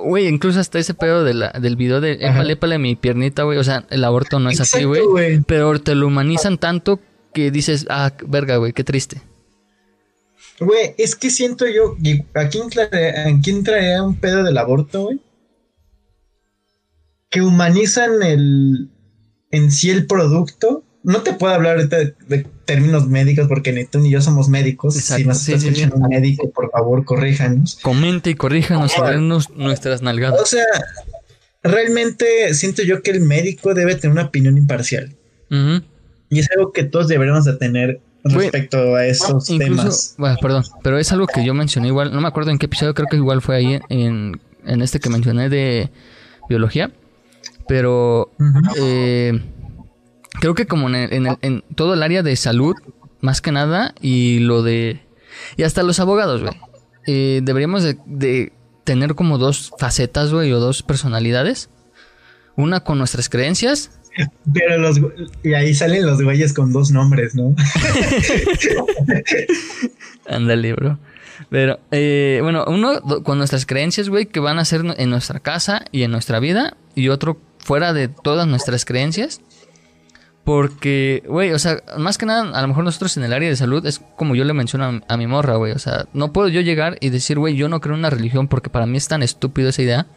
güey, 0.03 0.27
incluso 0.27 0.59
hasta 0.59 0.77
ese 0.79 0.93
pedo 0.93 1.23
de 1.23 1.33
la, 1.33 1.51
del 1.51 1.75
video 1.75 1.99
de 2.01 2.13
épale, 2.13 2.53
épale 2.53 2.77
mi 2.77 2.95
piernita, 2.95 3.43
güey, 3.43 3.57
o 3.57 3.63
sea, 3.63 3.85
el 3.89 4.03
aborto 4.03 4.39
no 4.39 4.49
es 4.49 4.59
así, 4.61 4.77
Exacto, 4.77 4.87
güey. 4.89 5.05
güey. 5.05 5.41
Pero 5.41 5.79
te 5.81 5.95
lo 5.95 6.07
humanizan 6.07 6.57
tanto 6.57 6.99
que 7.33 7.49
dices, 7.51 7.85
ah, 7.89 8.11
verga, 8.27 8.57
güey, 8.57 8.73
qué 8.73 8.83
triste. 8.83 9.21
Güey, 10.59 10.95
es 10.97 11.15
que 11.15 11.29
siento 11.29 11.65
yo, 11.67 11.95
aquí 12.33 12.57
entraría, 12.59 13.27
aquí 13.27 13.51
entraría 13.51 14.01
un 14.03 14.15
pedo 14.15 14.43
del 14.43 14.57
aborto, 14.57 15.03
güey. 15.03 15.19
Que 17.29 17.41
humanizan 17.41 18.23
el 18.23 18.89
en 19.51 19.71
sí 19.71 19.89
el 19.89 20.07
producto. 20.07 20.83
No 21.07 21.21
te 21.21 21.31
puedo 21.33 21.53
hablar 21.53 21.77
ahorita 21.77 21.97
de, 21.97 22.15
de 22.27 22.45
términos 22.65 23.07
médicos 23.07 23.47
porque 23.47 23.71
ni 23.71 23.85
tú 23.85 23.99
ni 23.99 24.11
yo 24.11 24.19
somos 24.21 24.49
médicos. 24.49 24.95
Exacto, 24.97 25.21
si 25.21 25.27
nos 25.27 25.37
sí, 25.39 25.53
está 25.53 25.61
sí. 25.61 25.67
escuchando 25.69 25.95
un 25.95 26.09
médico, 26.09 26.51
por 26.51 26.69
favor, 26.69 27.05
corríjanos. 27.05 27.79
Comente 27.81 28.29
y 28.31 28.35
corríjanos 28.35 28.91
y 28.97 29.01
denos 29.09 29.49
nuestras 29.51 30.01
O 30.01 30.03
nalgadas. 30.03 30.49
sea, 30.49 30.65
realmente 31.63 32.53
siento 32.53 32.83
yo 32.83 33.01
que 33.01 33.11
el 33.11 33.21
médico 33.21 33.73
debe 33.73 33.95
tener 33.95 34.11
una 34.11 34.23
opinión 34.25 34.57
imparcial. 34.57 35.15
Y 36.29 36.39
es 36.39 36.49
algo 36.57 36.73
que 36.73 36.83
todos 36.83 37.07
deberíamos 37.07 37.45
de 37.45 37.53
tener 37.53 38.01
respecto 38.23 38.95
a 38.95 39.05
esos 39.05 39.49
Incluso, 39.49 39.81
temas. 39.83 40.15
bueno, 40.17 40.37
perdón, 40.41 40.63
pero 40.83 40.97
es 40.99 41.09
algo 41.13 41.25
que 41.27 41.45
yo 41.45 41.53
mencioné 41.53 41.87
igual, 41.87 42.11
no 42.11 42.19
me 42.19 42.27
acuerdo 42.27 42.51
en 42.51 42.57
qué 42.57 42.65
episodio, 42.65 42.93
creo 42.93 43.07
que 43.09 43.15
igual 43.15 43.41
fue 43.41 43.55
ahí 43.55 43.79
en, 43.87 44.41
en 44.65 44.81
este 44.81 44.99
que 44.99 45.09
mencioné 45.09 45.47
de 45.47 45.89
biología, 46.49 46.91
pero 47.69 48.29
eh, 48.77 49.39
creo 50.39 50.55
que 50.55 50.65
como 50.67 50.87
en, 50.89 50.95
el- 50.95 51.13
en 51.13 51.27
el- 51.27 51.37
en 51.41 51.63
todo 51.75 51.93
el 51.93 52.03
área 52.03 52.23
de 52.23 52.35
salud, 52.35 52.75
más 53.21 53.41
que 53.41 53.51
nada, 53.51 53.93
y 54.01 54.39
lo 54.39 54.63
de... 54.63 55.01
Y 55.55 55.63
hasta 55.63 55.83
los 55.83 55.99
abogados, 55.99 56.41
güey. 56.41 56.53
eh, 57.07 57.41
deberíamos 57.43 57.83
de, 57.83 57.97
de 58.05 58.51
tener 58.83 59.15
como 59.15 59.37
dos 59.37 59.71
facetas, 59.77 60.31
güey, 60.33 60.51
o 60.53 60.59
dos 60.59 60.83
personalidades. 60.83 61.69
Una 62.55 62.79
con 62.79 62.97
nuestras 62.97 63.29
creencias 63.29 63.91
Pero 64.51 64.79
los 64.79 64.99
y 65.43 65.53
ahí 65.53 65.75
salen 65.75 66.07
los 66.07 66.19
güeyes 66.23 66.53
con 66.53 66.73
dos 66.73 66.89
nombres, 66.89 67.35
¿no? 67.35 67.53
Ándale, 70.27 70.73
bro. 70.73 70.97
Pero, 71.49 71.79
eh, 71.91 72.39
bueno, 72.41 72.65
uno 72.67 72.99
con 73.23 73.37
nuestras 73.37 73.65
creencias, 73.67 74.09
güey, 74.09 74.25
que 74.25 74.39
van 74.39 74.57
a 74.57 74.65
ser 74.65 74.81
en 74.97 75.09
nuestra 75.11 75.39
casa 75.39 75.85
y 75.91 76.01
en 76.03 76.09
nuestra 76.11 76.39
vida. 76.39 76.75
Y 76.95 77.09
otro 77.09 77.39
fuera 77.59 77.93
de 77.93 78.07
todas 78.07 78.47
nuestras 78.47 78.85
creencias. 78.85 79.41
Porque, 80.47 81.23
güey, 81.27 81.51
o 81.51 81.59
sea, 81.59 81.83
más 81.97 82.17
que 82.17 82.25
nada, 82.25 82.57
a 82.57 82.61
lo 82.61 82.69
mejor 82.69 82.85
nosotros 82.85 83.17
en 83.17 83.23
el 83.23 83.33
área 83.33 83.49
de 83.49 83.57
salud 83.57 83.85
es 83.85 83.99
como 84.15 84.33
yo 84.33 84.45
le 84.45 84.53
menciono 84.53 84.85
a, 84.85 85.13
a 85.13 85.17
mi 85.17 85.27
morra, 85.27 85.57
güey. 85.57 85.73
O 85.73 85.77
sea, 85.77 86.05
no 86.13 86.31
puedo 86.31 86.47
yo 86.47 86.61
llegar 86.61 86.97
y 87.01 87.09
decir, 87.09 87.37
güey, 87.37 87.57
yo 87.57 87.67
no 87.67 87.81
creo 87.81 87.95
en 87.95 87.99
una 87.99 88.09
religión 88.09 88.47
porque 88.47 88.69
para 88.69 88.85
mí 88.85 88.97
es 88.97 89.09
tan 89.09 89.23
estúpido 89.23 89.67
esa 89.67 89.81
idea. 89.81 90.07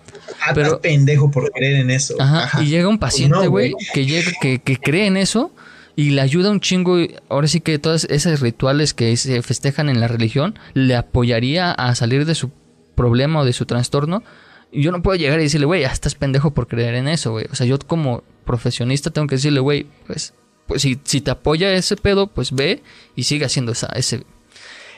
Ah, 0.46 0.52
Pero- 0.54 0.66
estás 0.68 0.80
pendejo 0.82 1.32
por 1.32 1.50
creer 1.50 1.78
en 1.80 1.90
eso. 1.90 2.14
Ajá, 2.20 2.44
Ajá. 2.44 2.62
y 2.62 2.66
llega 2.68 2.86
un 2.86 3.00
paciente, 3.00 3.38
No, 3.42 3.50
güey, 3.50 3.74
que 3.92 4.06
llega, 4.06 4.30
que, 4.40 4.60
que 4.60 4.76
cree 4.76 5.08
en 5.08 5.16
eso 5.16 5.52
y 5.96 6.10
le 6.10 6.20
ayuda 6.20 6.52
un 6.52 6.60
chingo. 6.60 7.00
y 7.00 7.16
Ahora 7.28 7.48
sí 7.48 7.60
que 7.60 7.80
todos 7.80 8.04
esos 8.04 8.38
rituales 8.38 8.94
que 8.94 9.16
se 9.16 9.42
festejan 9.42 9.88
en 9.88 9.98
la 9.98 10.06
religión 10.06 10.56
le 10.74 10.94
apoyaría 10.94 11.72
a 11.72 11.92
salir 11.96 12.24
de 12.24 12.36
su 12.36 12.52
problema 12.94 13.40
o 13.40 13.44
de 13.44 13.52
su 13.52 13.66
trastorno. 13.66 14.22
Y 14.70 14.82
yo 14.82 14.92
no 14.92 15.02
puedo 15.02 15.16
llegar 15.18 15.40
y 15.40 15.42
decirle, 15.42 15.66
güey, 15.66 15.80
ya 15.80 15.88
estás 15.88 16.14
pendejo 16.14 16.52
por 16.54 16.68
creer 16.68 16.94
en 16.94 17.08
eso, 17.08 17.32
güey. 17.32 17.46
O 17.50 17.56
sea, 17.56 17.66
yo 17.66 17.76
como 17.80 18.22
profesionista 18.50 19.10
tengo 19.10 19.28
que 19.28 19.36
decirle, 19.36 19.60
güey, 19.60 19.86
pues, 20.08 20.34
pues 20.66 20.82
si, 20.82 21.00
si 21.04 21.20
te 21.20 21.30
apoya 21.30 21.72
ese 21.72 21.96
pedo, 21.96 22.26
pues 22.26 22.50
ve 22.50 22.82
y 23.14 23.22
sigue 23.22 23.44
haciendo 23.44 23.70
esa, 23.70 23.86
ese, 23.94 24.26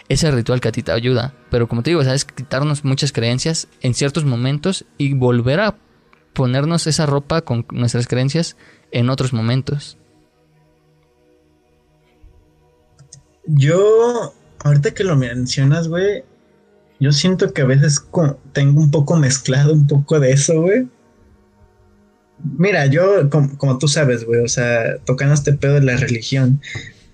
ese 0.09 0.30
ritual 0.30 0.62
que 0.62 0.68
a 0.68 0.72
ti 0.72 0.82
te 0.82 0.90
ayuda. 0.90 1.34
Pero 1.50 1.68
como 1.68 1.82
te 1.82 1.90
digo, 1.90 2.03
sabes 2.03 2.24
quitarnos 2.24 2.82
muchas 2.84 3.12
creencias 3.12 3.68
en 3.82 3.92
ciertos 3.92 4.24
momentos 4.24 4.86
y 4.96 5.12
volver 5.12 5.61
a 5.61 5.76
ponernos 6.32 6.86
esa 6.86 7.05
ropa 7.05 7.42
con 7.42 7.66
nuestras 7.72 8.07
creencias 8.07 8.57
en 8.90 9.11
otros 9.11 9.34
momentos. 9.34 9.98
Yo, 13.44 14.32
ahorita 14.61 14.94
que 14.94 15.05
lo 15.05 15.16
mencionas, 15.16 15.88
güey, 15.88 16.24
yo 17.00 17.12
siento 17.12 17.53
que 17.53 17.61
a 17.61 17.66
veces 17.66 18.03
tengo 18.55 18.80
un 18.80 18.90
poco 18.90 19.16
mezclado 19.16 19.74
un 19.74 19.86
poco 19.86 20.20
de 20.20 20.30
eso, 20.30 20.62
güey. 20.62 20.88
Mira, 22.45 22.86
yo, 22.86 23.28
com- 23.30 23.57
como, 23.57 23.78
tú 23.78 23.88
sabes, 23.88 24.24
güey, 24.24 24.40
o 24.40 24.49
sea, 24.49 24.99
tocando 25.05 25.34
este 25.34 25.53
pedo 25.53 25.74
de 25.74 25.82
la 25.82 25.97
religión, 25.97 26.61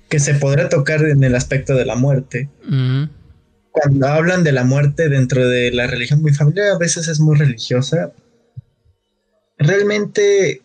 que 0.08 0.20
se 0.20 0.34
podrá 0.34 0.68
tocar 0.68 1.04
en 1.04 1.22
el 1.22 1.34
aspecto 1.34 1.74
de 1.74 1.84
la 1.84 1.96
muerte. 1.96 2.48
Cuando 3.70 4.06
hablan 4.06 4.42
de 4.42 4.52
la 4.52 4.64
muerte 4.64 5.08
dentro 5.08 5.46
de 5.46 5.70
la 5.70 5.86
religión, 5.86 6.22
mi 6.22 6.32
familia 6.32 6.72
a 6.72 6.78
veces 6.78 7.08
es 7.08 7.20
muy 7.20 7.36
religiosa. 7.36 8.12
Realmente 9.58 10.62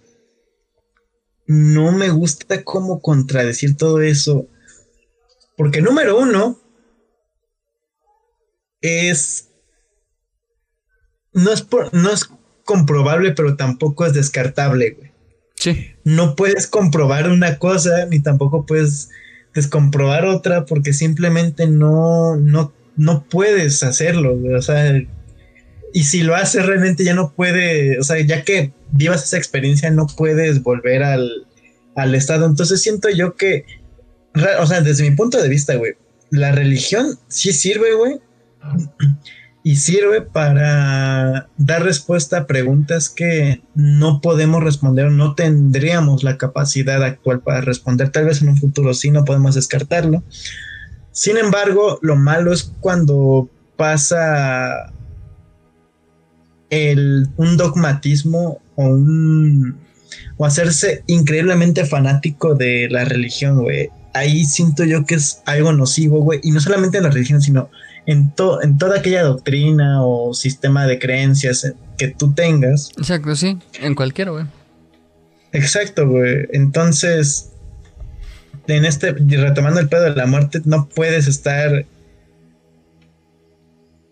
no 1.45 1.91
me 1.91 2.09
gusta 2.09 2.63
cómo 2.63 3.01
contradecir 3.01 3.75
todo 3.75 4.01
eso. 4.01 4.47
Porque 5.57 5.81
número 5.81 6.17
uno 6.17 6.59
es... 8.81 9.49
No 11.33 11.51
es, 11.51 11.67
no 11.91 12.11
es 12.11 12.29
comprobable, 12.65 13.31
pero 13.31 13.55
tampoco 13.55 14.05
es 14.05 14.13
descartable, 14.13 14.91
güey. 14.91 15.11
Sí. 15.55 15.91
No 16.03 16.35
puedes 16.35 16.67
comprobar 16.67 17.29
una 17.29 17.57
cosa, 17.57 18.05
ni 18.05 18.19
tampoco 18.19 18.65
puedes 18.65 19.09
descomprobar 19.53 20.25
otra, 20.25 20.65
porque 20.65 20.93
simplemente 20.93 21.67
no, 21.67 22.35
no, 22.35 22.73
no 22.95 23.23
puedes 23.23 23.83
hacerlo, 23.83 24.37
güey. 24.37 24.55
O 24.55 24.61
sea, 24.61 25.01
y 25.93 26.03
si 26.03 26.23
lo 26.23 26.35
haces 26.35 26.65
realmente 26.65 27.03
ya 27.03 27.13
no 27.13 27.33
puede, 27.33 27.99
o 27.99 28.03
sea, 28.03 28.19
ya 28.19 28.43
que 28.43 28.73
vivas 28.91 29.23
esa 29.23 29.37
experiencia, 29.37 29.91
no 29.91 30.07
puedes 30.07 30.63
volver 30.63 31.03
al, 31.03 31.45
al 31.95 32.15
estado. 32.15 32.45
Entonces 32.45 32.81
siento 32.81 33.09
yo 33.09 33.35
que, 33.35 33.65
o 34.59 34.65
sea, 34.65 34.81
desde 34.81 35.09
mi 35.09 35.15
punto 35.15 35.41
de 35.41 35.49
vista, 35.49 35.75
güey, 35.75 35.93
la 36.31 36.51
religión 36.51 37.19
sí 37.27 37.53
sirve, 37.53 37.93
güey, 37.93 38.19
y 39.63 39.77
sirve 39.77 40.21
para 40.21 41.47
dar 41.57 41.83
respuesta 41.83 42.39
a 42.39 42.47
preguntas 42.47 43.09
que 43.09 43.61
no 43.75 44.19
podemos 44.19 44.61
responder 44.61 45.09
no 45.09 45.35
tendríamos 45.35 46.23
la 46.23 46.37
capacidad 46.37 47.01
actual 47.01 47.39
para 47.39 47.61
responder. 47.61 48.09
Tal 48.09 48.25
vez 48.25 48.41
en 48.41 48.49
un 48.49 48.57
futuro 48.57 48.93
sí, 48.93 49.09
no 49.09 49.23
podemos 49.23 49.55
descartarlo. 49.55 50.21
Sin 51.11 51.37
embargo, 51.37 51.97
lo 52.01 52.17
malo 52.17 52.51
es 52.51 52.73
cuando 52.81 53.49
pasa 53.77 54.91
el, 56.69 57.29
un 57.37 57.55
dogmatismo 57.55 58.61
o 58.75 58.85
un 58.87 59.77
o 60.37 60.45
hacerse 60.45 61.03
increíblemente 61.07 61.85
fanático 61.85 62.55
de 62.55 62.89
la 62.89 63.05
religión, 63.05 63.61
güey. 63.61 63.89
Ahí 64.13 64.45
siento 64.45 64.83
yo 64.83 65.05
que 65.05 65.15
es 65.15 65.41
algo 65.45 65.71
nocivo, 65.71 66.21
güey, 66.21 66.39
y 66.43 66.51
no 66.51 66.59
solamente 66.59 66.97
en 66.97 67.03
la 67.03 67.09
religión, 67.09 67.41
sino 67.41 67.69
en, 68.05 68.33
en 68.61 68.77
toda 68.77 68.97
aquella 68.97 69.23
doctrina 69.23 70.03
o 70.03 70.33
sistema 70.33 70.85
de 70.85 70.99
creencias 70.99 71.73
que 71.97 72.09
tú 72.09 72.33
tengas. 72.33 72.91
Exacto, 72.97 73.35
sí, 73.35 73.59
en 73.79 73.95
cualquiera, 73.95 74.31
güey. 74.31 74.45
Exacto, 75.51 76.07
güey. 76.07 76.47
Entonces, 76.51 77.51
en 78.67 78.85
este, 78.85 79.13
retomando 79.13 79.79
el 79.79 79.89
pedo 79.89 80.03
de 80.03 80.15
la 80.15 80.25
muerte, 80.25 80.61
no 80.65 80.87
puedes 80.87 81.27
estar 81.27 81.85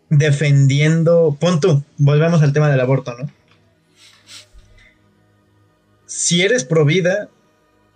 defendiendo. 0.09 1.35
Pon 1.39 1.59
tú, 1.59 1.83
volvemos 1.97 2.41
al 2.43 2.53
tema 2.53 2.69
del 2.69 2.79
aborto, 2.79 3.15
¿no? 3.17 3.29
Si 6.05 6.41
eres 6.41 6.63
pro 6.63 6.85
vida, 6.85 7.29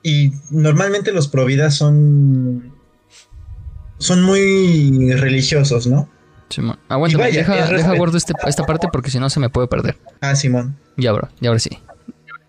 y 0.02 0.34
normalmente 0.52 1.12
los 1.12 1.28
pro 1.28 1.46
vida 1.46 1.72
son 1.72 2.74
son 3.98 4.24
muy 4.24 5.14
religiosos, 5.14 5.88
¿no? 5.88 6.10
Simón. 6.50 6.78
Aguanta, 6.89 7.26
deja, 7.26 7.68
deja 7.68 7.96
guardo 7.96 8.18
este, 8.18 8.34
esta 8.46 8.64
parte 8.64 8.88
porque 8.91 9.10
si 9.10 9.20
no 9.20 9.30
se 9.30 9.39
me 9.39 9.50
puede 9.50 9.68
perder. 9.68 9.98
Ah, 10.22 10.36
Simón. 10.36 10.78
Ya, 10.98 11.12
bro, 11.12 11.30
ya 11.41 11.50
ahora 11.50 11.60
sí. 11.60 11.72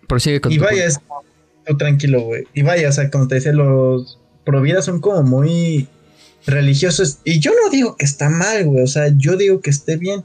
Prosigue 0.07 0.39
con 0.39 0.51
Y 0.51 0.57
vaya, 0.57 0.85
es, 0.85 0.99
tranquilo, 1.77 2.21
güey. 2.21 2.43
Y 2.53 2.61
vaya, 2.61 2.89
o 2.89 2.91
sea, 2.91 3.09
como 3.09 3.27
te 3.27 3.35
decía, 3.35 3.53
los 3.53 4.19
providas 4.45 4.85
son 4.85 5.01
como 5.01 5.23
muy 5.23 5.87
religiosos. 6.45 7.19
Y 7.23 7.39
yo 7.39 7.51
no 7.51 7.69
digo 7.69 7.97
que 7.97 8.05
está 8.05 8.29
mal, 8.29 8.65
güey. 8.65 8.83
O 8.83 8.87
sea, 8.87 9.09
yo 9.15 9.35
digo 9.35 9.61
que 9.61 9.69
esté 9.69 9.97
bien. 9.97 10.23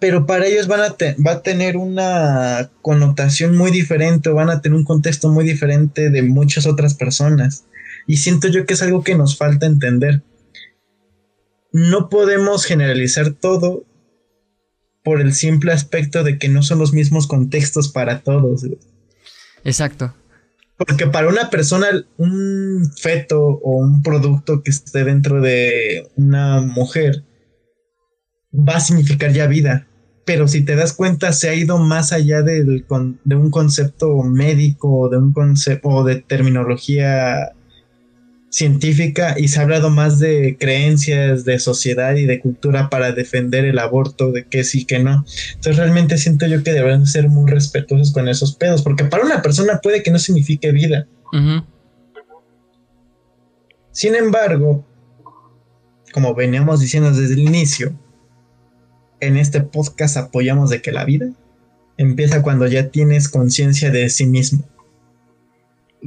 Pero 0.00 0.24
para 0.24 0.46
ellos 0.46 0.66
van 0.66 0.80
a 0.80 0.96
va 1.24 1.32
a 1.32 1.42
tener 1.42 1.76
una 1.76 2.70
connotación 2.80 3.56
muy 3.56 3.70
diferente 3.70 4.30
o 4.30 4.34
van 4.34 4.48
a 4.48 4.62
tener 4.62 4.76
un 4.76 4.84
contexto 4.84 5.28
muy 5.28 5.44
diferente 5.44 6.08
de 6.08 6.22
muchas 6.22 6.66
otras 6.66 6.94
personas. 6.94 7.64
Y 8.06 8.18
siento 8.18 8.48
yo 8.48 8.66
que 8.66 8.74
es 8.74 8.82
algo 8.82 9.02
que 9.04 9.14
nos 9.14 9.36
falta 9.36 9.66
entender. 9.66 10.22
No 11.72 12.08
podemos 12.08 12.64
generalizar 12.64 13.32
todo 13.32 13.84
por 15.02 15.20
el 15.20 15.32
simple 15.34 15.72
aspecto 15.72 16.24
de 16.24 16.38
que 16.38 16.48
no 16.48 16.62
son 16.62 16.78
los 16.78 16.92
mismos 16.92 17.26
contextos 17.26 17.88
para 17.88 18.20
todos. 18.20 18.66
Exacto. 19.64 20.14
Porque 20.76 21.06
para 21.06 21.28
una 21.28 21.50
persona, 21.50 21.88
un 22.16 22.90
feto 22.96 23.40
o 23.40 23.76
un 23.78 24.02
producto 24.02 24.62
que 24.62 24.70
esté 24.70 25.04
dentro 25.04 25.40
de 25.40 26.08
una 26.16 26.60
mujer 26.60 27.24
va 28.52 28.76
a 28.76 28.80
significar 28.80 29.32
ya 29.32 29.46
vida. 29.46 29.86
Pero 30.24 30.48
si 30.48 30.62
te 30.62 30.76
das 30.76 30.92
cuenta, 30.92 31.32
se 31.32 31.48
ha 31.48 31.54
ido 31.54 31.78
más 31.78 32.12
allá 32.12 32.42
de 32.42 32.84
un 33.36 33.50
concepto 33.50 34.22
médico, 34.22 35.08
de 35.08 35.18
un 35.18 35.32
concepto 35.32 35.88
o 35.88 36.04
de 36.04 36.16
terminología 36.16 37.52
científica 38.50 39.36
y 39.38 39.48
se 39.48 39.60
ha 39.60 39.62
hablado 39.62 39.90
más 39.90 40.18
de 40.18 40.56
creencias 40.58 41.44
de 41.44 41.58
sociedad 41.60 42.16
y 42.16 42.26
de 42.26 42.40
cultura 42.40 42.90
para 42.90 43.12
defender 43.12 43.64
el 43.64 43.78
aborto, 43.78 44.32
de 44.32 44.44
que 44.46 44.64
sí, 44.64 44.84
que 44.84 44.98
no. 44.98 45.24
Entonces 45.54 45.76
realmente 45.76 46.18
siento 46.18 46.46
yo 46.46 46.62
que 46.62 46.72
deben 46.72 47.06
ser 47.06 47.28
muy 47.28 47.50
respetuosos 47.50 48.12
con 48.12 48.28
esos 48.28 48.56
pedos, 48.56 48.82
porque 48.82 49.04
para 49.04 49.24
una 49.24 49.40
persona 49.40 49.80
puede 49.80 50.02
que 50.02 50.10
no 50.10 50.18
signifique 50.18 50.72
vida. 50.72 51.06
Sin 53.92 54.14
embargo, 54.16 54.84
como 56.12 56.34
veníamos 56.34 56.80
diciendo 56.80 57.12
desde 57.12 57.34
el 57.34 57.40
inicio, 57.40 57.92
en 59.20 59.36
este 59.36 59.60
podcast 59.60 60.16
apoyamos 60.16 60.70
de 60.70 60.82
que 60.82 60.92
la 60.92 61.04
vida 61.04 61.30
empieza 61.96 62.42
cuando 62.42 62.66
ya 62.66 62.88
tienes 62.88 63.28
conciencia 63.28 63.90
de 63.90 64.08
sí 64.08 64.26
mismo. 64.26 64.64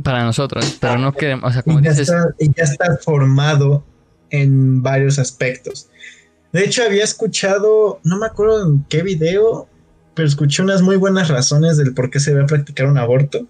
Para 0.02 0.24
nosotros, 0.24 0.78
pero 0.80 0.98
no 0.98 1.14
queremos, 1.14 1.50
o 1.50 1.54
sea, 1.54 1.62
como 1.62 1.80
y 1.80 1.84
ya 1.84 1.92
dices... 1.92 2.10
Está, 2.10 2.36
y 2.40 2.48
ya 2.48 2.64
está 2.64 2.98
formado 2.98 3.84
en 4.32 4.82
varios 4.82 5.20
aspectos. 5.20 5.90
De 6.52 6.64
hecho, 6.64 6.84
había 6.84 7.04
escuchado, 7.04 8.00
no 8.04 8.18
me 8.18 8.26
acuerdo 8.26 8.66
en 8.66 8.84
qué 8.90 9.04
video, 9.04 9.68
pero 10.14 10.28
escuché 10.28 10.62
unas 10.62 10.82
muy 10.82 10.96
buenas 10.98 11.30
razones 11.30 11.78
del 11.78 11.94
por 11.94 12.10
qué 12.10 12.20
se 12.20 12.34
debe 12.34 12.46
practicar 12.46 12.88
un 12.88 12.98
aborto. 12.98 13.48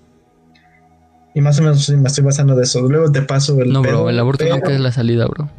Y 1.36 1.42
más 1.42 1.60
o 1.60 1.64
menos 1.64 1.90
me 1.90 2.08
estoy 2.08 2.24
basando 2.24 2.56
de 2.56 2.64
eso. 2.64 2.82
Luego 2.82 3.12
te 3.12 3.22
paso 3.22 3.60
el. 3.60 3.72
No, 3.72 3.82
bro, 3.82 4.10
el 4.10 4.20
aborto 4.20 4.46
no 4.46 4.56
es 4.56 4.80
la 4.80 4.92
salida, 4.92 5.26
bro. 5.26 5.50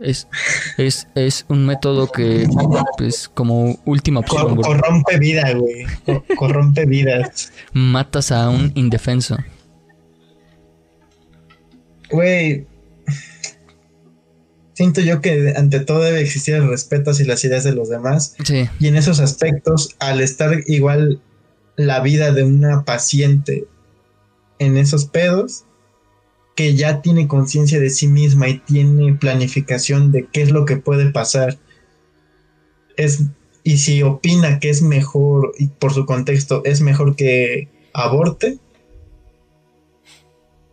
Es, 0.00 0.28
es, 0.76 1.08
es 1.14 1.44
un 1.48 1.66
método 1.66 2.10
que, 2.10 2.48
pues, 2.96 3.28
como 3.28 3.78
última 3.84 4.20
opción. 4.20 4.56
corrompe 4.56 5.18
vida, 5.18 5.52
güey. 5.54 5.86
corrompe 6.36 6.86
vidas. 6.86 7.52
Matas 7.72 8.32
a 8.32 8.48
un 8.48 8.72
indefenso. 8.76 9.36
Güey, 12.10 12.66
siento 14.74 15.00
yo 15.00 15.20
que 15.20 15.54
ante 15.56 15.80
todo 15.80 16.02
debe 16.02 16.20
existir 16.20 16.54
el 16.54 16.68
respeto 16.68 17.10
hacia 17.10 17.26
las 17.26 17.44
ideas 17.44 17.64
de 17.64 17.72
los 17.72 17.88
demás. 17.88 18.36
Sí. 18.44 18.68
Y 18.78 18.88
en 18.88 18.96
esos 18.96 19.20
aspectos, 19.20 19.96
al 19.98 20.20
estar 20.20 20.62
igual 20.66 21.20
la 21.76 22.00
vida 22.00 22.32
de 22.32 22.44
una 22.44 22.84
paciente 22.84 23.66
en 24.58 24.76
esos 24.76 25.06
pedos, 25.06 25.64
que 26.54 26.74
ya 26.74 27.02
tiene 27.02 27.28
conciencia 27.28 27.78
de 27.78 27.90
sí 27.90 28.08
misma 28.08 28.48
y 28.48 28.58
tiene 28.58 29.14
planificación 29.14 30.10
de 30.10 30.26
qué 30.26 30.42
es 30.42 30.50
lo 30.50 30.64
que 30.64 30.76
puede 30.76 31.10
pasar, 31.10 31.58
es, 32.96 33.22
y 33.62 33.78
si 33.78 34.02
opina 34.02 34.58
que 34.58 34.70
es 34.70 34.82
mejor, 34.82 35.54
y 35.58 35.68
por 35.68 35.92
su 35.92 36.04
contexto, 36.04 36.62
es 36.64 36.80
mejor 36.80 37.14
que 37.14 37.68
aborte, 37.92 38.58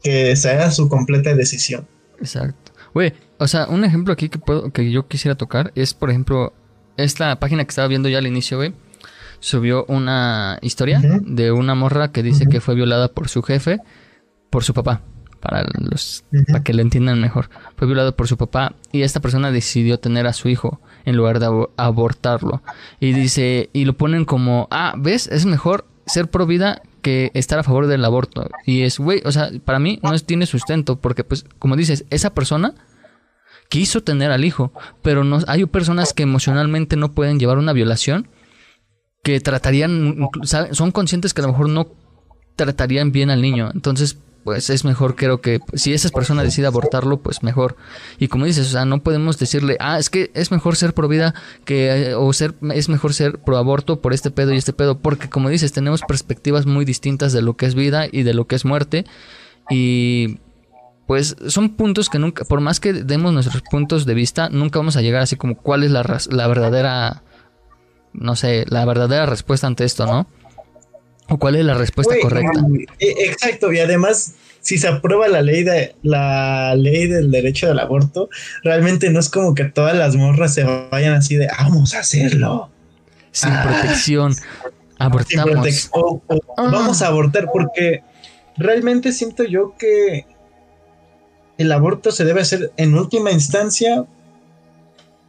que 0.05 0.35
sea 0.35 0.69
su 0.69 0.87
completa 0.87 1.33
decisión. 1.33 1.87
Exacto. 2.19 2.71
Güey, 2.93 3.13
o 3.39 3.47
sea, 3.47 3.65
un 3.65 3.83
ejemplo 3.83 4.13
aquí 4.13 4.29
que 4.29 4.37
puedo, 4.37 4.71
que 4.71 4.91
yo 4.91 5.07
quisiera 5.07 5.33
tocar 5.33 5.71
es, 5.73 5.95
por 5.95 6.11
ejemplo, 6.11 6.53
esta 6.95 7.39
página 7.39 7.63
que 7.65 7.69
estaba 7.69 7.87
viendo 7.87 8.07
ya 8.07 8.19
al 8.19 8.27
inicio, 8.27 8.57
güey, 8.57 8.75
subió 9.39 9.83
una 9.85 10.59
historia 10.61 11.01
de 11.01 11.51
una 11.51 11.73
morra 11.73 12.11
que 12.11 12.21
dice 12.21 12.45
que 12.45 12.61
fue 12.61 12.75
violada 12.75 13.07
por 13.07 13.29
su 13.29 13.41
jefe, 13.41 13.79
por 14.51 14.63
su 14.63 14.75
papá, 14.75 15.01
para 15.39 15.65
los, 15.79 16.23
para 16.47 16.63
que 16.63 16.75
lo 16.75 16.83
entiendan 16.83 17.19
mejor. 17.19 17.49
Fue 17.75 17.87
violada 17.87 18.11
por 18.11 18.27
su 18.27 18.37
papá 18.37 18.75
y 18.91 19.01
esta 19.01 19.21
persona 19.21 19.49
decidió 19.49 19.99
tener 19.99 20.27
a 20.27 20.33
su 20.33 20.49
hijo 20.49 20.81
en 21.03 21.17
lugar 21.17 21.39
de 21.39 21.47
abortarlo. 21.77 22.61
Y 22.99 23.13
dice, 23.13 23.71
y 23.73 23.85
lo 23.85 23.97
ponen 23.97 24.23
como, 24.23 24.67
ah, 24.69 24.93
¿ves? 24.99 25.25
Es 25.27 25.47
mejor 25.47 25.87
ser 26.05 26.29
pro 26.29 26.45
vida 26.45 26.83
que 27.05 27.29
estar 27.35 27.59
a 27.59 27.63
favor 27.63 27.85
del 27.85 28.03
aborto. 28.03 28.49
Y 28.65 28.81
es, 28.81 28.97
güey, 28.97 29.21
o 29.25 29.31
sea, 29.31 29.51
para 29.63 29.77
mí 29.77 29.99
no 30.01 30.17
tiene 30.17 30.47
sustento, 30.47 30.99
porque 30.99 31.23
pues, 31.23 31.45
como 31.59 31.75
dices, 31.75 32.03
esa 32.09 32.33
persona 32.33 32.73
quiso 33.69 34.01
tener 34.01 34.31
al 34.31 34.43
hijo, 34.43 34.73
pero 35.03 35.23
no, 35.23 35.37
hay 35.45 35.63
personas 35.65 36.13
que 36.13 36.23
emocionalmente 36.23 36.95
no 36.95 37.11
pueden 37.11 37.37
llevar 37.37 37.59
una 37.59 37.73
violación, 37.73 38.27
que 39.21 39.39
tratarían, 39.39 40.17
son 40.71 40.91
conscientes 40.91 41.35
que 41.35 41.41
a 41.41 41.45
lo 41.45 41.51
mejor 41.51 41.69
no 41.69 41.89
tratarían 42.55 43.11
bien 43.11 43.29
al 43.29 43.43
niño. 43.43 43.69
Entonces, 43.71 44.17
pues 44.45 44.69
es 44.69 44.85
mejor, 44.85 45.15
creo 45.15 45.41
que 45.41 45.59
si 45.73 45.91
esa 45.95 46.07
persona 46.09 46.43
decide 46.43 46.67
abortarlo, 46.67 47.17
pues 47.17 47.41
mejor. 47.41 47.75
Y 48.19 48.27
como 48.27 48.45
dices, 48.45 48.67
o 48.67 48.69
sea, 48.69 48.85
no 48.85 49.01
podemos 49.01 49.39
decirle, 49.39 49.75
ah, 49.79 49.97
es 49.97 50.11
que 50.11 50.29
es 50.35 50.51
mejor 50.51 50.75
ser 50.75 50.93
pro 50.93 51.07
vida 51.07 51.33
que, 51.65 52.13
o 52.15 52.31
ser, 52.31 52.53
es 52.71 52.87
mejor 52.87 53.15
ser 53.15 53.39
pro 53.39 53.57
aborto 53.57 54.01
por 54.01 54.13
este 54.13 54.29
pedo 54.29 54.53
y 54.53 54.57
este 54.57 54.71
pedo, 54.71 54.99
porque 54.99 55.29
como 55.29 55.49
dices, 55.49 55.73
tenemos 55.73 56.01
perspectivas 56.07 56.67
muy 56.67 56.85
distintas 56.85 57.33
de 57.33 57.41
lo 57.41 57.57
que 57.57 57.65
es 57.65 57.73
vida 57.73 58.05
y 58.11 58.21
de 58.21 58.35
lo 58.35 58.45
que 58.45 58.55
es 58.55 58.65
muerte. 58.65 59.05
Y 59.71 60.37
pues 61.07 61.35
son 61.47 61.69
puntos 61.69 62.11
que 62.11 62.19
nunca, 62.19 62.45
por 62.45 62.61
más 62.61 62.79
que 62.79 62.93
demos 62.93 63.33
nuestros 63.33 63.63
puntos 63.63 64.05
de 64.05 64.13
vista, 64.13 64.49
nunca 64.49 64.77
vamos 64.77 64.95
a 64.95 65.01
llegar 65.01 65.23
así 65.23 65.37
como 65.37 65.57
cuál 65.57 65.83
es 65.83 65.89
la, 65.89 66.19
la 66.29 66.47
verdadera, 66.47 67.23
no 68.13 68.35
sé, 68.35 68.65
la 68.69 68.85
verdadera 68.85 69.25
respuesta 69.25 69.65
ante 69.65 69.85
esto, 69.85 70.05
¿no? 70.05 70.27
¿O 71.27 71.37
cuál 71.37 71.55
es 71.55 71.65
la 71.65 71.73
respuesta 71.73 72.15
correcta? 72.21 72.61
Eh, 72.99 73.15
exacto, 73.19 73.71
y 73.73 73.79
además, 73.79 74.35
si 74.61 74.77
se 74.77 74.87
aprueba 74.87 75.27
la 75.27 75.41
ley 75.41 75.63
de 75.63 75.95
la 76.03 76.75
ley 76.75 77.07
del 77.07 77.31
derecho 77.31 77.67
del 77.67 77.79
aborto, 77.79 78.29
realmente 78.63 79.09
no 79.09 79.19
es 79.19 79.29
como 79.29 79.55
que 79.55 79.65
todas 79.65 79.95
las 79.95 80.15
morras 80.15 80.53
se 80.53 80.63
vayan 80.63 81.13
así 81.13 81.35
de 81.35 81.47
vamos 81.47 81.95
a 81.95 81.99
hacerlo. 81.99 82.69
Sin 83.31 83.51
ah. 83.51 83.63
protección. 83.63 84.35
Abortamos. 84.97 85.89
Ah. 86.57 86.69
Vamos 86.71 87.01
a 87.01 87.07
abortar, 87.07 87.49
porque 87.51 88.03
realmente 88.57 89.11
siento 89.11 89.43
yo 89.43 89.75
que 89.77 90.25
el 91.57 91.71
aborto 91.71 92.11
se 92.11 92.23
debe 92.23 92.41
hacer 92.41 92.71
en 92.77 92.93
última 92.93 93.31
instancia 93.31 94.05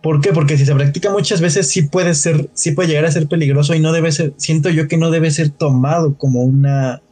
¿Por 0.07 0.21
qué? 0.21 0.33
Porque 0.33 0.57
si 0.57 0.65
se 0.65 0.73
practica 0.73 1.11
muchas 1.11 1.41
veces 1.41 1.67
sí 1.67 1.83
puede 1.83 2.15
ser, 2.15 2.49
sí 2.55 2.71
puede 2.71 2.91
llegar 2.91 3.07
a 3.07 3.11
ser 3.11 3.27
peligroso 3.27 3.75
y 3.75 3.81
no 3.81 3.91
debe 3.91 4.13
ser, 4.13 4.35
siento 4.37 4.71
yo 4.71 4.87
que 4.87 4.97
no 4.97 5.11
debe 5.11 5.33
ser 5.33 5.51
tomado 5.51 6.17
como 6.17 6.45
una, 6.45 7.03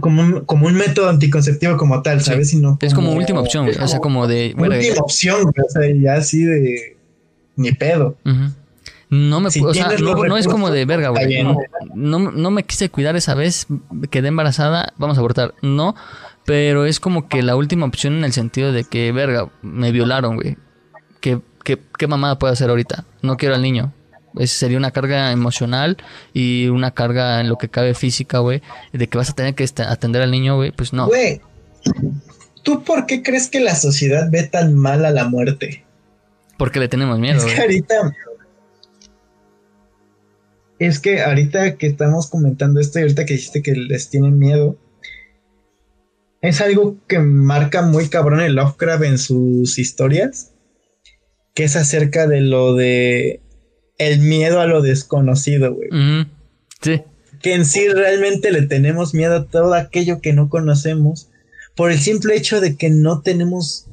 como 0.00 0.20
un, 0.20 0.40
como 0.44 0.66
un 0.66 0.74
método 0.74 1.08
anticonceptivo 1.08 1.78
como 1.78 2.02
tal, 2.02 2.20
¿sabes? 2.20 2.50
Sino 2.50 2.76
es 2.78 2.92
como 2.92 3.14
última 3.14 3.40
opción, 3.40 3.70
o 3.70 3.88
sea, 3.88 4.00
como 4.00 4.26
de... 4.26 4.54
última 4.54 5.00
opción, 5.00 5.46
o 5.46 5.70
sea, 5.70 5.90
ya 5.94 6.16
así 6.16 6.44
de... 6.44 6.98
Ni 7.56 7.72
pedo. 7.72 8.18
No 9.08 9.40
me 9.40 9.48
o 9.48 9.50
sea, 9.50 9.96
no, 9.98 10.36
es 10.36 10.48
como 10.48 10.70
de 10.70 10.84
verga, 10.84 11.08
güey. 11.08 11.42
No, 11.94 12.18
no, 12.18 12.50
me 12.50 12.64
quise 12.64 12.90
cuidar 12.90 13.16
esa 13.16 13.34
vez, 13.34 13.66
quedé 14.10 14.28
embarazada, 14.28 14.92
vamos 14.98 15.16
a 15.16 15.20
abortar. 15.20 15.54
No, 15.62 15.94
pero 16.44 16.84
es 16.84 17.00
como 17.00 17.30
que 17.30 17.40
la 17.40 17.56
última 17.56 17.86
opción 17.86 18.12
en 18.18 18.24
el 18.24 18.34
sentido 18.34 18.72
de 18.72 18.84
que, 18.84 19.10
verga, 19.10 19.48
me 19.62 19.90
violaron, 19.90 20.36
güey. 20.36 20.58
Que 21.22 21.40
¿qué, 21.64 21.78
qué 21.98 22.06
mamada 22.06 22.38
puedo 22.38 22.52
hacer 22.52 22.70
ahorita? 22.70 23.04
No 23.22 23.36
quiero 23.36 23.54
al 23.54 23.62
niño. 23.62 23.92
Es, 24.38 24.50
sería 24.50 24.78
una 24.78 24.90
carga 24.90 25.30
emocional 25.32 25.96
y 26.32 26.68
una 26.68 26.92
carga 26.92 27.40
en 27.40 27.48
lo 27.48 27.58
que 27.58 27.68
cabe 27.68 27.94
física, 27.94 28.38
güey. 28.38 28.62
De 28.92 29.08
que 29.08 29.18
vas 29.18 29.30
a 29.30 29.34
tener 29.34 29.54
que 29.54 29.64
atender 29.86 30.22
al 30.22 30.30
niño, 30.30 30.56
güey. 30.56 30.72
Pues 30.72 30.92
no. 30.92 31.06
Güey, 31.06 31.40
¿tú 32.62 32.82
por 32.82 33.06
qué 33.06 33.22
crees 33.22 33.48
que 33.48 33.60
la 33.60 33.74
sociedad 33.74 34.28
ve 34.30 34.44
tan 34.44 34.74
mal 34.74 35.04
a 35.04 35.10
la 35.10 35.28
muerte? 35.28 35.84
Porque 36.56 36.80
le 36.80 36.88
tenemos 36.88 37.18
miedo. 37.18 37.38
Es 37.38 37.44
que 37.44 37.60
ahorita. 37.60 38.14
Es 40.78 40.98
que 40.98 41.22
ahorita 41.22 41.76
que 41.76 41.86
estamos 41.86 42.28
comentando 42.28 42.80
esto 42.80 42.98
y 42.98 43.02
ahorita 43.02 43.24
que 43.24 43.34
dijiste 43.34 43.62
que 43.62 43.72
les 43.72 44.08
tienen 44.08 44.38
miedo, 44.38 44.76
es 46.40 46.60
algo 46.60 46.96
que 47.06 47.20
marca 47.20 47.82
muy 47.82 48.08
cabrón 48.08 48.40
el 48.40 48.56
Lovecraft 48.56 49.04
en 49.04 49.18
sus 49.18 49.78
historias 49.78 50.51
que 51.54 51.64
es 51.64 51.76
acerca 51.76 52.26
de 52.26 52.40
lo 52.40 52.74
de 52.74 53.40
el 53.98 54.20
miedo 54.20 54.60
a 54.60 54.66
lo 54.66 54.82
desconocido, 54.82 55.74
güey. 55.74 55.88
Sí. 56.80 57.02
Que 57.40 57.54
en 57.54 57.64
sí 57.64 57.88
realmente 57.88 58.50
le 58.50 58.62
tenemos 58.62 59.14
miedo 59.14 59.36
a 59.36 59.46
todo 59.46 59.74
aquello 59.74 60.20
que 60.20 60.32
no 60.32 60.48
conocemos 60.48 61.28
por 61.76 61.90
el 61.90 61.98
simple 61.98 62.36
hecho 62.36 62.60
de 62.60 62.76
que 62.76 62.90
no 62.90 63.22
tenemos 63.22 63.86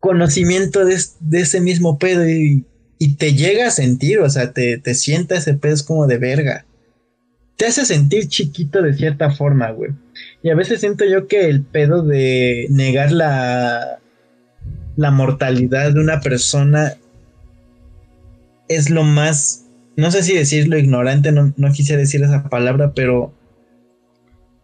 conocimiento 0.00 0.84
de, 0.84 0.96
ese 1.32 1.60
mismo 1.60 1.98
pedo 1.98 2.28
y, 2.28 2.64
te 3.16 3.34
llega 3.34 3.68
a 3.68 3.70
sentir, 3.70 4.18
o 4.18 4.28
sea, 4.28 4.52
te, 4.52 4.78
te 4.78 4.94
sienta 4.94 5.36
ese 5.36 5.54
pedo 5.54 5.74
es 5.74 5.82
como 5.82 6.06
de 6.06 6.18
verga. 6.18 6.66
Te 7.56 7.66
hace 7.66 7.84
sentir 7.84 8.28
chiquito 8.28 8.82
de 8.82 8.94
cierta 8.94 9.30
forma, 9.30 9.70
güey. 9.70 9.92
Y 10.42 10.50
a 10.50 10.54
veces 10.54 10.80
siento 10.80 11.04
yo 11.04 11.26
que 11.26 11.48
el 11.48 11.62
pedo 11.62 12.02
de 12.02 12.66
negar 12.70 13.12
la, 13.12 14.00
la 14.98 15.12
mortalidad 15.12 15.92
de 15.92 16.00
una 16.00 16.20
persona 16.20 16.96
es 18.68 18.90
lo 18.90 19.04
más, 19.04 19.66
no 19.96 20.10
sé 20.10 20.24
si 20.24 20.34
decirlo 20.34 20.76
ignorante, 20.76 21.30
no, 21.30 21.54
no 21.56 21.72
quise 21.72 21.96
decir 21.96 22.20
esa 22.24 22.48
palabra, 22.48 22.94
pero 22.94 23.32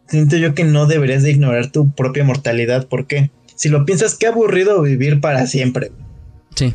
siento 0.09 0.37
yo 0.37 0.53
que 0.57 0.65
no 0.65 0.87
deberías 0.87 1.23
de 1.23 1.31
ignorar 1.31 1.71
tu 1.71 1.89
propia 1.93 2.25
mortalidad. 2.25 2.89
¿Por 2.89 3.07
qué? 3.07 3.31
Si 3.55 3.69
lo 3.69 3.87
piensas, 3.87 4.17
qué 4.17 4.27
aburrido 4.27 4.83
vivir 4.83 5.21
para 5.21 5.47
siempre. 5.47 5.93
Sí. 6.57 6.75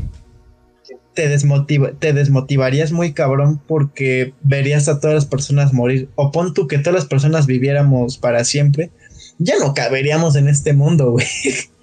Te, 1.14 1.28
desmotiva, 1.28 1.92
te 2.00 2.14
desmotivarías 2.14 2.94
muy 2.94 3.12
cabrón 3.12 3.62
porque 3.68 4.34
verías 4.42 4.88
a 4.88 5.02
todas 5.02 5.16
las 5.16 5.26
personas 5.26 5.74
morir. 5.74 6.08
O 6.16 6.32
pon 6.32 6.54
tú 6.54 6.66
que 6.68 6.78
todas 6.78 6.96
las 6.96 7.08
personas 7.08 7.46
viviéramos 7.46 8.18
para 8.18 8.46
siempre. 8.46 8.90
Ya 9.38 9.56
no 9.60 9.74
caberíamos 9.74 10.38
en 10.38 10.48
este 10.48 10.72
mundo, 10.72 11.12
güey. 11.12 11.28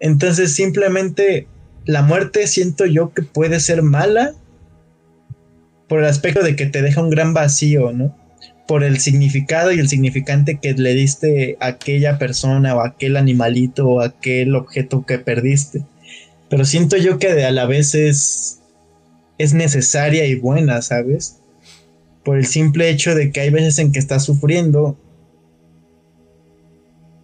Entonces 0.00 0.54
simplemente 0.54 1.46
la 1.84 2.02
muerte 2.02 2.46
siento 2.46 2.84
yo 2.84 3.12
que 3.12 3.22
puede 3.22 3.60
ser 3.60 3.82
mala 3.82 4.34
por 5.88 6.00
el 6.00 6.06
aspecto 6.06 6.42
de 6.42 6.56
que 6.56 6.66
te 6.66 6.82
deja 6.82 7.00
un 7.00 7.10
gran 7.10 7.32
vacío, 7.32 7.92
¿no? 7.92 8.16
Por 8.66 8.82
el 8.82 8.98
significado 8.98 9.72
y 9.72 9.78
el 9.78 9.88
significante 9.88 10.58
que 10.60 10.74
le 10.74 10.94
diste 10.94 11.56
a 11.60 11.66
aquella 11.68 12.18
persona 12.18 12.74
o 12.74 12.80
aquel 12.80 13.16
animalito 13.16 13.86
o 13.86 14.00
aquel 14.00 14.56
objeto 14.56 15.06
que 15.06 15.18
perdiste. 15.18 15.84
Pero 16.50 16.64
siento 16.64 16.96
yo 16.96 17.18
que 17.18 17.44
a 17.44 17.50
la 17.52 17.66
vez 17.66 17.94
es, 17.94 18.60
es 19.38 19.54
necesaria 19.54 20.26
y 20.26 20.34
buena, 20.34 20.82
¿sabes? 20.82 21.38
Por 22.24 22.38
el 22.38 22.46
simple 22.46 22.90
hecho 22.90 23.14
de 23.14 23.30
que 23.30 23.40
hay 23.40 23.50
veces 23.50 23.78
en 23.78 23.92
que 23.92 24.00
estás 24.00 24.24
sufriendo 24.24 24.98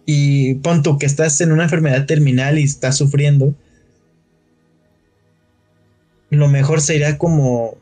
y 0.05 0.55
pon 0.55 0.83
tú 0.83 0.97
que 0.97 1.05
estás 1.05 1.39
en 1.41 1.51
una 1.51 1.63
enfermedad 1.63 2.05
terminal 2.05 2.59
y 2.59 2.63
estás 2.63 2.97
sufriendo, 2.97 3.55
lo 6.29 6.47
mejor 6.47 6.81
sería 6.81 7.17
como, 7.17 7.77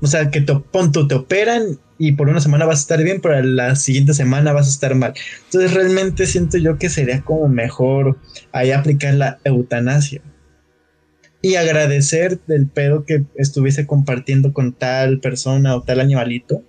o 0.00 0.06
sea, 0.06 0.30
que 0.30 0.40
te, 0.40 0.54
pon 0.54 0.92
tú, 0.92 1.06
te 1.08 1.14
operan 1.14 1.78
y 1.98 2.12
por 2.12 2.28
una 2.28 2.40
semana 2.40 2.64
vas 2.64 2.78
a 2.78 2.82
estar 2.82 3.02
bien, 3.02 3.20
pero 3.20 3.42
la 3.42 3.76
siguiente 3.76 4.14
semana 4.14 4.52
vas 4.52 4.66
a 4.66 4.70
estar 4.70 4.94
mal. 4.94 5.12
Entonces 5.44 5.74
realmente 5.74 6.26
siento 6.26 6.56
yo 6.56 6.78
que 6.78 6.88
sería 6.88 7.20
como 7.22 7.48
mejor 7.48 8.18
ahí 8.52 8.70
aplicar 8.70 9.14
la 9.14 9.38
eutanasia. 9.44 10.22
Y 11.42 11.54
agradecer 11.54 12.38
del 12.46 12.68
pedo 12.68 13.04
que 13.04 13.24
estuviese 13.34 13.86
compartiendo 13.86 14.52
con 14.52 14.74
tal 14.74 15.20
persona 15.20 15.74
o 15.74 15.82
tal 15.82 16.00
animalito. 16.00 16.62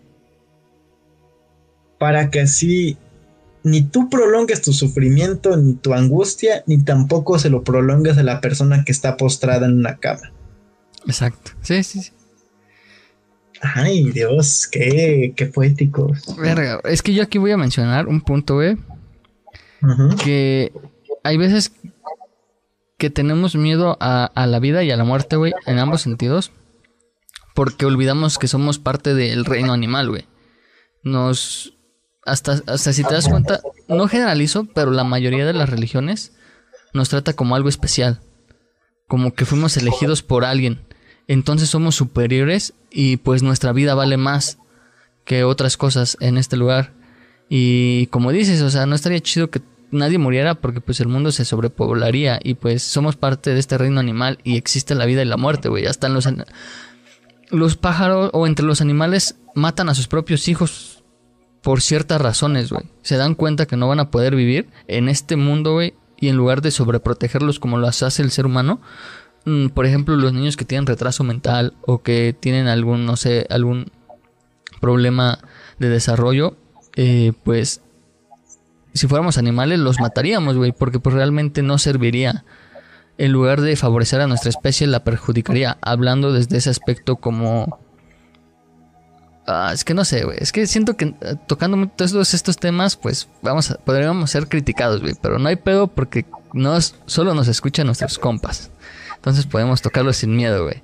Para 1.97 2.29
que 2.29 2.41
así 2.41 2.97
ni 3.63 3.83
tú 3.83 4.09
prolongues 4.09 4.61
tu 4.61 4.73
sufrimiento, 4.73 5.55
ni 5.57 5.73
tu 5.73 5.93
angustia, 5.93 6.63
ni 6.67 6.83
tampoco 6.83 7.37
se 7.39 7.49
lo 7.49 7.63
prolongues 7.63 8.17
a 8.17 8.23
la 8.23 8.41
persona 8.41 8.83
que 8.83 8.91
está 8.91 9.17
postrada 9.17 9.67
en 9.67 9.77
una 9.77 9.97
cama. 9.97 10.31
Exacto. 11.05 11.51
Sí, 11.61 11.83
sí, 11.83 12.01
sí. 12.01 12.11
Ay, 13.61 14.11
Dios, 14.11 14.67
qué, 14.71 15.33
qué 15.35 15.45
poéticos. 15.45 16.35
Verga, 16.37 16.81
es 16.83 17.03
que 17.03 17.13
yo 17.13 17.21
aquí 17.21 17.37
voy 17.37 17.51
a 17.51 17.57
mencionar 17.57 18.07
un 18.07 18.21
punto, 18.21 18.55
güey. 18.55 18.77
Que 20.23 20.71
hay 21.23 21.37
veces 21.37 21.71
que 22.97 23.09
tenemos 23.09 23.55
miedo 23.55 23.97
a, 23.99 24.25
a 24.25 24.47
la 24.47 24.59
vida 24.59 24.83
y 24.83 24.91
a 24.91 24.97
la 24.97 25.03
muerte, 25.03 25.35
güey, 25.35 25.53
en 25.67 25.77
ambos 25.77 26.01
sentidos. 26.01 26.51
Porque 27.53 27.85
olvidamos 27.85 28.39
que 28.39 28.47
somos 28.47 28.79
parte 28.79 29.13
del 29.13 29.45
reino 29.45 29.73
animal, 29.73 30.09
güey. 30.09 30.25
Nos 31.03 31.77
hasta, 32.25 32.61
hasta 32.67 32.93
si 32.93 33.03
te 33.03 33.13
das 33.13 33.27
cuenta, 33.27 33.61
no 33.87 34.07
generalizo, 34.07 34.65
pero 34.73 34.91
la 34.91 35.03
mayoría 35.03 35.45
de 35.45 35.53
las 35.53 35.69
religiones 35.69 36.33
nos 36.93 37.09
trata 37.09 37.33
como 37.33 37.55
algo 37.55 37.69
especial. 37.69 38.19
Como 39.07 39.33
que 39.33 39.45
fuimos 39.45 39.75
elegidos 39.77 40.21
por 40.21 40.45
alguien. 40.45 40.81
Entonces 41.27 41.69
somos 41.69 41.95
superiores 41.95 42.73
y 42.89 43.17
pues 43.17 43.43
nuestra 43.43 43.71
vida 43.71 43.95
vale 43.95 44.17
más 44.17 44.57
que 45.25 45.43
otras 45.43 45.77
cosas 45.77 46.17
en 46.19 46.37
este 46.37 46.57
lugar. 46.57 46.93
Y 47.49 48.07
como 48.07 48.31
dices, 48.31 48.61
o 48.61 48.69
sea, 48.69 48.85
no 48.85 48.95
estaría 48.95 49.19
chido 49.19 49.49
que 49.49 49.61
nadie 49.91 50.17
muriera 50.17 50.55
porque 50.55 50.81
pues 50.81 50.99
el 50.99 51.07
mundo 51.07 51.31
se 51.31 51.45
sobrepoblaría 51.45 52.39
y 52.41 52.53
pues 52.53 52.83
somos 52.83 53.17
parte 53.17 53.53
de 53.53 53.59
este 53.59 53.77
reino 53.77 53.99
animal 53.99 54.39
y 54.43 54.57
existe 54.57 54.95
la 54.95 55.05
vida 55.05 55.21
y 55.21 55.25
la 55.25 55.37
muerte, 55.37 55.69
güey. 55.69 55.85
Hasta 55.85 56.07
los, 56.07 56.27
los 57.49 57.77
pájaros 57.77 58.29
o 58.33 58.47
entre 58.47 58.65
los 58.65 58.81
animales 58.81 59.35
matan 59.53 59.89
a 59.89 59.95
sus 59.95 60.07
propios 60.07 60.47
hijos 60.47 61.00
por 61.61 61.81
ciertas 61.81 62.19
razones, 62.21 62.71
güey. 62.71 62.85
Se 63.01 63.17
dan 63.17 63.35
cuenta 63.35 63.65
que 63.65 63.77
no 63.77 63.87
van 63.87 63.99
a 63.99 64.09
poder 64.09 64.35
vivir 64.35 64.69
en 64.87 65.09
este 65.09 65.35
mundo, 65.35 65.73
güey. 65.73 65.93
Y 66.19 66.29
en 66.29 66.35
lugar 66.35 66.61
de 66.61 66.71
sobreprotegerlos 66.71 67.59
como 67.59 67.77
lo 67.77 67.87
hace 67.87 68.21
el 68.21 68.31
ser 68.31 68.45
humano, 68.45 68.81
mm, 69.45 69.67
por 69.67 69.85
ejemplo, 69.85 70.15
los 70.15 70.33
niños 70.33 70.57
que 70.57 70.65
tienen 70.65 70.85
retraso 70.85 71.23
mental 71.23 71.73
o 71.81 72.01
que 72.01 72.35
tienen 72.39 72.67
algún, 72.67 73.05
no 73.05 73.15
sé, 73.15 73.47
algún 73.49 73.91
problema 74.79 75.39
de 75.79 75.89
desarrollo, 75.89 76.57
eh, 76.95 77.33
pues 77.43 77.81
si 78.93 79.07
fuéramos 79.07 79.37
animales 79.37 79.79
los 79.79 79.99
mataríamos, 79.99 80.57
güey, 80.57 80.71
porque 80.71 80.99
pues 80.99 81.15
realmente 81.15 81.61
no 81.61 81.77
serviría. 81.77 82.43
En 83.17 83.31
lugar 83.31 83.61
de 83.61 83.75
favorecer 83.75 84.21
a 84.21 84.27
nuestra 84.27 84.49
especie, 84.49 84.87
la 84.87 85.03
perjudicaría, 85.03 85.77
hablando 85.81 86.33
desde 86.33 86.57
ese 86.57 86.69
aspecto 86.69 87.17
como... 87.17 87.79
Ah, 89.51 89.71
es 89.73 89.83
que 89.83 89.93
no 89.93 90.05
sé, 90.05 90.23
güey. 90.23 90.37
Es 90.39 90.51
que 90.51 90.65
siento 90.65 90.95
que 90.95 91.13
eh, 91.21 91.35
tocando 91.47 91.87
todos 91.87 92.33
estos 92.33 92.57
temas, 92.57 92.95
pues 92.95 93.27
vamos 93.41 93.71
a, 93.71 93.75
podríamos 93.75 94.31
ser 94.31 94.47
criticados, 94.47 95.01
güey. 95.01 95.13
Pero 95.21 95.39
no 95.39 95.49
hay 95.49 95.57
pedo 95.57 95.87
porque 95.87 96.25
nos, 96.53 96.95
solo 97.05 97.33
nos 97.33 97.47
escuchan 97.47 97.85
nuestros 97.85 98.17
compas. 98.17 98.71
Entonces 99.15 99.45
podemos 99.45 99.81
tocarlo 99.81 100.13
sin 100.13 100.35
miedo, 100.35 100.63
güey. 100.63 100.81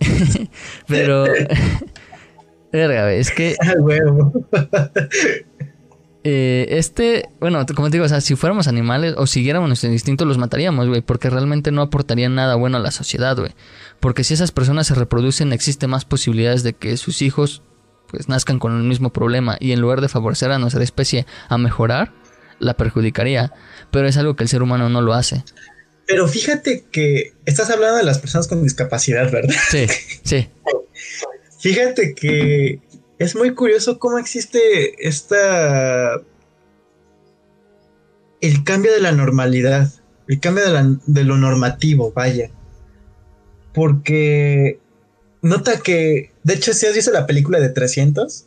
pero... 0.86 1.24
Verga, 2.72 3.02
güey. 3.04 3.18
Es 3.18 3.30
que... 3.30 3.56
Eh, 6.24 6.78
este, 6.78 7.28
bueno, 7.40 7.66
como 7.74 7.88
te 7.88 7.96
digo, 7.96 8.04
o 8.04 8.08
sea, 8.08 8.20
si 8.20 8.36
fuéramos 8.36 8.68
animales 8.68 9.14
o 9.16 9.26
siguiéramos 9.26 9.68
nuestro 9.68 9.90
instinto, 9.90 10.24
los 10.24 10.38
mataríamos, 10.38 10.86
güey, 10.86 11.00
porque 11.00 11.28
realmente 11.28 11.72
no 11.72 11.82
aportarían 11.82 12.36
nada 12.36 12.54
bueno 12.54 12.76
a 12.76 12.80
la 12.80 12.92
sociedad, 12.92 13.36
güey. 13.36 13.50
Porque 13.98 14.22
si 14.22 14.34
esas 14.34 14.52
personas 14.52 14.86
se 14.86 14.94
reproducen, 14.94 15.52
existe 15.52 15.88
más 15.88 16.04
posibilidades 16.04 16.62
de 16.62 16.74
que 16.74 16.96
sus 16.96 17.22
hijos, 17.22 17.64
pues, 18.12 18.28
nazcan 18.28 18.58
con 18.58 18.76
el 18.76 18.84
mismo 18.84 19.12
problema 19.12 19.56
y 19.58 19.72
en 19.72 19.80
lugar 19.80 20.02
de 20.02 20.08
favorecer 20.08 20.52
a 20.52 20.58
nuestra 20.58 20.84
especie 20.84 21.26
a 21.48 21.58
mejorar, 21.58 22.12
la 22.60 22.74
perjudicaría. 22.74 23.52
Pero 23.90 24.06
es 24.06 24.16
algo 24.18 24.36
que 24.36 24.44
el 24.44 24.48
ser 24.48 24.62
humano 24.62 24.88
no 24.88 25.00
lo 25.00 25.14
hace. 25.14 25.42
Pero 26.06 26.28
fíjate 26.28 26.84
que 26.92 27.32
estás 27.46 27.70
hablando 27.70 27.96
de 27.96 28.04
las 28.04 28.18
personas 28.18 28.48
con 28.48 28.62
discapacidad, 28.62 29.32
¿verdad? 29.32 29.54
Sí, 29.70 29.86
sí. 30.24 30.48
fíjate 31.58 32.14
que 32.14 32.80
es 33.18 33.34
muy 33.34 33.54
curioso 33.54 33.98
cómo 33.98 34.18
existe 34.18 35.06
esta... 35.06 36.20
El 38.42 38.64
cambio 38.64 38.92
de 38.92 39.00
la 39.00 39.12
normalidad, 39.12 39.88
el 40.28 40.40
cambio 40.40 40.64
de, 41.06 41.24
lo 41.24 41.36
normativo, 41.38 42.12
vaya. 42.12 42.50
Porque 43.72 44.80
nota 45.40 45.78
que, 45.78 46.31
de 46.42 46.54
hecho, 46.54 46.72
si 46.72 46.86
has 46.86 46.94
visto 46.94 47.12
la 47.12 47.26
película 47.26 47.60
de 47.60 47.68
300? 47.68 48.46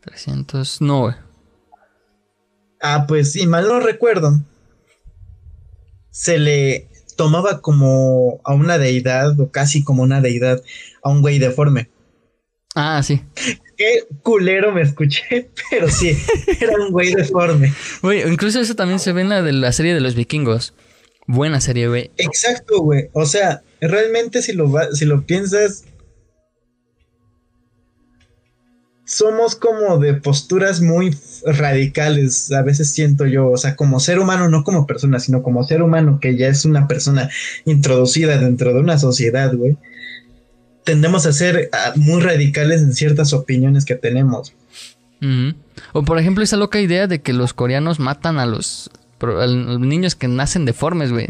300, 0.00 0.80
no, 0.80 1.14
Ah, 2.80 3.06
pues 3.08 3.32
sí, 3.32 3.46
mal 3.46 3.66
no 3.66 3.80
recuerdo. 3.80 4.40
Se 6.10 6.38
le 6.38 6.88
tomaba 7.16 7.60
como 7.60 8.40
a 8.44 8.54
una 8.54 8.78
deidad, 8.78 9.38
o 9.40 9.50
casi 9.50 9.82
como 9.82 10.02
una 10.02 10.20
deidad, 10.20 10.62
a 11.02 11.10
un 11.10 11.22
güey 11.22 11.38
deforme. 11.38 11.88
Ah, 12.74 13.02
sí. 13.02 13.22
Qué 13.76 14.04
culero 14.22 14.72
me 14.72 14.82
escuché, 14.82 15.50
pero 15.70 15.88
sí, 15.88 16.16
era 16.60 16.74
un 16.78 16.92
güey 16.92 17.14
deforme. 17.14 17.72
Güey, 18.02 18.30
incluso 18.30 18.60
eso 18.60 18.76
también 18.76 18.98
se 18.98 19.12
ve 19.12 19.22
en 19.22 19.30
la 19.30 19.42
de 19.42 19.52
la 19.52 19.72
serie 19.72 19.94
de 19.94 20.00
los 20.00 20.14
vikingos. 20.14 20.74
Buena 21.26 21.60
serie, 21.60 21.88
güey. 21.88 22.10
Exacto, 22.18 22.82
güey. 22.82 23.08
O 23.12 23.26
sea, 23.26 23.62
realmente 23.80 24.42
si 24.42 24.52
lo, 24.52 24.70
si 24.92 25.06
lo 25.06 25.22
piensas, 25.26 25.84
somos 29.06 29.56
como 29.56 29.98
de 29.98 30.12
posturas 30.12 30.82
muy 30.82 31.16
radicales, 31.46 32.52
a 32.52 32.60
veces 32.60 32.90
siento 32.90 33.24
yo, 33.24 33.50
o 33.50 33.56
sea, 33.56 33.74
como 33.76 34.00
ser 34.00 34.18
humano, 34.18 34.50
no 34.50 34.64
como 34.64 34.86
persona, 34.86 35.20
sino 35.20 35.42
como 35.42 35.64
ser 35.64 35.80
humano 35.80 36.18
que 36.20 36.36
ya 36.36 36.48
es 36.48 36.66
una 36.66 36.86
persona 36.86 37.30
introducida 37.64 38.36
dentro 38.36 38.74
de 38.74 38.80
una 38.80 38.98
sociedad, 38.98 39.54
güey 39.54 39.78
tendemos 40.86 41.26
a 41.26 41.32
ser 41.32 41.68
ah, 41.72 41.92
muy 41.96 42.22
radicales 42.22 42.80
en 42.80 42.94
ciertas 42.94 43.34
opiniones 43.34 43.84
que 43.84 43.96
tenemos. 43.96 44.54
O 45.92 46.04
por 46.04 46.18
ejemplo 46.18 46.44
esa 46.44 46.56
loca 46.56 46.80
idea 46.80 47.08
de 47.08 47.20
que 47.20 47.32
los 47.32 47.52
coreanos 47.52 47.98
matan 47.98 48.38
a 48.38 48.46
los, 48.46 48.90
niños 49.80 50.14
que 50.14 50.28
nacen 50.28 50.64
deformes, 50.64 51.10
güey. 51.10 51.26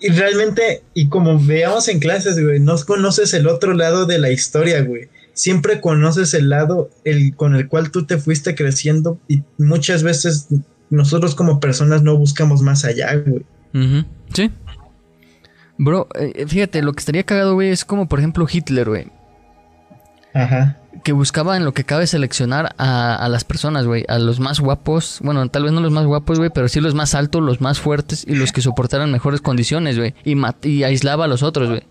Y 0.00 0.08
realmente, 0.08 0.82
y 0.94 1.08
como 1.08 1.38
veamos 1.38 1.88
en 1.88 1.98
clases, 1.98 2.42
güey, 2.42 2.60
no 2.60 2.76
conoces 2.86 3.34
el 3.34 3.46
otro 3.46 3.74
lado 3.74 4.06
de 4.06 4.18
la 4.18 4.30
historia, 4.30 4.82
güey. 4.82 5.08
Siempre 5.32 5.80
conoces 5.80 6.34
el 6.34 6.48
lado 6.50 6.90
el, 7.04 7.34
con 7.34 7.54
el 7.54 7.68
cual 7.68 7.90
tú 7.90 8.06
te 8.06 8.18
fuiste 8.18 8.54
creciendo 8.54 9.18
y 9.28 9.42
muchas 9.58 10.02
veces 10.02 10.48
nosotros 10.90 11.34
como 11.34 11.60
personas 11.60 12.02
no 12.02 12.16
buscamos 12.16 12.62
más 12.62 12.84
allá, 12.84 13.14
güey. 13.16 13.44
Sí. 14.34 14.50
Bro, 15.78 16.08
eh, 16.14 16.46
fíjate, 16.46 16.82
lo 16.82 16.92
que 16.92 17.00
estaría 17.00 17.22
cagado, 17.22 17.54
güey, 17.54 17.70
es 17.70 17.84
como 17.84 18.08
por 18.08 18.18
ejemplo 18.18 18.46
Hitler, 18.50 18.88
güey. 18.88 19.06
Ajá. 20.34 20.79
Que 21.04 21.12
buscaba 21.12 21.56
en 21.56 21.64
lo 21.64 21.72
que 21.72 21.84
cabe 21.84 22.06
seleccionar 22.06 22.74
a, 22.78 23.28
las 23.30 23.44
personas, 23.44 23.86
güey. 23.86 24.04
A 24.08 24.18
los 24.18 24.40
más 24.40 24.60
guapos. 24.60 25.18
Bueno, 25.22 25.48
tal 25.48 25.64
vez 25.64 25.72
no 25.72 25.80
los 25.80 25.92
más 25.92 26.06
guapos, 26.06 26.38
güey, 26.38 26.50
pero 26.52 26.68
sí 26.68 26.80
los 26.80 26.94
más 26.94 27.14
altos, 27.14 27.42
los 27.42 27.60
más 27.60 27.78
fuertes 27.78 28.24
y 28.26 28.34
los 28.34 28.52
que 28.52 28.60
soportaran 28.60 29.12
mejores 29.12 29.40
condiciones, 29.40 29.98
güey. 29.98 30.14
Y, 30.24 30.36
y 30.68 30.82
aislaba 30.82 31.26
a 31.26 31.28
los 31.28 31.42
otros, 31.42 31.68
güey. 31.68 31.82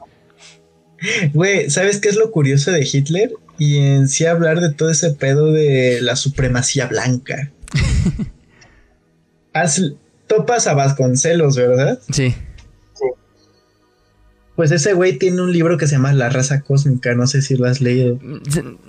Güey, 1.34 1.70
¿sabes 1.70 2.00
qué 2.00 2.10
es 2.10 2.18
lo 2.18 2.32
curioso 2.32 2.72
de 2.72 2.88
Hitler? 2.92 3.32
Y 3.58 3.78
en 3.78 4.10
sí 4.10 4.26
hablar 4.26 4.60
de 4.60 4.74
todo 4.74 4.90
ese 4.90 5.12
pedo 5.12 5.52
de 5.52 6.00
la 6.02 6.16
supremacía 6.16 6.88
blanca. 6.88 7.52
topas 10.28 10.68
a 10.68 10.74
Vasconcelos, 10.74 11.58
¿verdad? 11.58 12.00
Sí. 12.12 12.36
Pues 14.60 14.72
ese 14.72 14.92
güey 14.92 15.18
tiene 15.18 15.42
un 15.42 15.54
libro 15.54 15.78
que 15.78 15.88
se 15.88 15.96
llama 15.96 16.12
La 16.12 16.28
raza 16.28 16.60
cósmica, 16.60 17.16
no 17.16 17.28
sé 17.28 17.42
si 17.42 17.56
lo 17.56 17.66
has 17.66 17.80
leído. 17.80 18.20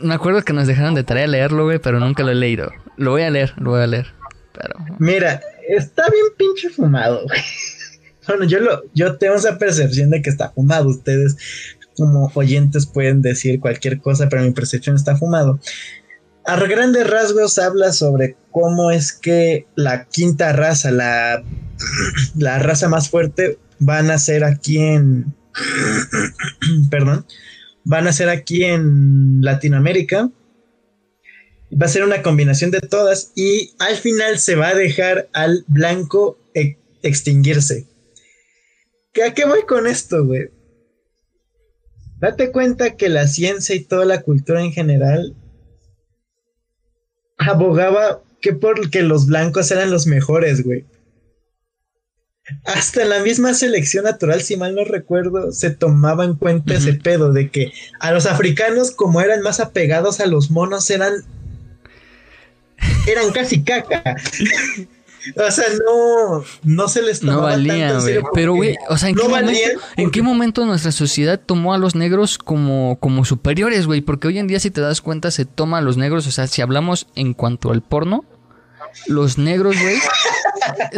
Me 0.02 0.14
acuerdo 0.14 0.42
que 0.42 0.52
nos 0.52 0.66
dejaron 0.66 0.96
de 0.96 1.04
tarea 1.04 1.28
leerlo, 1.28 1.62
güey, 1.62 1.78
pero 1.78 2.00
nunca 2.00 2.24
lo 2.24 2.32
he 2.32 2.34
leído. 2.34 2.72
Lo 2.96 3.12
voy 3.12 3.22
a 3.22 3.30
leer, 3.30 3.54
lo 3.56 3.70
voy 3.70 3.82
a 3.82 3.86
leer. 3.86 4.08
Pero... 4.52 4.74
Mira, 4.98 5.40
está 5.68 6.10
bien 6.10 6.24
pinche 6.36 6.70
fumado, 6.70 7.22
güey. 7.22 7.38
Bueno, 8.26 8.46
yo 8.46 8.58
lo, 8.58 8.82
yo 8.94 9.16
tengo 9.16 9.36
esa 9.36 9.58
percepción 9.58 10.10
de 10.10 10.22
que 10.22 10.30
está 10.30 10.50
fumado. 10.50 10.88
Ustedes, 10.88 11.36
como 11.96 12.32
oyentes, 12.34 12.86
pueden 12.86 13.22
decir 13.22 13.60
cualquier 13.60 14.00
cosa, 14.00 14.28
pero 14.28 14.42
mi 14.42 14.50
percepción 14.50 14.96
está 14.96 15.16
fumado. 15.16 15.60
A 16.46 16.56
grandes 16.56 17.08
rasgos 17.08 17.58
habla 17.58 17.92
sobre 17.92 18.34
cómo 18.50 18.90
es 18.90 19.12
que 19.12 19.66
la 19.76 20.06
quinta 20.06 20.52
raza, 20.52 20.90
la, 20.90 21.44
la 22.36 22.58
raza 22.58 22.88
más 22.88 23.08
fuerte, 23.08 23.56
van 23.78 24.10
a 24.10 24.18
ser 24.18 24.42
aquí 24.42 24.78
en, 24.78 25.32
perdón, 26.90 27.26
van 27.84 28.07
a 28.07 28.12
ser 28.12 28.28
aquí 28.28 28.64
en 28.64 29.42
Latinoamérica. 29.42 30.30
Va 31.72 31.86
a 31.86 31.90
ser 31.90 32.03
una 32.03 32.22
combinación 32.22 32.72
de 32.72 32.80
todas 32.80 33.32
y 33.36 33.74
al 33.78 33.96
final 33.96 34.38
se 34.38 34.57
va 34.57 34.68
a 34.68 34.74
dejar 34.74 35.28
al 35.32 35.64
blanco 35.68 36.38
e-, 36.55 36.78
extinguirse. 37.03 37.86
¿A 39.24 39.34
qué 39.34 39.44
voy 39.44 39.62
con 39.66 39.86
esto, 39.86 40.24
güey? 40.24 40.51
Date 42.18 42.53
cuenta 42.53 42.96
que 42.96 43.09
la 43.09 43.26
ciencia 43.26 43.74
y 43.74 43.84
toda 43.84 44.05
la 44.05 44.22
cultura 44.22 44.62
en 44.62 44.72
general 44.72 45.34
abogaba 47.38 48.22
que 48.40 48.53
porque 48.53 49.03
los 49.03 49.26
blancos 49.26 49.70
eran 49.70 49.90
los 49.90 50.07
mejores, 50.07 50.62
güey. 50.64 50.84
Hasta 52.64 53.03
en 53.03 53.11
la 53.11 53.20
misma 53.20 53.55
selección 53.55 54.05
natural, 54.05 54.40
si 54.42 54.57
mal 54.57 54.74
no 54.74 54.84
recuerdo, 54.84 55.53
se 55.53 55.70
tomaba 55.70 56.24
en 56.24 56.34
cuenta 56.34 56.74
ese 56.74 56.94
pedo 56.94 57.32
de 57.32 57.51
que 57.51 57.72
a 58.01 58.12
los 58.12 58.26
africanos, 58.26 58.90
como 58.90 59.20
eran 59.20 59.42
más 59.42 59.61
apegados 59.61 60.20
a 60.20 60.26
los 60.26 60.51
monos, 60.51 60.90
eran. 60.90 61.12
eran 63.07 63.30
casi 63.32 63.62
caca. 63.62 64.03
O 65.36 65.51
sea, 65.51 65.66
no, 65.86 66.44
no 66.62 66.88
se 66.88 67.03
les 67.03 67.20
tomaba 67.20 67.40
no 67.40 67.42
valía, 67.42 67.98
Pero, 68.32 68.55
güey, 68.55 68.76
o 68.88 68.96
sea, 68.96 69.11
¿en, 69.11 69.16
qué 69.16 69.28
momento, 69.28 69.80
¿en 69.96 70.11
qué 70.11 70.22
momento 70.22 70.64
nuestra 70.64 70.92
sociedad 70.92 71.38
tomó 71.38 71.74
a 71.74 71.78
los 71.78 71.94
negros 71.94 72.38
como, 72.38 72.98
como 73.01 73.24
superiores, 73.24 73.86
güey? 73.86 74.01
Porque 74.01 74.28
hoy 74.28 74.38
en 74.38 74.46
día, 74.46 74.61
si 74.61 74.70
te 74.70 74.80
das 74.80 75.03
cuenta, 75.03 75.30
se 75.30 75.44
toma 75.44 75.78
a 75.78 75.80
los 75.82 75.98
negros, 75.98 76.26
o 76.26 76.30
sea, 76.30 76.46
si 76.46 76.62
hablamos 76.62 77.07
en 77.16 77.34
cuanto 77.34 77.70
al 77.70 77.82
porno, 77.82 78.24
los 79.07 79.38
negros, 79.38 79.76
güey, 79.80 79.98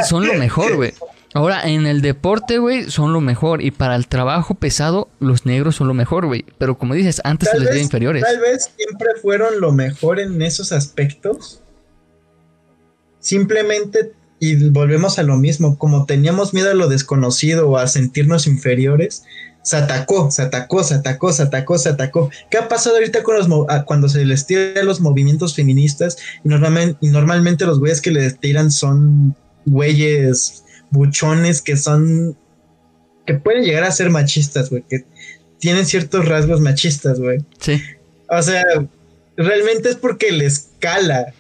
son 0.09 0.27
lo 0.27 0.35
mejor, 0.35 0.77
güey. 0.77 0.95
Ahora, 1.35 1.63
en 1.69 1.87
el 1.87 2.03
deporte, 2.03 2.59
güey, 2.59 2.91
son 2.91 3.13
lo 3.13 3.21
mejor. 3.21 3.63
Y 3.63 3.71
para 3.71 3.97
el 3.97 4.07
trabajo 4.07 4.55
pesado, 4.55 5.09
los 5.19 5.47
negros 5.47 5.77
son 5.77 5.89
lo 5.89 5.95
mejor, 5.95 6.27
güey. 6.27 6.45
Pero 6.59 6.77
como 6.77 6.95
dices, 6.95 7.21
antes 7.25 7.49
se 7.51 7.59
les 7.59 7.71
veía 7.71 7.83
inferiores. 7.83 8.23
Tal 8.23 8.41
vez 8.41 8.71
siempre 8.77 9.09
fueron 9.21 9.61
lo 9.61 9.73
mejor 9.73 10.21
en 10.21 10.43
esos 10.43 10.73
aspectos. 10.73 11.63
Simplemente, 13.19 14.13
y 14.39 14.69
volvemos 14.71 15.19
a 15.19 15.23
lo 15.23 15.37
mismo, 15.37 15.79
como 15.79 16.05
teníamos 16.05 16.53
miedo 16.53 16.71
a 16.71 16.75
lo 16.75 16.89
desconocido 16.89 17.69
o 17.71 17.79
a 17.79 17.87
sentirnos 17.87 18.47
inferiores, 18.47 19.23
se 19.63 19.77
atacó, 19.77 20.31
se 20.31 20.43
atacó, 20.43 20.83
se 20.83 20.95
atacó, 20.95 21.33
se 21.33 21.43
atacó, 21.45 21.79
se 21.79 21.89
atacó. 21.89 22.31
¿Qué 22.51 22.59
ha 22.59 22.69
pasado 22.69 22.97
ahorita 22.97 23.23
con 23.23 23.37
los 23.37 23.49
cuando 23.87 24.09
se 24.09 24.25
les 24.25 24.47
tira 24.47 24.83
los 24.83 25.01
movimientos 25.01 25.55
feministas? 25.55 26.17
Y 26.45 26.49
normalmente, 26.49 26.99
y 27.01 27.09
normalmente 27.09 27.65
los 27.65 27.79
güeyes 27.79 28.01
que 28.01 28.11
les 28.11 28.39
tiran 28.39 28.71
son 28.71 29.37
güeyes 29.65 30.65
buchones 30.93 31.61
que 31.61 31.77
son. 31.77 32.37
que 33.27 33.35
pueden 33.35 33.65
llegar 33.65 33.85
a 33.85 33.91
ser 33.91 34.11
machistas, 34.11 34.71
güey. 34.71 34.85
Que 34.89 35.05
tienen 35.59 35.87
ciertos 35.87 36.29
rasgos 36.29 36.61
machistas, 36.61 37.19
güey. 37.19 37.41
Sí. 37.59 37.83
O 38.29 38.43
sea, 38.43 38.63
realmente 39.37 39.89
es 39.89 39.97
porque 39.97 40.31
les 40.31 40.71
cala. 40.79 41.35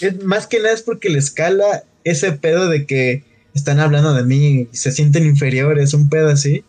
es, 0.00 0.22
más 0.24 0.46
que 0.46 0.60
nada 0.60 0.72
es 0.72 0.82
porque 0.82 1.10
le 1.10 1.18
escala 1.18 1.84
ese 2.04 2.32
pedo 2.32 2.68
de 2.68 2.86
que 2.86 3.24
están 3.54 3.80
hablando 3.80 4.14
de 4.14 4.24
mí 4.24 4.68
y 4.72 4.76
se 4.76 4.92
sienten 4.92 5.26
inferiores, 5.26 5.94
un 5.94 6.08
pedo 6.08 6.30
así. 6.30 6.64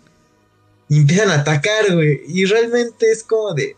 Y 0.90 0.98
empiezan 0.98 1.30
a 1.30 1.36
atacar, 1.36 1.94
güey. 1.94 2.22
Y 2.28 2.46
realmente 2.46 3.10
es 3.12 3.24
como 3.24 3.54
de. 3.54 3.76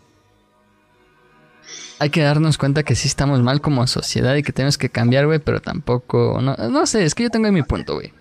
Hay 2.00 2.10
que 2.10 2.22
darnos 2.22 2.58
cuenta 2.58 2.84
que 2.84 2.96
sí 2.96 3.08
estamos 3.08 3.41
mal 3.41 3.62
como 3.62 3.86
sociedad 3.88 4.36
y 4.36 4.43
que 4.43 4.52
tenemos 4.52 4.78
que 4.78 4.89
cambiar, 4.89 5.26
güey, 5.26 5.39
pero 5.39 5.62
tampoco. 5.62 6.39
No, 6.41 6.56
no 6.56 6.86
sé, 6.86 7.06
es 7.06 7.16
que 7.16 7.24
yo 7.24 7.30
tengo 7.30 7.52
mi 7.52 7.64
punto, 7.64 7.96
güey. 7.96 8.14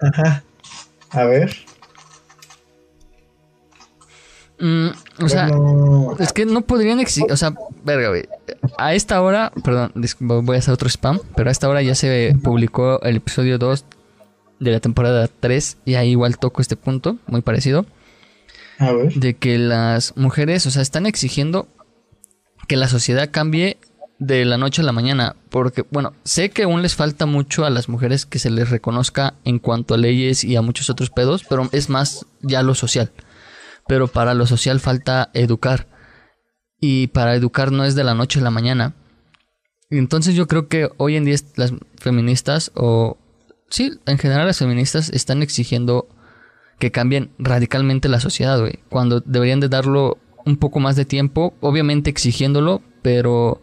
Ajá. 0.00 0.44
A 1.10 1.24
ver. 1.24 1.56
Mm, 4.60 4.88
o 5.22 5.28
sea, 5.28 5.50
es 6.18 6.32
que 6.32 6.44
no 6.44 6.62
podrían 6.62 7.00
existir. 7.00 7.30
O 7.30 7.36
sea, 7.36 7.54
verga, 7.84 8.08
güey. 8.08 8.28
A 8.76 8.94
esta 8.94 9.20
hora, 9.22 9.52
perdón, 9.64 9.92
voy 10.20 10.56
a 10.56 10.58
hacer 10.58 10.74
otro 10.74 10.88
spam, 10.88 11.20
pero 11.36 11.48
a 11.48 11.52
esta 11.52 11.68
hora 11.68 11.82
ya 11.82 11.94
se 11.94 12.36
publicó 12.42 13.00
el 13.02 13.16
episodio 13.16 13.58
2 13.58 13.84
de 14.60 14.70
la 14.72 14.80
temporada 14.80 15.28
3 15.40 15.78
y 15.84 15.94
ahí 15.94 16.10
igual 16.10 16.38
toco 16.38 16.60
este 16.60 16.76
punto, 16.76 17.16
muy 17.26 17.42
parecido. 17.42 17.86
A 18.78 18.92
ver. 18.92 19.14
De 19.14 19.34
que 19.34 19.58
las 19.58 20.16
mujeres, 20.16 20.66
o 20.66 20.70
sea, 20.70 20.82
están 20.82 21.06
exigiendo 21.06 21.68
que 22.68 22.76
la 22.76 22.86
sociedad 22.86 23.30
cambie 23.32 23.78
de 24.18 24.44
la 24.44 24.58
noche 24.58 24.82
a 24.82 24.84
la 24.84 24.92
mañana. 24.92 25.34
Porque, 25.50 25.84
bueno, 25.90 26.12
sé 26.22 26.50
que 26.50 26.64
aún 26.64 26.82
les 26.82 26.94
falta 26.94 27.26
mucho 27.26 27.64
a 27.64 27.70
las 27.70 27.88
mujeres 27.88 28.26
que 28.26 28.38
se 28.38 28.50
les 28.50 28.70
reconozca 28.70 29.34
en 29.44 29.58
cuanto 29.58 29.94
a 29.94 29.98
leyes 29.98 30.44
y 30.44 30.54
a 30.54 30.62
muchos 30.62 30.90
otros 30.90 31.10
pedos, 31.10 31.44
pero 31.48 31.68
es 31.72 31.88
más 31.88 32.26
ya 32.42 32.62
lo 32.62 32.74
social. 32.74 33.10
Pero 33.88 34.06
para 34.06 34.34
lo 34.34 34.46
social 34.46 34.78
falta 34.78 35.30
educar. 35.34 35.88
Y 36.80 37.08
para 37.08 37.34
educar 37.34 37.72
no 37.72 37.84
es 37.84 37.96
de 37.96 38.04
la 38.04 38.14
noche 38.14 38.38
a 38.38 38.42
la 38.42 38.50
mañana. 38.50 38.94
Entonces 39.90 40.34
yo 40.34 40.46
creo 40.46 40.68
que 40.68 40.90
hoy 40.98 41.16
en 41.16 41.24
día 41.24 41.36
las 41.56 41.72
feministas 41.96 42.70
o 42.74 43.16
sí, 43.70 43.98
en 44.06 44.18
general 44.18 44.46
las 44.46 44.58
feministas 44.58 45.08
están 45.08 45.42
exigiendo 45.42 46.06
que 46.78 46.92
cambien 46.92 47.30
radicalmente 47.38 48.08
la 48.08 48.20
sociedad, 48.20 48.60
güey. 48.60 48.80
Cuando 48.90 49.20
deberían 49.20 49.60
de 49.60 49.68
darlo 49.68 50.18
un 50.44 50.56
poco 50.56 50.80
más 50.80 50.96
de 50.96 51.04
tiempo, 51.04 51.54
obviamente 51.60 52.10
exigiéndolo, 52.10 52.82
pero 53.02 53.60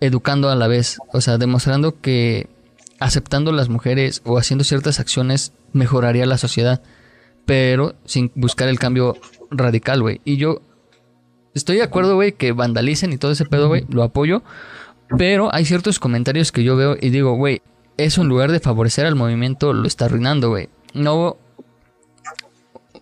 educando 0.00 0.48
a 0.50 0.56
la 0.56 0.66
vez. 0.66 0.98
O 1.12 1.20
sea, 1.20 1.38
demostrando 1.38 2.00
que 2.00 2.48
aceptando 2.98 3.52
las 3.52 3.68
mujeres 3.68 4.22
o 4.24 4.38
haciendo 4.38 4.64
ciertas 4.64 5.00
acciones 5.00 5.52
mejoraría 5.72 6.26
la 6.26 6.38
sociedad, 6.38 6.82
pero 7.46 7.94
sin 8.04 8.30
buscar 8.34 8.68
el 8.68 8.78
cambio 8.78 9.16
radical, 9.50 10.02
güey. 10.02 10.20
Y 10.24 10.36
yo 10.36 10.60
estoy 11.54 11.76
de 11.76 11.82
acuerdo, 11.82 12.14
güey, 12.14 12.32
que 12.32 12.52
vandalicen 12.52 13.12
y 13.12 13.18
todo 13.18 13.32
ese 13.32 13.44
pedo, 13.44 13.68
güey, 13.68 13.86
lo 13.88 14.02
apoyo. 14.02 14.42
Pero 15.18 15.52
hay 15.52 15.64
ciertos 15.64 15.98
comentarios 15.98 16.52
que 16.52 16.62
yo 16.62 16.76
veo 16.76 16.96
y 17.00 17.10
digo, 17.10 17.34
güey, 17.34 17.62
eso 17.96 18.22
en 18.22 18.28
lugar 18.28 18.52
de 18.52 18.60
favorecer 18.60 19.06
al 19.06 19.16
movimiento 19.16 19.72
lo 19.72 19.86
está 19.86 20.04
arruinando, 20.04 20.50
güey. 20.50 20.68
No, 20.94 21.36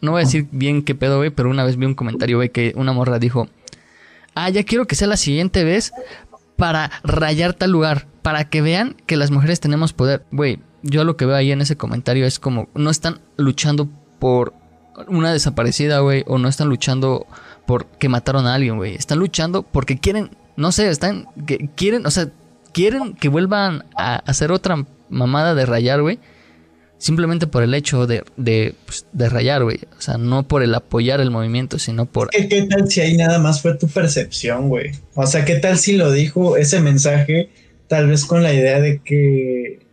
no 0.00 0.12
voy 0.12 0.22
a 0.22 0.24
decir 0.24 0.46
bien 0.50 0.82
qué 0.82 0.94
pedo, 0.94 1.18
güey, 1.18 1.30
pero 1.30 1.50
una 1.50 1.64
vez 1.64 1.76
vi 1.76 1.86
un 1.86 1.94
comentario, 1.94 2.38
güey, 2.38 2.50
que 2.50 2.72
una 2.76 2.92
morra 2.92 3.18
dijo, 3.18 3.48
ah, 4.34 4.48
ya 4.50 4.64
quiero 4.64 4.86
que 4.86 4.94
sea 4.94 5.08
la 5.08 5.16
siguiente 5.16 5.64
vez 5.64 5.92
para 6.56 6.90
rayar 7.02 7.54
tal 7.54 7.70
lugar, 7.70 8.06
para 8.22 8.48
que 8.48 8.62
vean 8.62 8.96
que 9.06 9.16
las 9.16 9.30
mujeres 9.30 9.60
tenemos 9.60 9.92
poder. 9.92 10.24
Güey, 10.32 10.60
yo 10.82 11.04
lo 11.04 11.16
que 11.16 11.26
veo 11.26 11.36
ahí 11.36 11.52
en 11.52 11.60
ese 11.60 11.76
comentario 11.76 12.26
es 12.26 12.38
como, 12.38 12.68
no 12.74 12.90
están 12.90 13.20
luchando 13.36 13.88
por 14.18 14.54
una 15.06 15.32
desaparecida, 15.32 16.00
güey, 16.00 16.24
o 16.26 16.38
no 16.38 16.48
están 16.48 16.68
luchando 16.68 17.26
porque 17.66 18.08
mataron 18.08 18.46
a 18.46 18.54
alguien, 18.54 18.76
güey. 18.76 18.94
Están 18.94 19.18
luchando 19.18 19.62
porque 19.62 19.98
quieren, 19.98 20.30
no 20.56 20.72
sé, 20.72 20.88
están, 20.88 21.28
que 21.46 21.70
quieren, 21.76 22.06
o 22.06 22.10
sea, 22.10 22.30
quieren 22.72 23.14
que 23.14 23.28
vuelvan 23.28 23.84
a 23.96 24.16
hacer 24.16 24.52
otra 24.52 24.84
mamada 25.08 25.54
de 25.54 25.66
rayar, 25.66 26.02
güey. 26.02 26.18
Simplemente 26.98 27.46
por 27.46 27.62
el 27.62 27.74
hecho 27.74 28.08
de, 28.08 28.24
pues, 28.84 29.06
de 29.12 29.28
rayar, 29.28 29.62
güey. 29.62 29.78
O 29.96 30.00
sea, 30.00 30.18
no 30.18 30.48
por 30.48 30.64
el 30.64 30.74
apoyar 30.74 31.20
el 31.20 31.30
movimiento, 31.30 31.78
sino 31.78 32.06
por... 32.06 32.30
¿Qué, 32.30 32.48
¿Qué, 32.48 32.62
tal 32.64 32.90
si 32.90 33.00
ahí 33.00 33.16
nada 33.16 33.38
más 33.38 33.62
fue 33.62 33.76
tu 33.76 33.86
percepción, 33.86 34.68
güey? 34.68 34.90
O 35.14 35.26
sea, 35.26 35.44
¿qué 35.44 35.56
tal 35.56 35.78
si 35.78 35.96
lo 35.96 36.10
dijo 36.10 36.56
ese 36.56 36.80
mensaje 36.80 37.50
tal 37.86 38.08
vez 38.08 38.24
con 38.24 38.42
la 38.42 38.52
idea 38.52 38.80
de 38.80 39.00
que... 39.02 39.86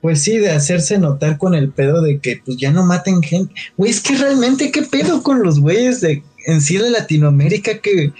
Pues 0.00 0.22
sí, 0.22 0.38
de 0.38 0.50
hacerse 0.50 0.98
notar 0.98 1.38
con 1.38 1.54
el 1.54 1.70
pedo 1.70 2.02
de 2.02 2.20
que 2.20 2.40
pues 2.44 2.56
ya 2.56 2.70
no 2.70 2.84
maten 2.84 3.20
gente. 3.20 3.52
Güey, 3.76 3.90
es 3.90 4.00
que 4.00 4.16
realmente 4.16 4.70
qué 4.70 4.82
pedo 4.82 5.24
con 5.24 5.42
los 5.42 5.60
güeyes 5.60 6.00
de 6.00 6.22
en 6.46 6.60
sí 6.60 6.78
de 6.78 6.90
Latinoamérica 6.90 7.78
que 7.78 8.12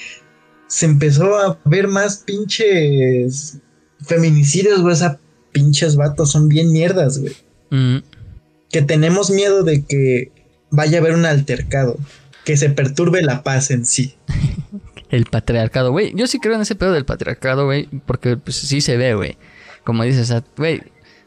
se 0.66 0.86
empezó 0.86 1.36
a 1.36 1.59
ver 1.64 1.86
más 1.86 2.18
pinches 2.18 3.59
feminicidios, 4.01 4.82
güey. 4.82 4.94
O 4.94 5.18
pinches 5.53 5.96
vatos 5.96 6.32
son 6.32 6.49
bien 6.49 6.72
mierdas, 6.72 7.18
güey. 7.18 7.32
Mm, 7.70 7.98
Que 8.70 8.82
tenemos 8.82 9.30
miedo 9.30 9.62
de 9.62 9.84
que 9.84 10.32
vaya 10.70 10.98
a 10.98 11.00
haber 11.00 11.14
un 11.14 11.24
altercado, 11.26 11.96
que 12.44 12.56
se 12.56 12.70
perturbe 12.70 13.22
la 13.22 13.42
paz 13.42 13.70
en 13.70 13.86
sí. 13.86 14.14
el 15.10 15.24
patriarcado, 15.26 15.92
güey. 15.92 16.12
Yo 16.14 16.26
sí 16.26 16.38
creo 16.38 16.54
en 16.54 16.62
ese 16.62 16.74
pedo 16.74 16.92
del 16.92 17.04
patriarcado, 17.04 17.64
güey, 17.64 17.88
porque 18.06 18.36
pues 18.36 18.56
sí 18.56 18.80
se 18.80 18.96
ve, 18.96 19.14
güey. 19.14 19.36
Como 19.84 20.04
dices, 20.04 20.32
güey, 20.56 20.82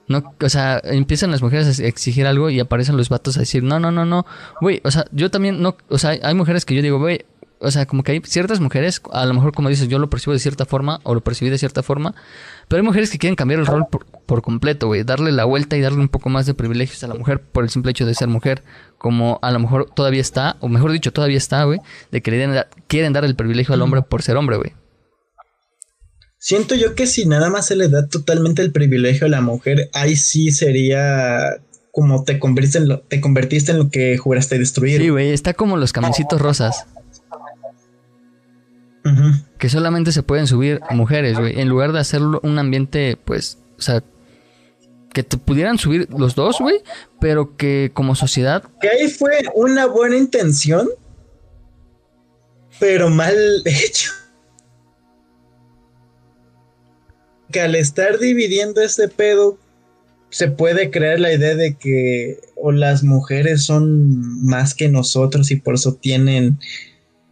no, 0.08 0.36
o 0.42 0.50
sea, 0.50 0.82
empiezan 0.84 1.32
las 1.32 1.42
mujeres 1.42 1.80
a 1.80 1.86
exigir 1.86 2.28
algo 2.28 2.50
y 2.50 2.60
aparecen 2.60 2.98
los 2.98 3.10
vatos 3.10 3.38
a 3.38 3.42
decir, 3.42 3.64
no, 3.64 3.80
no, 3.80 3.92
no, 3.92 4.06
no, 4.06 4.26
güey, 4.60 4.82
o 4.84 4.92
sea, 4.92 5.06
yo 5.12 5.32
también 5.32 5.62
no, 5.62 5.78
o 5.90 5.98
sea, 5.98 6.12
hay 6.22 6.36
mujeres 6.36 6.66
que 6.66 6.76
yo 6.76 6.82
digo, 6.82 7.00
güey, 7.00 7.26
o 7.60 7.72
sea, 7.72 7.86
como 7.86 8.04
que 8.04 8.12
hay 8.12 8.22
ciertas 8.26 8.60
mujeres, 8.60 9.02
a 9.12 9.26
lo 9.26 9.34
mejor 9.34 9.54
como 9.54 9.70
dices, 9.70 9.88
yo 9.88 10.00
lo 10.00 10.10
percibo 10.10 10.34
de 10.34 10.40
cierta 10.40 10.66
forma 10.66 11.00
o 11.04 11.14
lo 11.14 11.22
percibí 11.22 11.50
de 11.50 11.58
cierta 11.58 11.82
forma, 11.82 12.14
pero 12.68 12.82
hay 12.82 12.86
mujeres 12.86 13.10
que 13.10 13.20
quieren 13.20 13.36
cambiar 13.36 13.60
el 13.60 13.66
rol 13.66 13.86
por, 13.90 14.06
por 14.32 14.42
completo, 14.44 14.88
güey, 14.88 15.04
darle 15.04 15.34
la 15.34 15.44
vuelta 15.44 15.76
y 15.76 15.82
darle 15.82 16.00
un 16.00 16.08
poco 16.08 16.30
más 16.30 16.46
de 16.46 16.54
privilegios 16.54 17.04
a 17.04 17.08
la 17.08 17.16
mujer 17.16 17.42
por 17.42 17.66
el 17.66 17.70
simple 17.70 17.92
hecho 17.92 18.06
de 18.06 18.16
ser 18.16 18.30
mujer, 18.30 18.64
como 18.98 19.40
a 19.42 19.52
lo 19.52 19.60
mejor 19.60 19.90
todavía 19.94 20.22
está, 20.22 20.56
o 20.62 20.70
mejor 20.70 20.94
dicho, 20.94 21.12
todavía 21.12 21.38
está, 21.38 21.66
güey, 21.66 21.82
de 22.14 22.22
que 22.22 22.32
le 22.32 22.38
den- 22.38 22.66
quieren 22.88 23.12
dar 23.12 23.26
el 23.26 23.36
privilegio 23.36 23.74
al 23.74 23.82
hombre 23.82 24.04
por 24.04 24.22
ser 24.22 24.38
hombre, 24.38 24.56
güey. 24.56 24.72
Siento 26.38 26.76
yo 26.76 26.96
que 26.96 27.08
si 27.08 27.26
nada 27.26 27.50
más 27.50 27.66
se 27.66 27.76
le 27.76 27.90
da 27.90 28.08
totalmente 28.08 28.62
el 28.62 28.72
privilegio 28.72 29.28
a 29.28 29.30
la 29.30 29.42
mujer, 29.42 29.90
ahí 29.92 30.16
sí 30.16 30.52
sería 30.54 31.58
como 31.92 32.24
te 32.24 32.40
convertiste 32.40 32.78
en 32.78 32.88
lo, 32.88 33.02
te 33.02 33.20
convertiste 33.20 33.74
en 33.74 33.80
lo 33.80 33.90
que 33.90 34.18
juraste 34.18 34.58
destruir. 34.58 35.02
Sí, 35.02 35.10
güey, 35.10 35.32
está 35.32 35.54
como 35.54 35.76
los 35.76 35.92
camioncitos 35.92 36.40
rosas. 36.40 36.86
Que 39.58 39.68
solamente 39.68 40.14
se 40.14 40.24
pueden 40.24 40.48
subir 40.48 40.80
mujeres, 40.92 41.38
güey. 41.38 41.60
En 41.60 41.68
lugar 41.68 41.92
de 41.92 42.00
hacerlo 42.00 42.40
un 42.44 42.58
ambiente, 42.60 43.18
pues, 43.26 43.58
o 43.78 43.82
sea, 43.82 44.04
que 45.14 45.24
te 45.24 45.38
pudieran 45.38 45.78
subir 45.78 46.08
los 46.18 46.36
dos, 46.36 46.60
güey, 46.60 46.82
pero 47.20 47.56
que 47.58 47.92
como 47.94 48.16
sociedad, 48.16 48.64
Que 48.82 48.90
ahí 48.90 49.10
fue 49.10 49.44
una 49.56 49.86
buena 49.86 50.18
intención, 50.18 50.90
pero 52.80 53.10
mal 53.10 53.36
hecho. 53.66 54.12
Que 57.52 57.62
al 57.62 57.76
estar 57.76 58.18
dividiendo 58.18 58.82
este 58.82 59.10
pedo, 59.10 59.58
se 60.30 60.48
puede 60.48 60.92
crear 60.92 61.20
la 61.20 61.34
idea 61.34 61.56
de 61.56 61.76
que 61.76 62.40
o 62.56 62.72
las 62.72 63.04
mujeres 63.04 63.66
son 63.66 64.46
más 64.46 64.74
que 64.74 64.88
nosotros 64.88 65.52
y 65.52 65.58
por 65.58 65.76
eso 65.76 65.96
tienen 65.96 66.58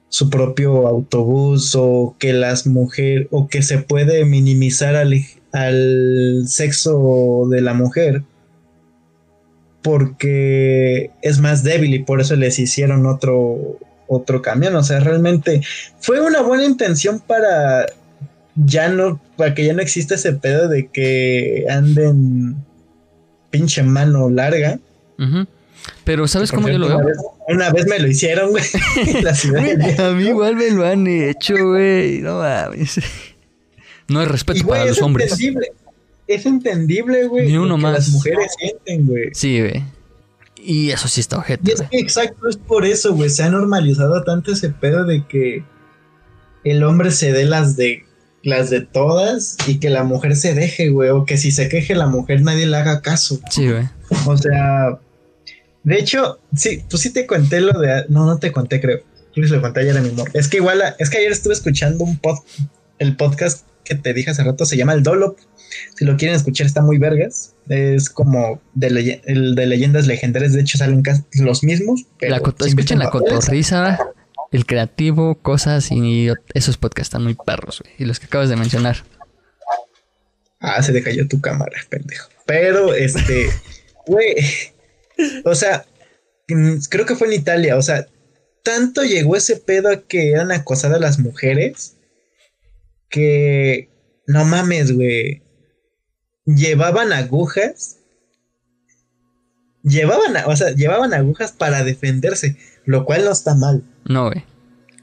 su 0.09 0.29
propio 0.29 0.87
autobús 0.87 1.75
o 1.77 2.15
que 2.19 2.33
las 2.33 2.67
mujeres 2.67 3.27
o 3.31 3.47
que 3.47 3.61
se 3.61 3.77
puede 3.77 4.25
minimizar 4.25 4.97
al, 4.97 5.13
al 5.51 6.43
sexo 6.47 7.47
de 7.49 7.61
la 7.61 7.73
mujer 7.73 8.23
porque 9.81 11.11
es 11.21 11.39
más 11.39 11.63
débil 11.63 11.93
y 11.93 11.99
por 11.99 12.21
eso 12.21 12.35
les 12.35 12.59
hicieron 12.59 13.05
otro 13.05 13.77
otro 14.07 14.41
camión, 14.41 14.75
o 14.75 14.83
sea, 14.83 14.99
realmente 14.99 15.61
fue 15.99 16.19
una 16.19 16.41
buena 16.41 16.65
intención 16.65 17.19
para 17.19 17.85
ya 18.55 18.89
no 18.89 19.21
para 19.37 19.53
que 19.53 19.65
ya 19.65 19.73
no 19.73 19.81
exista 19.81 20.15
ese 20.15 20.33
pedo 20.33 20.67
de 20.67 20.87
que 20.87 21.65
anden 21.69 22.55
pinche 23.51 23.83
mano 23.83 24.29
larga. 24.29 24.79
pero 26.03 26.27
¿sabes 26.27 26.51
cómo 26.51 26.69
yo 26.69 26.79
lo 26.79 26.87
veo? 26.87 26.97
Una 26.97 27.05
vez, 27.05 27.17
una 27.47 27.69
vez 27.71 27.87
me 27.87 27.99
lo 27.99 28.07
hicieron, 28.07 28.49
güey. 28.49 28.63
A 29.99 30.11
mí 30.11 30.27
igual 30.27 30.55
me 30.55 30.71
lo 30.71 30.85
han 30.85 31.05
hecho, 31.05 31.55
güey. 31.55 32.19
No 32.21 32.39
mames. 32.39 32.99
No 34.09 34.19
hay 34.19 34.25
respeto 34.25 34.59
Y, 34.59 34.63
güey, 34.63 34.79
para 34.79 34.89
los 34.89 35.01
hombres. 35.01 35.31
entendible. 35.31 35.71
Es 36.27 36.45
entendible, 36.45 37.25
güey. 37.27 37.47
Ni 37.47 37.57
uno 37.57 37.77
más. 37.77 37.93
Las 37.93 38.09
mujeres 38.09 38.51
sienten, 38.59 39.07
güey. 39.07 39.29
Sí, 39.33 39.59
güey. 39.59 39.83
Y 40.61 40.91
eso 40.91 41.07
sí 41.07 41.21
está 41.21 41.37
Y 41.37 41.39
ojete, 41.39 41.71
es 41.73 41.81
que 41.83 41.97
exacto, 41.99 42.49
es 42.49 42.57
por 42.57 42.85
eso, 42.85 43.13
güey. 43.13 43.29
Se 43.29 43.43
ha 43.43 43.49
normalizado 43.49 44.23
tanto 44.23 44.51
ese 44.51 44.69
pedo 44.69 45.05
de 45.05 45.25
que 45.25 45.63
el 46.63 46.83
hombre 46.83 47.11
se 47.11 47.31
dé 47.31 47.45
las 47.45 47.77
de 47.77 48.03
las 48.43 48.69
de 48.69 48.81
todas 48.81 49.57
y 49.67 49.79
que 49.79 49.89
la 49.89 50.03
mujer 50.03 50.35
se 50.35 50.53
deje, 50.53 50.89
güey. 50.89 51.09
O 51.09 51.25
que 51.25 51.37
si 51.37 51.51
se 51.51 51.69
queje 51.69 51.95
la 51.95 52.07
mujer 52.07 52.41
nadie 52.41 52.65
le 52.65 52.77
haga 52.77 53.01
caso. 53.01 53.39
Sí, 53.49 53.69
güey. 53.69 53.87
O 54.25 54.37
sea, 54.37 54.99
de 55.83 55.95
hecho, 55.97 56.39
sí, 56.55 56.83
pues 56.89 57.01
sí 57.01 57.11
te 57.11 57.25
conté 57.25 57.61
lo 57.61 57.79
de. 57.79 58.05
No, 58.09 58.25
no 58.25 58.37
te 58.37 58.51
conté, 58.51 58.81
creo. 58.81 58.99
Les 59.35 59.51
lo 59.51 59.61
conté 59.61 59.81
ayer 59.81 59.97
a 59.97 60.01
mi 60.01 60.09
amor. 60.09 60.29
Es 60.33 60.47
que 60.47 60.57
igual, 60.57 60.81
es 60.97 61.09
que 61.09 61.17
ayer 61.19 61.31
estuve 61.31 61.53
escuchando 61.53 62.03
un 62.03 62.17
pod, 62.17 62.39
el 62.97 63.15
podcast 63.15 63.65
que 63.89 63.95
te 63.95 64.13
dije 64.13 64.29
hace 64.29 64.43
rato 64.43 64.65
se 64.65 64.77
llama 64.77 64.93
el 64.93 65.03
Dolop. 65.03 65.39
Si 65.97 66.05
lo 66.05 66.15
quieren 66.15 66.35
escuchar, 66.35 66.67
está 66.67 66.81
muy 66.81 66.97
vergas. 66.97 67.55
Es 67.67 68.09
como 68.09 68.61
de, 68.73 69.21
el 69.25 69.55
de 69.55 69.65
leyendas 69.65 70.07
legendarias. 70.07 70.53
De 70.53 70.61
hecho, 70.61 70.77
salen 70.77 71.01
casi 71.01 71.23
los 71.39 71.63
mismos. 71.63 72.05
Pero 72.19 72.31
La 72.31 72.65
escuchen 72.65 72.99
la 72.99 73.09
cotorriza, 73.09 73.99
el 74.51 74.65
creativo, 74.65 75.35
cosas 75.35 75.91
y 75.91 76.29
esos 76.53 76.77
podcasts 76.77 77.07
están 77.07 77.23
muy 77.23 77.35
perros, 77.35 77.81
güey. 77.83 77.93
Y 77.97 78.05
los 78.05 78.19
que 78.19 78.27
acabas 78.27 78.49
de 78.49 78.55
mencionar. 78.55 79.03
Ah, 80.59 80.81
se 80.83 80.93
te 80.93 81.01
cayó 81.01 81.27
tu 81.27 81.41
cámara, 81.41 81.77
pendejo. 81.89 82.29
Pero, 82.45 82.93
este, 82.93 83.49
güey, 84.05 84.35
o 85.45 85.55
sea, 85.55 85.85
creo 86.89 87.05
que 87.05 87.15
fue 87.15 87.27
en 87.27 87.33
Italia, 87.33 87.77
o 87.77 87.81
sea, 87.81 88.07
tanto 88.63 89.03
llegó 89.03 89.35
ese 89.35 89.55
pedo 89.55 89.89
a 89.89 90.01
que 90.01 90.31
eran 90.31 90.51
acosadas 90.51 90.99
las 90.99 91.17
mujeres 91.19 91.95
que, 93.09 93.89
no 94.27 94.45
mames, 94.45 94.95
güey, 94.95 95.41
llevaban 96.45 97.13
agujas, 97.13 97.97
llevaban, 99.83 100.35
o 100.45 100.55
sea, 100.55 100.71
llevaban 100.71 101.13
agujas 101.13 101.51
para 101.51 101.83
defenderse, 101.83 102.57
lo 102.85 103.05
cual 103.05 103.25
no 103.25 103.31
está 103.31 103.55
mal. 103.55 103.83
No, 104.05 104.27
güey. 104.27 104.43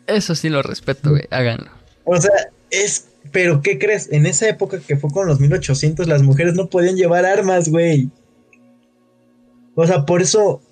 Eso 0.07 0.34
sí 0.34 0.48
lo 0.48 0.62
respeto, 0.62 1.11
güey. 1.11 1.24
Háganlo. 1.30 1.70
O 2.04 2.20
sea, 2.20 2.50
es. 2.70 3.09
Pero, 3.32 3.61
¿qué 3.61 3.78
crees? 3.78 4.09
En 4.12 4.24
esa 4.24 4.48
época 4.48 4.78
que 4.78 4.96
fue 4.96 5.11
con 5.11 5.26
los 5.26 5.40
1800, 5.40 6.07
las 6.07 6.22
mujeres 6.22 6.54
no 6.54 6.68
podían 6.68 6.96
llevar 6.96 7.26
armas, 7.26 7.68
güey. 7.68 8.11
O 9.74 9.86
sea, 9.86 10.07
por 10.07 10.22
eso. 10.22 10.62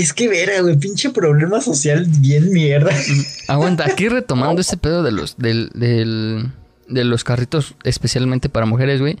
Es 0.00 0.12
que 0.12 0.28
vera, 0.28 0.60
güey, 0.62 0.76
pinche 0.76 1.10
problema 1.10 1.60
social 1.60 2.06
bien 2.20 2.50
mierda. 2.52 2.90
Aguanta, 3.48 3.84
aquí 3.86 4.08
retomando 4.08 4.60
ese 4.60 4.76
pedo 4.76 5.02
de 5.02 5.12
los, 5.12 5.36
del, 5.36 5.70
del- 5.74 6.50
de 6.88 7.04
los 7.04 7.22
carritos 7.24 7.74
especialmente 7.84 8.48
para 8.48 8.66
mujeres, 8.66 9.00
güey. 9.00 9.18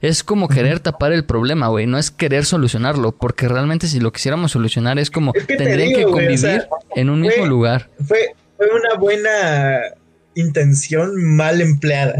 Es 0.00 0.22
como 0.24 0.48
querer 0.48 0.80
tapar 0.80 1.12
el 1.12 1.24
problema, 1.24 1.68
güey. 1.68 1.86
No 1.86 1.96
es 1.98 2.10
querer 2.10 2.44
solucionarlo. 2.44 3.12
Porque 3.12 3.48
realmente 3.48 3.86
si 3.86 4.00
lo 4.00 4.12
quisiéramos 4.12 4.52
solucionar 4.52 4.98
es 4.98 5.10
como 5.10 5.32
Es 5.34 5.46
que 5.46 5.56
te 5.56 5.64
tendrían 5.64 5.88
digo, 5.88 5.98
que 6.00 6.04
o 6.06 6.10
convivir 6.10 6.38
sea, 6.38 6.66
en 6.96 7.08
un 7.10 7.20
mismo 7.22 7.46
lugar. 7.46 7.88
Fue, 8.06 8.34
fue 8.56 8.66
una 8.68 8.98
buena 8.98 9.80
intención 10.34 11.22
mal 11.36 11.60
empleada. 11.60 12.16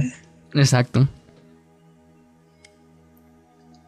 Exacto. 0.54 1.08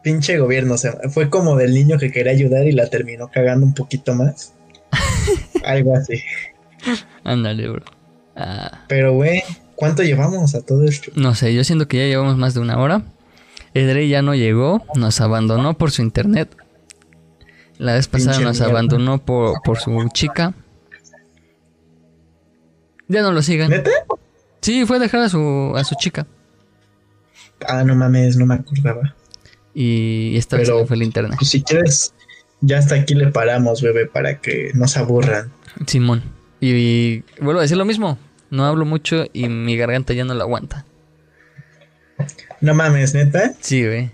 Pinche 0.07 0.37
gobierno, 0.37 0.75
o 0.75 0.77
sea, 0.77 0.93
fue 1.09 1.29
como 1.29 1.57
del 1.57 1.73
niño 1.73 1.97
que 1.97 2.13
quería 2.13 2.31
ayudar 2.31 2.65
y 2.65 2.71
la 2.71 2.89
terminó 2.89 3.27
cagando 3.27 3.65
un 3.65 3.73
poquito 3.73 4.15
más. 4.15 4.53
Algo 5.65 5.93
así. 5.97 6.21
Ándale, 7.25 7.67
bro. 7.67 7.83
Ah, 8.33 8.85
Pero, 8.87 9.11
güey, 9.15 9.43
¿cuánto 9.75 10.03
llevamos 10.03 10.55
a 10.55 10.61
todo 10.61 10.85
esto? 10.85 11.11
no 11.15 11.35
sé, 11.35 11.53
yo 11.53 11.65
siento 11.65 11.89
que 11.89 11.97
ya 11.97 12.05
llevamos 12.05 12.37
más 12.37 12.53
de 12.53 12.61
una 12.61 12.77
hora. 12.79 13.01
Edrey 13.73 14.07
ya 14.07 14.21
no 14.21 14.33
llegó, 14.33 14.81
nos 14.95 15.19
abandonó 15.19 15.77
por 15.77 15.91
su 15.91 16.01
internet. 16.01 16.55
La 17.77 17.95
vez 17.95 18.07
pasada 18.07 18.31
Pinche 18.37 18.45
nos 18.45 18.59
mierda. 18.61 18.71
abandonó 18.71 19.17
por, 19.25 19.61
por 19.61 19.77
su 19.77 19.91
chica. 20.13 20.53
Ya 23.09 23.23
no 23.23 23.33
lo 23.33 23.41
sigan. 23.41 23.71
¿Neta? 23.71 23.91
Sí, 24.61 24.85
fue 24.85 24.95
a 24.95 24.99
dejar 25.01 25.19
a 25.23 25.27
su, 25.27 25.73
a 25.75 25.83
su 25.83 25.95
chica. 25.95 26.25
Ah, 27.67 27.83
no 27.83 27.93
mames, 27.93 28.37
no 28.37 28.45
me 28.45 28.55
acordaba. 28.55 29.13
Y 29.79 30.35
esta 30.37 30.57
vez 30.57 30.67
Pero- 30.67 30.79
le 30.79 30.87
fue 30.87 30.95
el 30.95 31.03
internet. 31.03 31.35
Pues 31.37 31.51
si 31.51 31.61
quieres, 31.61 32.11
ya 32.61 32.79
hasta 32.79 32.95
aquí 32.95 33.13
le 33.13 33.27
paramos, 33.27 33.83
bebé, 33.83 34.07
para 34.07 34.41
que 34.41 34.71
no 34.73 34.87
se 34.87 34.97
aburran. 34.97 35.51
Simón. 35.85 36.23
Y, 36.59 36.71
y 36.71 37.23
vuelvo 37.39 37.59
a 37.59 37.61
decir 37.61 37.77
lo 37.77 37.85
mismo. 37.85 38.17
No 38.49 38.65
hablo 38.65 38.85
mucho 38.85 39.25
y 39.33 39.49
mi 39.49 39.77
garganta 39.77 40.13
ya 40.13 40.25
no 40.25 40.33
lo 40.33 40.41
aguanta. 40.41 40.83
No 42.59 42.73
mames, 42.73 43.13
neta. 43.13 43.53
Sí, 43.59 43.85
güey. 43.85 44.09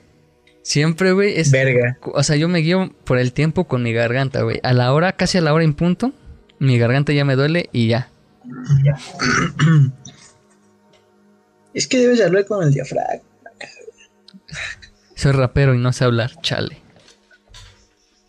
Siempre, 0.63 1.13
güey, 1.13 1.39
es... 1.39 1.49
Verga. 1.51 1.97
O 2.13 2.23
sea, 2.23 2.35
yo 2.35 2.49
me 2.49 2.59
guío 2.59 2.91
por 3.05 3.17
el 3.17 3.31
tiempo 3.31 3.63
con 3.63 3.83
mi 3.83 3.93
garganta, 3.93 4.41
güey. 4.41 4.59
A 4.63 4.73
la 4.73 4.91
hora, 4.93 5.13
casi 5.13 5.37
a 5.37 5.41
la 5.41 5.53
hora 5.53 5.63
en 5.63 5.73
punto, 5.75 6.11
mi 6.59 6.77
garganta 6.77 7.13
ya 7.13 7.23
me 7.23 7.35
duele 7.37 7.69
y 7.71 7.87
ya. 7.87 8.09
Es 11.73 11.87
que 11.87 11.97
debes 11.99 12.21
hablar 12.21 12.45
con 12.45 12.63
el 12.63 12.73
diafragma. 12.73 13.21
Soy 15.23 15.31
rapero 15.31 15.73
y 15.73 15.77
no 15.77 15.93
sé 15.93 16.03
hablar, 16.03 16.33
chale. 16.41 16.81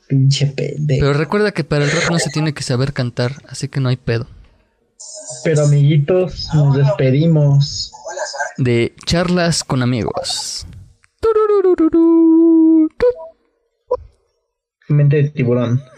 Pinche 0.09 0.47
pendejo. 0.47 1.01
Pero 1.01 1.13
recuerda 1.15 1.51
que 1.51 1.65
para 1.65 1.85
el 1.85 1.91
rap 1.91 2.09
no 2.09 2.21
se 2.21 2.31
tiene 2.31 2.55
que 2.55 2.63
saber 2.63 2.93
cantar, 2.93 3.43
así 3.49 3.67
que 3.67 3.81
no 3.81 3.89
hay 3.89 3.97
pedo. 3.97 4.29
Pero 5.43 5.65
amiguitos, 5.65 6.49
nos 6.55 6.77
despedimos. 6.77 7.91
De 8.59 8.95
charlas 9.07 9.65
con 9.65 9.83
amigos. 9.83 10.69
Mente 14.89 15.17
de 15.23 15.31
tiburón. 15.31 15.83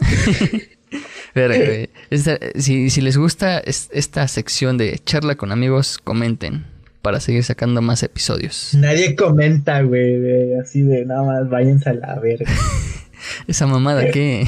Esta- 2.08 2.38
si, 2.58 2.88
si 2.88 3.00
les 3.02 3.18
gusta 3.18 3.58
es- 3.58 3.90
esta 3.92 4.26
sección 4.28 4.78
de 4.78 4.98
charla 5.00 5.34
con 5.34 5.52
amigos, 5.52 5.98
comenten 5.98 6.64
para 7.06 7.20
seguir 7.20 7.44
sacando 7.44 7.80
más 7.82 8.02
episodios. 8.02 8.70
Nadie 8.74 9.14
comenta, 9.14 9.80
güey, 9.82 10.18
de- 10.18 10.58
así 10.60 10.82
de 10.82 11.04
nada 11.04 11.22
más 11.22 11.48
váyanse 11.48 11.90
a 11.90 11.94
la 11.94 12.18
verga. 12.18 12.50
Esa 13.46 13.68
mamada 13.68 14.10
que... 14.10 14.44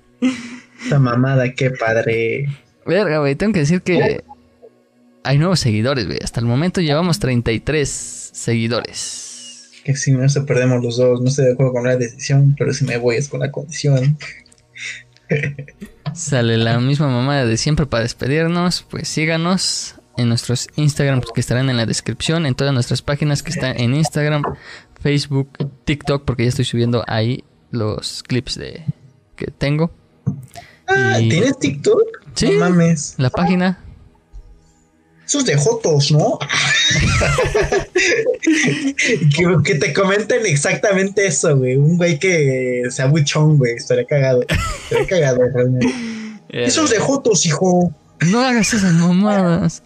Esa 0.86 0.98
mamada, 0.98 1.52
qué 1.52 1.70
padre. 1.70 2.46
Verga, 2.86 3.18
güey, 3.18 3.34
tengo 3.34 3.52
que 3.52 3.58
decir 3.58 3.82
que 3.82 4.24
hay 5.22 5.36
nuevos 5.36 5.60
seguidores, 5.60 6.06
güey. 6.06 6.18
Hasta 6.24 6.40
el 6.40 6.46
momento 6.46 6.80
llevamos 6.80 7.18
33 7.18 7.86
seguidores. 8.32 9.68
Que 9.84 9.94
si 9.96 10.12
no 10.12 10.26
se 10.30 10.40
perdemos 10.40 10.82
los 10.82 10.96
dos, 10.96 11.20
no 11.20 11.28
estoy 11.28 11.44
de 11.44 11.52
acuerdo 11.52 11.74
con 11.74 11.84
la 11.84 11.98
decisión, 11.98 12.54
pero 12.58 12.72
si 12.72 12.86
me 12.86 12.96
voy 12.96 13.16
es 13.16 13.28
con 13.28 13.40
la 13.40 13.52
condición. 13.52 14.16
Sale 16.14 16.56
la 16.56 16.80
misma 16.80 17.08
mamada 17.08 17.44
de 17.44 17.58
siempre 17.58 17.84
para 17.84 18.04
despedirnos. 18.04 18.82
Pues 18.88 19.08
síganos 19.08 19.95
en 20.16 20.28
nuestros 20.28 20.68
Instagram 20.76 21.20
que 21.34 21.40
estarán 21.40 21.68
en 21.70 21.76
la 21.76 21.86
descripción, 21.86 22.46
en 22.46 22.54
todas 22.54 22.72
nuestras 22.74 23.02
páginas 23.02 23.42
que 23.42 23.50
están 23.50 23.78
en 23.78 23.94
Instagram, 23.94 24.42
Facebook, 25.00 25.50
TikTok, 25.84 26.24
porque 26.24 26.44
ya 26.44 26.48
estoy 26.50 26.64
subiendo 26.64 27.04
ahí 27.06 27.44
los 27.70 28.22
clips 28.22 28.56
de 28.58 28.84
que 29.36 29.46
tengo. 29.50 29.90
Ah, 30.88 31.20
Y- 31.20 31.28
¿tienes 31.28 31.58
TikTok? 31.58 32.00
Sí. 32.34 32.50
No 32.52 32.60
mames. 32.70 33.14
La 33.18 33.30
página, 33.30 33.78
Esos 35.26 35.44
de 35.44 35.56
Jotos, 35.56 36.12
¿no? 36.12 36.38
que, 38.42 39.56
que 39.64 39.74
te 39.76 39.92
comenten 39.92 40.46
exactamente 40.46 41.26
eso, 41.26 41.56
güey. 41.56 41.76
Un 41.76 41.96
güey 41.96 42.18
que 42.18 42.82
sea 42.90 43.06
buchón, 43.06 43.58
güey. 43.58 43.74
Estaría 43.74 44.04
cagado. 44.04 44.42
Estaría 44.84 45.06
cagado, 45.06 45.40
realmente. 45.52 45.92
Esos 46.50 46.90
de 46.90 46.98
Jotos, 46.98 47.44
hijo. 47.46 47.92
no 48.30 48.40
hagas 48.40 48.72
esas 48.72 48.92
mamadas. 48.94 49.82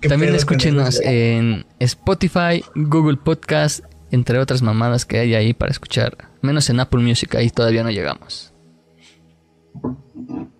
¿Qué 0.00 0.08
También 0.08 0.34
escúchenos 0.34 1.00
en 1.02 1.64
Spotify, 1.78 2.64
Google 2.74 3.16
Podcast, 3.16 3.84
entre 4.10 4.38
otras 4.38 4.62
mamadas 4.62 5.04
que 5.04 5.18
hay 5.18 5.34
ahí 5.34 5.54
para 5.54 5.70
escuchar. 5.70 6.30
Menos 6.42 6.68
en 6.70 6.80
Apple 6.80 7.02
Music, 7.02 7.34
ahí 7.34 7.50
todavía 7.50 7.82
no 7.82 7.90
llegamos. 7.90 8.52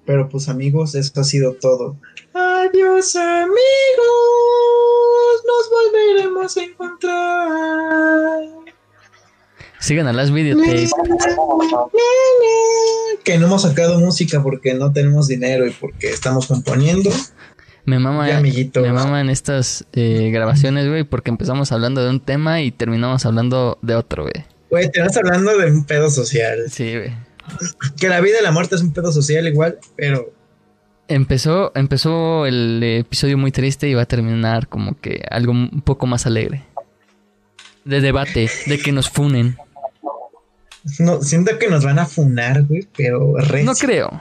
Pero 0.06 0.28
pues 0.28 0.48
amigos, 0.48 0.94
eso 0.94 1.20
ha 1.20 1.24
sido 1.24 1.54
todo. 1.54 1.96
Adiós 2.32 3.16
amigos, 3.16 3.50
nos 5.46 5.70
volveremos 5.70 6.56
a 6.56 6.62
encontrar. 6.62 8.40
Sigan 9.80 10.06
a 10.06 10.12
las 10.12 10.30
videotapes. 10.30 10.92
Que 13.24 13.38
no 13.38 13.46
hemos 13.46 13.62
sacado 13.62 13.98
música 13.98 14.42
porque 14.42 14.74
no 14.74 14.92
tenemos 14.92 15.26
dinero 15.26 15.66
y 15.66 15.70
porque 15.70 16.08
estamos 16.08 16.46
componiendo. 16.46 17.10
Me 17.85 17.99
mama, 17.99 18.28
Ya, 18.28 18.39
amiguito. 18.39 18.81
me 18.83 18.93
mama 18.93 19.20
en 19.20 19.31
estas 19.31 19.87
eh, 19.93 20.31
grabaciones, 20.33 20.89
güey, 20.89 21.05
porque 21.05 21.31
empezamos 21.31 21.72
hablando 21.72 22.03
de 22.05 22.11
un 22.11 22.20
tema 22.20 22.61
y 22.61 22.70
terminamos 22.70 23.24
hablando 23.26 23.78
de 23.83 23.95
otro, 23.95 24.24
güey. 24.24 24.45
Güey, 24.70 24.91
te 24.91 25.01
vas 25.01 25.16
hablando 25.16 25.57
de 25.59 25.70
un 25.70 25.85
pedo 25.85 26.11
social. 26.11 26.59
Sí, 26.70 26.97
güey. 26.97 27.12
Que 27.99 28.09
la 28.09 28.20
vida 28.20 28.37
y 28.41 28.45
la 28.45 28.53
muerte 28.53 28.76
es 28.76 28.83
un 28.83 28.93
pedo 28.93 29.11
social 29.12 29.49
igual, 29.49 29.78
pero 29.97 30.33
Empezó, 31.09 31.72
empezó 31.74 32.47
el 32.47 32.81
episodio 32.85 33.37
muy 33.37 33.51
triste 33.51 33.89
y 33.89 33.95
va 33.95 34.03
a 34.03 34.07
terminar 34.07 34.68
como 34.68 34.97
que 35.01 35.24
algo 35.28 35.51
un 35.51 35.83
poco 35.85 36.07
más 36.07 36.24
alegre. 36.24 36.64
De 37.85 38.01
debate, 38.01 38.49
de 38.66 38.78
que 38.78 38.93
nos 38.93 39.11
funen. 39.11 39.57
no, 41.01 41.20
siento 41.22 41.59
que 41.59 41.68
nos 41.68 41.85
van 41.85 41.99
a 41.99 42.07
funar, 42.07 42.62
güey, 42.62 42.87
pero 42.97 43.35
recio. 43.39 43.64
No 43.64 43.74
creo. 43.74 44.20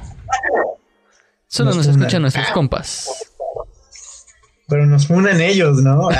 Solo 1.47 1.69
Nos 1.69 1.77
nos 1.85 1.87
escuchan 1.95 2.23
nuestros 2.23 2.47
compas. 2.49 3.28
Pero 4.69 4.85
nos 4.85 5.07
funan 5.07 5.41
ellos, 5.41 5.81
¿no? 5.81 6.09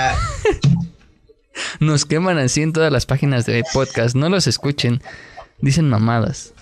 Nos 1.80 2.06
queman 2.06 2.38
así 2.38 2.62
en 2.62 2.74
todas 2.74 2.92
las 2.92 3.06
páginas 3.06 3.46
de 3.46 3.64
podcast. 3.74 4.16
No 4.16 4.30
los 4.30 4.48
escuchen. 4.48 5.02
Dicen 5.62 5.90
mamadas. 5.90 6.54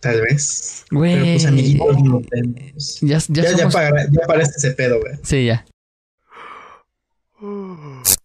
Tal 0.00 0.20
vez. 0.22 0.84
Güey. 0.90 1.14
Pero 1.14 1.26
pues 1.26 1.46
amiguitos 1.46 2.02
no. 2.02 2.20
Ya, 3.02 3.18
ya, 3.28 3.42
ya, 3.42 3.70
somos... 3.70 3.74
ese 4.56 4.70
pedo, 4.72 5.00
güey. 5.00 5.14
Sí, 5.22 5.44
ya. 5.46 5.64